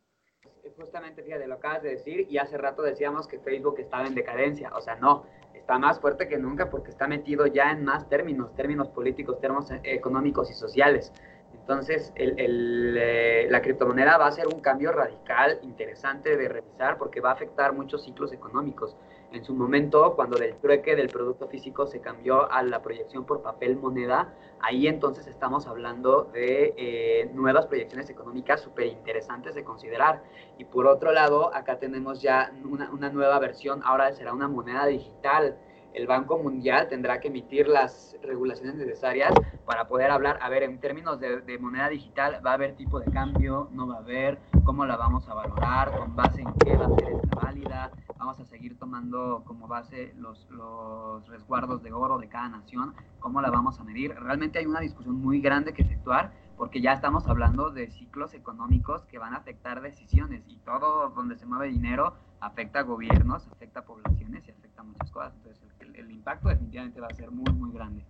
Justamente, 0.79 1.23
fíjate, 1.23 1.45
lo 1.45 1.55
acabas 1.55 1.83
de 1.83 1.89
decir 1.89 2.25
y 2.29 2.37
hace 2.37 2.57
rato 2.57 2.81
decíamos 2.81 3.27
que 3.27 3.37
Facebook 3.39 3.79
estaba 3.79 4.07
en 4.07 4.15
decadencia, 4.15 4.71
o 4.73 4.79
sea, 4.79 4.95
no, 4.95 5.25
está 5.53 5.77
más 5.77 5.99
fuerte 5.99 6.29
que 6.29 6.37
nunca 6.37 6.69
porque 6.69 6.89
está 6.89 7.05
metido 7.05 7.45
ya 7.47 7.71
en 7.71 7.83
más 7.83 8.07
términos, 8.07 8.55
términos 8.55 8.87
políticos, 8.87 9.41
términos 9.41 9.69
económicos 9.83 10.49
y 10.49 10.53
sociales. 10.53 11.11
Entonces, 11.53 12.13
el, 12.15 12.95
eh, 12.97 13.47
la 13.49 13.61
criptomoneda 13.61 14.17
va 14.17 14.27
a 14.27 14.31
ser 14.31 14.47
un 14.47 14.61
cambio 14.61 14.93
radical, 14.93 15.59
interesante 15.63 16.37
de 16.37 16.47
revisar, 16.47 16.97
porque 16.97 17.19
va 17.19 17.31
a 17.31 17.33
afectar 17.33 17.73
muchos 17.73 18.05
ciclos 18.05 18.31
económicos. 18.31 18.95
En 19.31 19.43
su 19.43 19.53
momento, 19.53 20.15
cuando 20.15 20.37
del 20.37 20.55
trueque 20.55 20.95
del 20.95 21.09
producto 21.09 21.47
físico 21.47 21.85
se 21.85 22.01
cambió 22.01 22.51
a 22.51 22.63
la 22.63 22.81
proyección 22.81 23.25
por 23.25 23.43
papel 23.43 23.77
moneda, 23.77 24.33
ahí 24.59 24.87
entonces 24.87 25.27
estamos 25.27 25.67
hablando 25.67 26.23
de 26.33 26.73
eh, 26.77 27.29
nuevas 27.33 27.67
proyecciones 27.67 28.09
económicas 28.09 28.61
súper 28.61 28.87
interesantes 28.87 29.53
de 29.53 29.63
considerar. 29.63 30.23
Y 30.57 30.65
por 30.65 30.87
otro 30.87 31.11
lado, 31.11 31.53
acá 31.53 31.77
tenemos 31.77 32.23
ya 32.23 32.51
una, 32.63 33.09
nueva 33.09 33.37
versión, 33.37 33.81
ahora 33.83 34.11
será 34.13 34.33
una 34.33 34.47
moneda 34.47 34.87
digital 34.87 35.57
el 35.93 36.05
Banco 36.05 36.37
Mundial 36.37 36.87
tendrá 36.87 37.19
que 37.19 37.29
emitir 37.29 37.67
las 37.67 38.15
regulaciones 38.21 38.75
necesarias 38.75 39.33
para 39.65 39.87
poder 39.87 40.11
hablar, 40.11 40.37
a 40.41 40.47
ver, 40.47 40.63
en 40.63 40.79
términos 40.79 41.19
de, 41.19 41.57
moneda 41.59 41.89
digital, 41.89 42.41
¿va 42.45 42.51
a 42.51 42.53
haber 42.53 42.75
tipo 42.75 42.99
de 42.99 43.11
cambio? 43.11 43.69
¿No 43.71 43.87
va 43.87 43.95
a 43.95 43.99
haber? 43.99 44.37
¿Cómo 44.63 44.85
la 44.85 44.97
vamos 44.97 45.27
a 45.27 45.33
valorar? 45.33 45.91
¿Con 45.97 46.15
base 46.15 46.41
en 46.41 46.53
qué 46.63 46.77
va 46.77 46.85
a 46.85 46.95
ser 46.95 47.13
esta 47.13 47.35
válida? 47.35 47.91
¿Vamos 48.19 48.37
a 48.41 48.45
seguir 48.45 48.77
tomando 48.77 49.43
como 49.45 49.67
base 49.67 50.13
los, 50.19 50.45
los 50.51 51.25
resguardos 51.29 51.81
de 51.81 51.93
oro 51.93 52.19
de 52.19 52.27
cada 52.27 52.49
nación? 52.49 52.93
¿Cómo 53.21 53.41
la 53.41 53.49
vamos 53.49 53.79
a 53.79 53.83
medir? 53.85 54.13
Realmente 54.13 54.59
hay 54.59 54.65
una 54.65 54.81
discusión 54.81 55.15
muy 55.15 55.39
grande 55.39 55.73
que 55.73 55.83
efectuar 55.83 56.33
porque 56.57 56.81
ya 56.81 56.91
estamos 56.91 57.25
hablando 57.27 57.71
de 57.71 57.89
ciclos 57.89 58.33
económicos 58.33 59.05
que 59.05 59.17
van 59.17 59.33
a 59.33 59.37
afectar 59.37 59.81
decisiones 59.81 60.43
y 60.49 60.57
todo 60.57 61.09
donde 61.11 61.37
se 61.37 61.45
mueve 61.45 61.69
dinero 61.69 62.17
afecta 62.41 62.79
a 62.79 62.83
gobiernos, 62.83 63.47
afecta 63.47 63.79
a 63.79 63.85
poblaciones 63.85 64.45
y 64.45 64.51
afecta 64.51 64.81
a 64.81 64.83
muchas 64.83 65.09
cosas. 65.11 65.33
Entonces 65.37 65.63
el, 65.95 66.11
impacto 66.11 66.49
definitivamente 66.49 66.99
va 66.99 67.07
a 67.07 67.13
ser 67.13 67.31
muy, 67.31 67.53
muy 67.53 67.71
grande. 67.71 68.05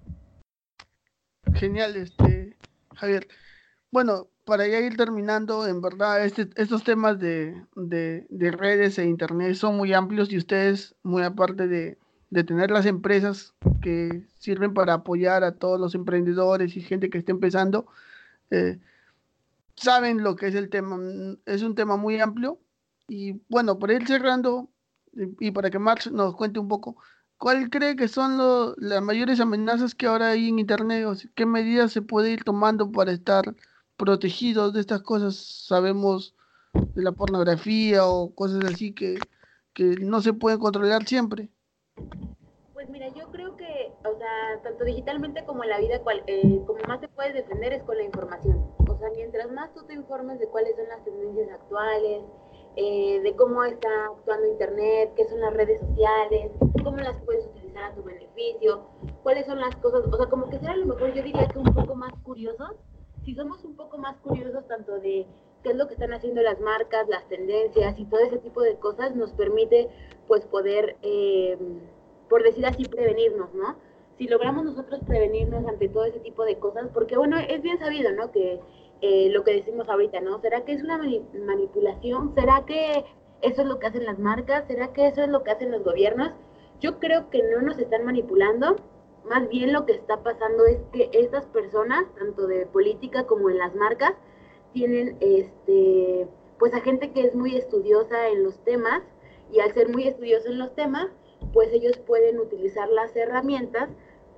Genial, 1.53 1.95
este, 1.95 2.57
Javier. 2.95 3.27
Bueno, 3.91 4.27
para 4.45 4.67
ya 4.67 4.79
ir 4.79 4.97
terminando, 4.97 5.67
en 5.67 5.81
verdad, 5.81 6.23
este, 6.23 6.49
estos 6.55 6.83
temas 6.83 7.19
de, 7.19 7.65
de, 7.75 8.51
redes 8.51 8.99
e 8.99 9.05
internet 9.05 9.55
son 9.55 9.77
muy 9.77 9.93
amplios 9.93 10.31
y 10.31 10.37
ustedes, 10.37 10.95
muy 11.03 11.23
aparte 11.23 11.67
de, 11.67 11.97
de 12.29 12.43
tener 12.43 12.71
las 12.71 12.85
empresas 12.85 13.53
que 13.81 14.27
sirven 14.37 14.73
para 14.73 14.93
apoyar 14.93 15.43
a 15.43 15.55
todos 15.55 15.79
los 15.79 15.95
emprendedores 15.95 16.75
y 16.77 16.81
gente 16.81 17.09
que 17.09 17.17
esté 17.19 17.31
empezando, 17.31 17.87
eh, 18.51 18.79
saben 19.75 20.23
lo 20.23 20.35
que 20.35 20.47
es 20.47 20.55
el 20.55 20.69
tema. 20.69 20.97
Es 21.45 21.63
un 21.63 21.75
tema 21.75 21.97
muy 21.97 22.19
amplio. 22.19 22.59
Y 23.07 23.41
bueno, 23.49 23.79
por 23.79 23.91
ir 23.91 24.05
cerrando, 24.07 24.69
y 25.39 25.51
para 25.51 25.69
que 25.71 25.79
Marx 25.79 26.11
nos 26.11 26.35
cuente 26.35 26.59
un 26.59 26.67
poco, 26.67 26.97
¿cuál 27.37 27.69
cree 27.69 27.95
que 27.95 28.07
son 28.07 28.37
las 28.77 29.01
mayores 29.01 29.39
amenazas 29.39 29.95
que 29.95 30.07
ahora 30.07 30.29
hay 30.29 30.49
en 30.49 30.59
Internet? 30.59 31.07
¿Qué 31.35 31.45
medidas 31.45 31.91
se 31.91 32.01
puede 32.03 32.31
ir 32.31 32.43
tomando 32.43 32.91
para 32.91 33.11
estar 33.11 33.55
protegidos 33.99 34.73
de 34.73 34.79
estas 34.79 35.01
cosas? 35.01 35.35
Sabemos 35.35 36.33
de 36.95 37.03
la 37.03 37.11
pornografía 37.11 38.07
o 38.07 38.33
cosas 38.33 38.63
así 38.65 38.93
que, 38.93 39.19
que 39.73 39.97
no 40.01 40.21
se 40.21 40.33
pueden 40.33 40.59
controlar 40.59 41.05
siempre. 41.05 41.49
Pues 42.73 42.89
mira, 42.89 43.09
yo 43.09 43.29
creo 43.29 43.57
que, 43.57 43.91
o 44.05 44.17
sea, 44.17 44.61
tanto 44.63 44.85
digitalmente 44.85 45.43
como 45.45 45.63
en 45.63 45.69
la 45.69 45.79
vida, 45.79 46.01
cual, 46.01 46.23
eh, 46.27 46.61
como 46.65 46.79
más 46.87 47.01
te 47.01 47.09
puedes 47.09 47.33
defender 47.33 47.73
es 47.73 47.83
con 47.83 47.97
la 47.97 48.03
información. 48.03 48.65
O 48.87 48.97
sea, 48.97 49.09
mientras 49.15 49.51
más 49.51 49.73
tú 49.73 49.83
te 49.85 49.93
informes 49.93 50.39
de 50.39 50.47
cuáles 50.47 50.75
son 50.77 50.87
las 50.87 51.03
tendencias 51.03 51.49
actuales, 51.51 52.23
eh, 52.77 53.19
de 53.21 53.35
cómo 53.35 53.65
está 53.65 53.89
actuando 54.15 54.47
Internet, 54.47 55.11
qué 55.17 55.27
son 55.27 55.41
las 55.41 55.53
redes 55.53 55.81
sociales, 55.81 56.51
cómo 56.83 56.97
las 56.97 57.21
puedes 57.25 57.45
utilizar 57.47 57.83
a 57.83 57.95
tu 57.95 58.03
beneficio, 58.03 58.87
cuáles 59.23 59.45
son 59.45 59.59
las 59.59 59.75
cosas, 59.77 60.05
o 60.09 60.15
sea, 60.15 60.27
como 60.27 60.49
que 60.49 60.59
sea 60.59 60.71
a 60.71 60.77
lo 60.77 60.85
mejor 60.85 61.13
yo 61.13 61.21
diría 61.21 61.47
que 61.49 61.59
un 61.59 61.73
poco 61.73 61.95
más 61.95 62.13
curiosos, 62.23 62.75
si 63.23 63.35
somos 63.35 63.63
un 63.63 63.75
poco 63.75 63.97
más 63.97 64.17
curiosos 64.17 64.67
tanto 64.67 64.99
de 64.99 65.25
qué 65.63 65.71
es 65.71 65.75
lo 65.75 65.87
que 65.87 65.93
están 65.93 66.13
haciendo 66.13 66.41
las 66.41 66.59
marcas, 66.59 67.07
las 67.09 67.27
tendencias 67.27 67.97
y 67.99 68.05
todo 68.05 68.21
ese 68.21 68.37
tipo 68.37 68.61
de 68.61 68.75
cosas, 68.77 69.15
nos 69.15 69.31
permite 69.31 69.89
pues 70.27 70.45
poder, 70.45 70.95
eh, 71.01 71.57
por 72.29 72.43
decir 72.43 72.65
así, 72.65 72.85
prevenirnos, 72.85 73.53
¿no? 73.53 73.75
Si 74.17 74.27
logramos 74.27 74.65
nosotros 74.65 74.99
prevenirnos 75.07 75.65
ante 75.65 75.89
todo 75.89 76.05
ese 76.05 76.19
tipo 76.19 76.43
de 76.43 76.59
cosas, 76.59 76.89
porque 76.93 77.17
bueno, 77.17 77.37
es 77.37 77.61
bien 77.61 77.79
sabido, 77.79 78.11
¿no? 78.11 78.31
Que 78.31 78.59
eh, 79.01 79.29
lo 79.31 79.43
que 79.43 79.53
decimos 79.53 79.87
ahorita, 79.87 80.19
¿no? 80.21 80.39
¿Será 80.41 80.65
que 80.65 80.73
es 80.73 80.83
una 80.83 80.97
manipulación? 80.97 82.33
¿Será 82.35 82.65
que 82.65 83.05
eso 83.41 83.61
es 83.61 83.67
lo 83.67 83.79
que 83.79 83.87
hacen 83.87 84.05
las 84.05 84.19
marcas? 84.19 84.65
¿Será 84.67 84.91
que 84.91 85.07
eso 85.07 85.23
es 85.23 85.29
lo 85.29 85.43
que 85.43 85.51
hacen 85.51 85.71
los 85.71 85.83
gobiernos? 85.83 86.33
Yo 86.81 86.99
creo 86.99 87.29
que 87.29 87.41
no 87.43 87.61
nos 87.61 87.77
están 87.79 88.05
manipulando, 88.05 88.75
más 89.29 89.47
bien 89.47 89.71
lo 89.71 89.85
que 89.85 89.93
está 89.93 90.23
pasando 90.23 90.65
es 90.65 90.79
que 90.91 91.09
estas 91.13 91.45
personas, 91.45 92.05
tanto 92.17 92.47
de 92.47 92.65
política 92.65 93.27
como 93.27 93.49
en 93.49 93.59
las 93.59 93.75
marcas, 93.75 94.13
tienen 94.73 95.17
este 95.19 96.27
pues 96.57 96.73
a 96.73 96.81
gente 96.81 97.13
que 97.13 97.21
es 97.21 97.35
muy 97.35 97.55
estudiosa 97.55 98.27
en 98.27 98.43
los 98.43 98.61
temas 98.65 99.01
y 99.51 99.59
al 99.59 99.73
ser 99.73 99.89
muy 99.89 100.07
estudiosa 100.07 100.49
en 100.49 100.59
los 100.59 100.75
temas, 100.75 101.07
pues 101.53 101.71
ellos 101.71 101.97
pueden 101.99 102.39
utilizar 102.39 102.89
las 102.89 103.15
herramientas 103.15 103.89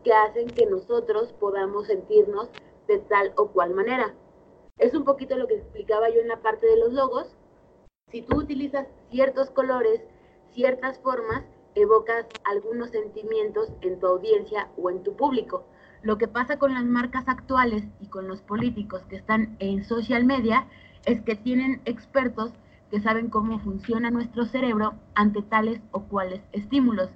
que 0.04 0.14
hacen 0.14 0.48
que 0.48 0.66
nosotros 0.68 1.34
podamos 1.34 1.88
sentirnos 1.88 2.50
de 2.88 3.00
tal 3.00 3.34
o 3.38 3.48
cual 3.48 3.74
manera. 3.74 4.14
Es 4.78 4.94
un 4.94 5.04
poquito 5.04 5.36
lo 5.38 5.48
que 5.48 5.56
explicaba 5.56 6.10
yo 6.10 6.22
en 6.22 6.28
la 6.28 6.42
parte 6.42 6.68
de 6.68 6.78
los 6.78 6.94
logos. 6.94 7.36
Si 8.12 8.22
tú 8.22 8.38
utilizas 8.38 8.88
ciertos 9.10 9.50
colores, 9.50 10.02
ciertas 10.54 11.00
formas, 11.00 11.46
evocas 11.76 12.26
algunos 12.44 12.90
sentimientos 12.90 13.70
en 13.82 14.00
tu 14.00 14.08
audiencia 14.08 14.70
o 14.78 14.90
en 14.90 15.04
tu 15.04 15.16
público. 15.16 15.66
Lo 16.04 16.18
que 16.18 16.28
pasa 16.28 16.58
con 16.58 16.74
las 16.74 16.86
marcas 16.86 17.28
actuales 17.28 17.84
y 18.00 18.08
con 18.08 18.28
los 18.28 18.42
políticos 18.42 19.04
que 19.08 19.16
están 19.16 19.56
en 19.60 19.84
social 19.84 20.26
media 20.26 20.68
es 21.06 21.22
que 21.22 21.36
tienen 21.36 21.82
expertos 21.86 22.52
que 22.90 23.00
saben 23.00 23.30
cómo 23.30 23.60
funciona 23.60 24.12
nuestro 24.12 24.46
cerebro 24.46 24.96
ante 25.16 25.42
tales 25.42 25.80
o 25.92 26.04
cuales 26.04 26.42
estímulos. 26.52 27.10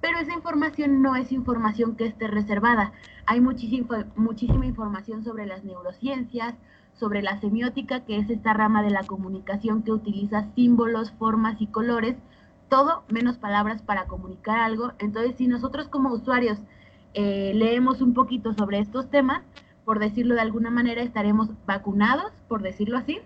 Pero 0.00 0.18
esa 0.18 0.34
información 0.34 1.00
no 1.00 1.14
es 1.14 1.30
información 1.32 1.96
que 1.96 2.06
esté 2.06 2.26
reservada. 2.26 2.92
Hay 3.24 3.40
muchísima, 3.40 4.06
muchísima 4.16 4.66
información 4.66 5.24
sobre 5.24 5.46
las 5.46 5.64
neurociencias, 5.64 6.54
sobre 6.94 7.22
la 7.22 7.40
semiótica, 7.40 8.04
que 8.04 8.18
es 8.18 8.28
esta 8.28 8.52
rama 8.52 8.82
de 8.82 8.90
la 8.90 9.04
comunicación 9.04 9.82
que 9.82 9.92
utiliza 9.92 10.52
símbolos, 10.54 11.12
formas 11.12 11.60
y 11.60 11.68
colores, 11.68 12.16
todo 12.72 13.04
menos 13.10 13.36
palabras 13.36 13.82
para 13.82 14.06
comunicar 14.06 14.58
algo. 14.58 14.92
Entonces, 14.98 15.34
si 15.36 15.46
nosotros 15.46 15.88
como 15.88 16.10
usuarios 16.10 16.58
eh, 17.12 17.52
leemos 17.54 18.00
un 18.00 18.14
poquito 18.14 18.54
sobre 18.54 18.78
estos 18.78 19.10
temas, 19.10 19.42
por 19.84 19.98
decirlo 19.98 20.34
de 20.34 20.40
alguna 20.40 20.70
manera, 20.70 21.02
estaremos 21.02 21.50
vacunados, 21.66 22.32
por 22.48 22.62
decirlo 22.62 22.96
así, 22.96 23.18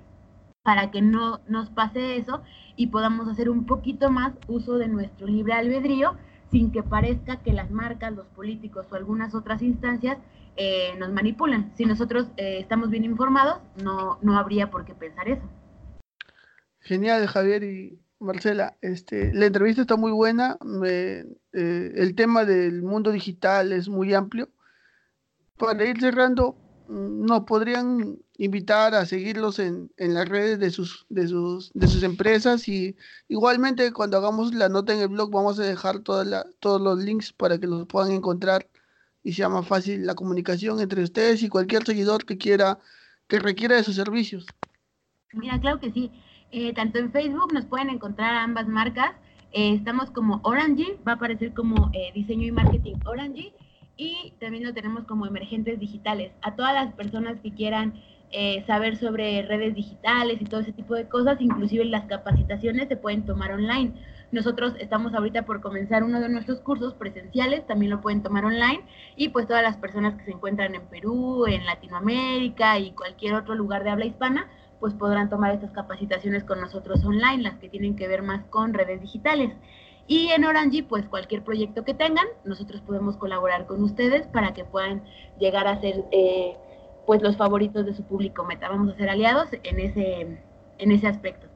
para 0.65 0.91
que 0.91 1.01
no 1.01 1.39
nos 1.47 1.71
pase 1.71 2.17
eso 2.17 2.43
y 2.75 2.89
podamos 2.89 3.29
hacer 3.29 3.49
un 3.49 3.67
poquito 3.67 4.11
más 4.11 4.33
uso 4.49 4.79
de 4.79 4.89
nuestro 4.89 5.29
libre 5.29 5.53
albedrío 5.53 6.17
sin 6.51 6.73
que 6.73 6.83
parezca 6.83 7.37
que 7.37 7.53
las 7.53 7.71
marcas, 7.71 8.13
los 8.15 8.27
políticos 8.27 8.89
o 8.91 8.97
algunas 8.97 9.33
otras 9.33 9.63
instancias 9.63 10.19
eh, 10.57 10.97
nos 10.99 11.13
manipulan. 11.13 11.71
Si 11.77 11.85
nosotros 11.85 12.27
eh, 12.37 12.59
estamos 12.59 12.91
bien 12.91 13.05
informados, 13.05 13.61
no, 13.81 14.19
no 14.23 14.37
habría 14.37 14.73
por 14.73 14.85
qué 14.85 14.95
pensar 14.95 15.29
eso. 15.29 15.49
Genial, 16.81 17.29
Javier 17.29 17.63
y 17.63 18.06
Marcela. 18.19 18.77
Este, 18.81 19.33
la 19.35 19.47
entrevista 19.47 19.83
está 19.83 19.97
muy 19.97 20.13
buena. 20.13 20.59
Eh, 20.85 21.25
el 21.53 22.15
tema 22.15 22.45
del 22.45 22.83
mundo 22.83 23.13
digital 23.13 23.73
es 23.73 23.89
muy 23.89 24.15
amplio. 24.15 24.49
Para 25.57 25.85
ir 25.85 26.01
cerrando, 26.01 26.57
mm, 26.89 27.25
nos 27.25 27.45
podrían 27.45 28.19
invitar 28.39 28.95
a 28.95 29.07
seguirlos 29.07 29.59
en, 29.59 29.91
en, 29.97 30.15
las 30.15 30.29
redes 30.29 30.59
de 30.59 30.71
sus, 30.71 31.07
de, 31.09 31.27
sus, 31.29 31.73
de 31.73 31.89
sus 31.89 32.03
empresas 32.03 32.69
y 32.69 32.97
igualmente 33.29 33.93
cuando 33.93 34.19
hagamos 34.19 34.55
la 34.55 34.69
nota 34.69 34.93
en 34.93 35.01
el 35.01 35.09
blog 35.09 35.31
vamos 35.31 35.59
a 35.59 35.63
dejar 35.63 36.01
toda 36.01 36.45
todos 36.61 36.81
los 36.81 36.99
links 37.03 37.33
para 37.33 37.59
que 37.59 37.67
los 37.67 37.87
puedan 37.87 38.13
encontrar 38.13 38.69
y 39.23 39.33
sea 39.33 39.49
más 39.49 39.67
fácil 39.67 40.07
la 40.07 40.15
comunicación 40.15 40.81
entre 40.81 41.03
ustedes 41.03 41.43
y 41.43 41.49
cualquier 41.49 41.85
seguidor 41.85 42.25
que 42.25 42.39
quiera, 42.39 42.79
que 43.27 43.41
requiera 43.41 43.75
de 43.75 43.83
sus 43.83 43.97
servicios. 43.97 44.47
Mira, 45.33 45.59
claro 45.61 45.81
que 45.81 45.91
sí. 45.91 46.13
Eh, 46.53 46.73
tanto 46.75 46.99
en 46.99 47.13
Facebook 47.13 47.53
nos 47.53 47.65
pueden 47.67 47.91
encontrar 47.91 48.35
ambas 48.35 48.69
marcas. 48.69 49.13
Eh, 49.53 49.75
estamos 49.75 50.11
como 50.11 50.41
Orange, 50.43 50.99
va 51.07 51.13
a 51.13 51.15
aparecer 51.17 51.55
como 51.55 51.91
eh, 51.93 52.13
diseño 52.15 52.47
y 52.47 52.53
marketing 52.53 52.97
Orange. 53.05 53.53
Y 53.97 54.35
también 54.41 54.65
lo 54.65 54.75
tenemos 54.75 55.05
como 55.05 55.27
emergentes 55.27 55.81
digitales. 55.81 56.33
A 56.43 56.55
todas 56.55 56.75
las 56.75 56.93
personas 56.95 57.41
que 57.41 57.53
quieran 57.53 57.95
saber 58.67 58.97
sobre 58.97 59.41
redes 59.43 59.75
digitales 59.75 60.43
y 60.43 60.45
todo 60.45 60.61
ese 60.61 60.73
tipo 60.73 60.95
de 60.95 61.09
cosas, 61.09 61.41
inclusive 61.41 61.85
las 61.87 62.05
capacitaciones 62.05 62.89
se 62.89 62.97
pueden 62.97 63.25
tomar 63.25 63.53
online 63.53 63.95
nosotros 64.33 64.75
estamos 64.81 65.15
ahorita 65.15 65.45
por 65.45 65.61
comenzar 65.61 66.03
uno 66.03 66.21
de 66.21 66.29
nuestros 66.29 66.61
cursos 66.61 66.95
presenciales, 66.95 67.67
también 67.67 67.91
lo 67.91 68.01
pueden 68.01 68.23
tomar 68.23 68.45
online 68.45 68.83
y 69.17 69.29
pues 69.29 69.47
todas 69.47 69.63
las 69.63 69.77
personas 69.77 70.15
que 70.17 70.25
se 70.25 70.33
encuentran 70.33 70.75
en 70.75 70.87
Perú, 70.87 71.47
en 71.47 71.65
Latinoamérica 71.65 72.79
y 72.79 72.93
cualquier 72.93 73.35
otro 73.35 73.55
lugar 73.55 73.85
de 73.85 73.91
habla 73.91 74.07
hispana, 74.07 74.49
pues 74.81 74.95
podrán 74.95 75.31
tomar 75.31 75.55
estas 75.55 75.73
capacitaciones 75.73 76.45
con 76.45 76.61
nosotros 76.61 77.05
online, 77.05 77.43
las 77.43 77.59
que 77.59 77.69
tienen 77.69 77.97
que 77.97 78.09
ver 78.09 78.23
más 78.23 78.45
con 78.47 78.75
redes 78.75 79.01
digitales. 79.01 79.53
Y 80.07 80.29
en 80.29 80.45
Orange, 80.45 80.85
pues 80.85 81.07
cualquier 81.09 81.43
proyecto 81.43 81.85
que 81.85 81.95
tengan, 81.95 82.27
nosotros 82.45 82.81
podemos 82.83 83.17
colaborar 83.17 83.67
con 83.67 83.83
ustedes 83.83 84.27
para 84.29 84.55
que 84.55 84.65
puedan 84.65 85.03
llegar 85.39 85.67
a 85.67 85.81
ser 85.81 86.05
eh, 86.13 86.57
pues 87.07 87.23
los 87.23 87.37
favoritos 87.37 87.85
de 87.87 87.95
su 87.95 88.05
público 88.05 88.45
meta. 88.45 88.69
Vamos 88.69 88.95
a 88.95 88.97
ser 88.97 89.09
aliados 89.09 89.49
en 89.65 89.81
ese, 89.81 90.45
en 90.79 90.93
ese 90.93 91.07
aspecto. 91.09 91.49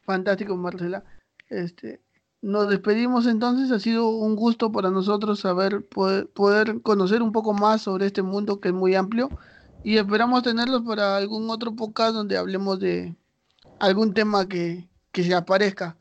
Fantástico, 0.00 0.56
Marcela. 0.56 1.04
Este, 1.50 2.00
nos 2.40 2.68
despedimos 2.68 3.26
entonces, 3.26 3.72
ha 3.72 3.80
sido 3.80 4.08
un 4.08 4.36
gusto 4.36 4.70
para 4.70 4.90
nosotros 4.90 5.40
saber, 5.40 5.84
poder, 5.88 6.80
conocer 6.82 7.20
un 7.20 7.32
poco 7.32 7.52
más 7.52 7.82
sobre 7.82 8.06
este 8.06 8.22
mundo 8.22 8.60
que 8.60 8.68
es 8.68 8.74
muy 8.74 8.94
amplio 8.94 9.28
y 9.82 9.96
esperamos 9.96 10.42
tenerlos 10.42 10.82
para 10.82 11.16
algún 11.16 11.50
otro 11.50 11.74
podcast 11.74 12.14
donde 12.14 12.36
hablemos 12.36 12.78
de 12.80 13.14
algún 13.78 14.14
tema 14.14 14.48
que, 14.48 14.88
que 15.12 15.22
se 15.22 15.34
aparezca. 15.34 15.96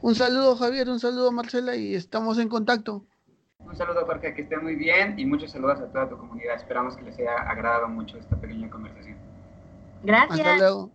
Un 0.00 0.14
saludo 0.14 0.56
Javier, 0.56 0.88
un 0.88 1.00
saludo 1.00 1.32
Marcela 1.32 1.74
y 1.76 1.94
estamos 1.94 2.38
en 2.38 2.48
contacto. 2.48 3.04
Un 3.58 3.76
saludo 3.76 4.06
Jorge, 4.06 4.34
que 4.34 4.42
esté 4.42 4.56
muy 4.56 4.76
bien 4.76 5.18
y 5.18 5.26
muchos 5.26 5.50
saludos 5.50 5.80
a 5.80 5.86
toda 5.92 6.08
tu 6.08 6.16
comunidad. 6.16 6.56
Esperamos 6.56 6.96
que 6.96 7.02
les 7.02 7.18
haya 7.18 7.34
agradado 7.34 7.88
mucho 7.88 8.16
esta 8.16 8.36
pequeña 8.36 8.70
conversación. 8.70 9.16
Gracias. 10.02 10.38
Hasta 10.38 10.56
luego. 10.56 10.90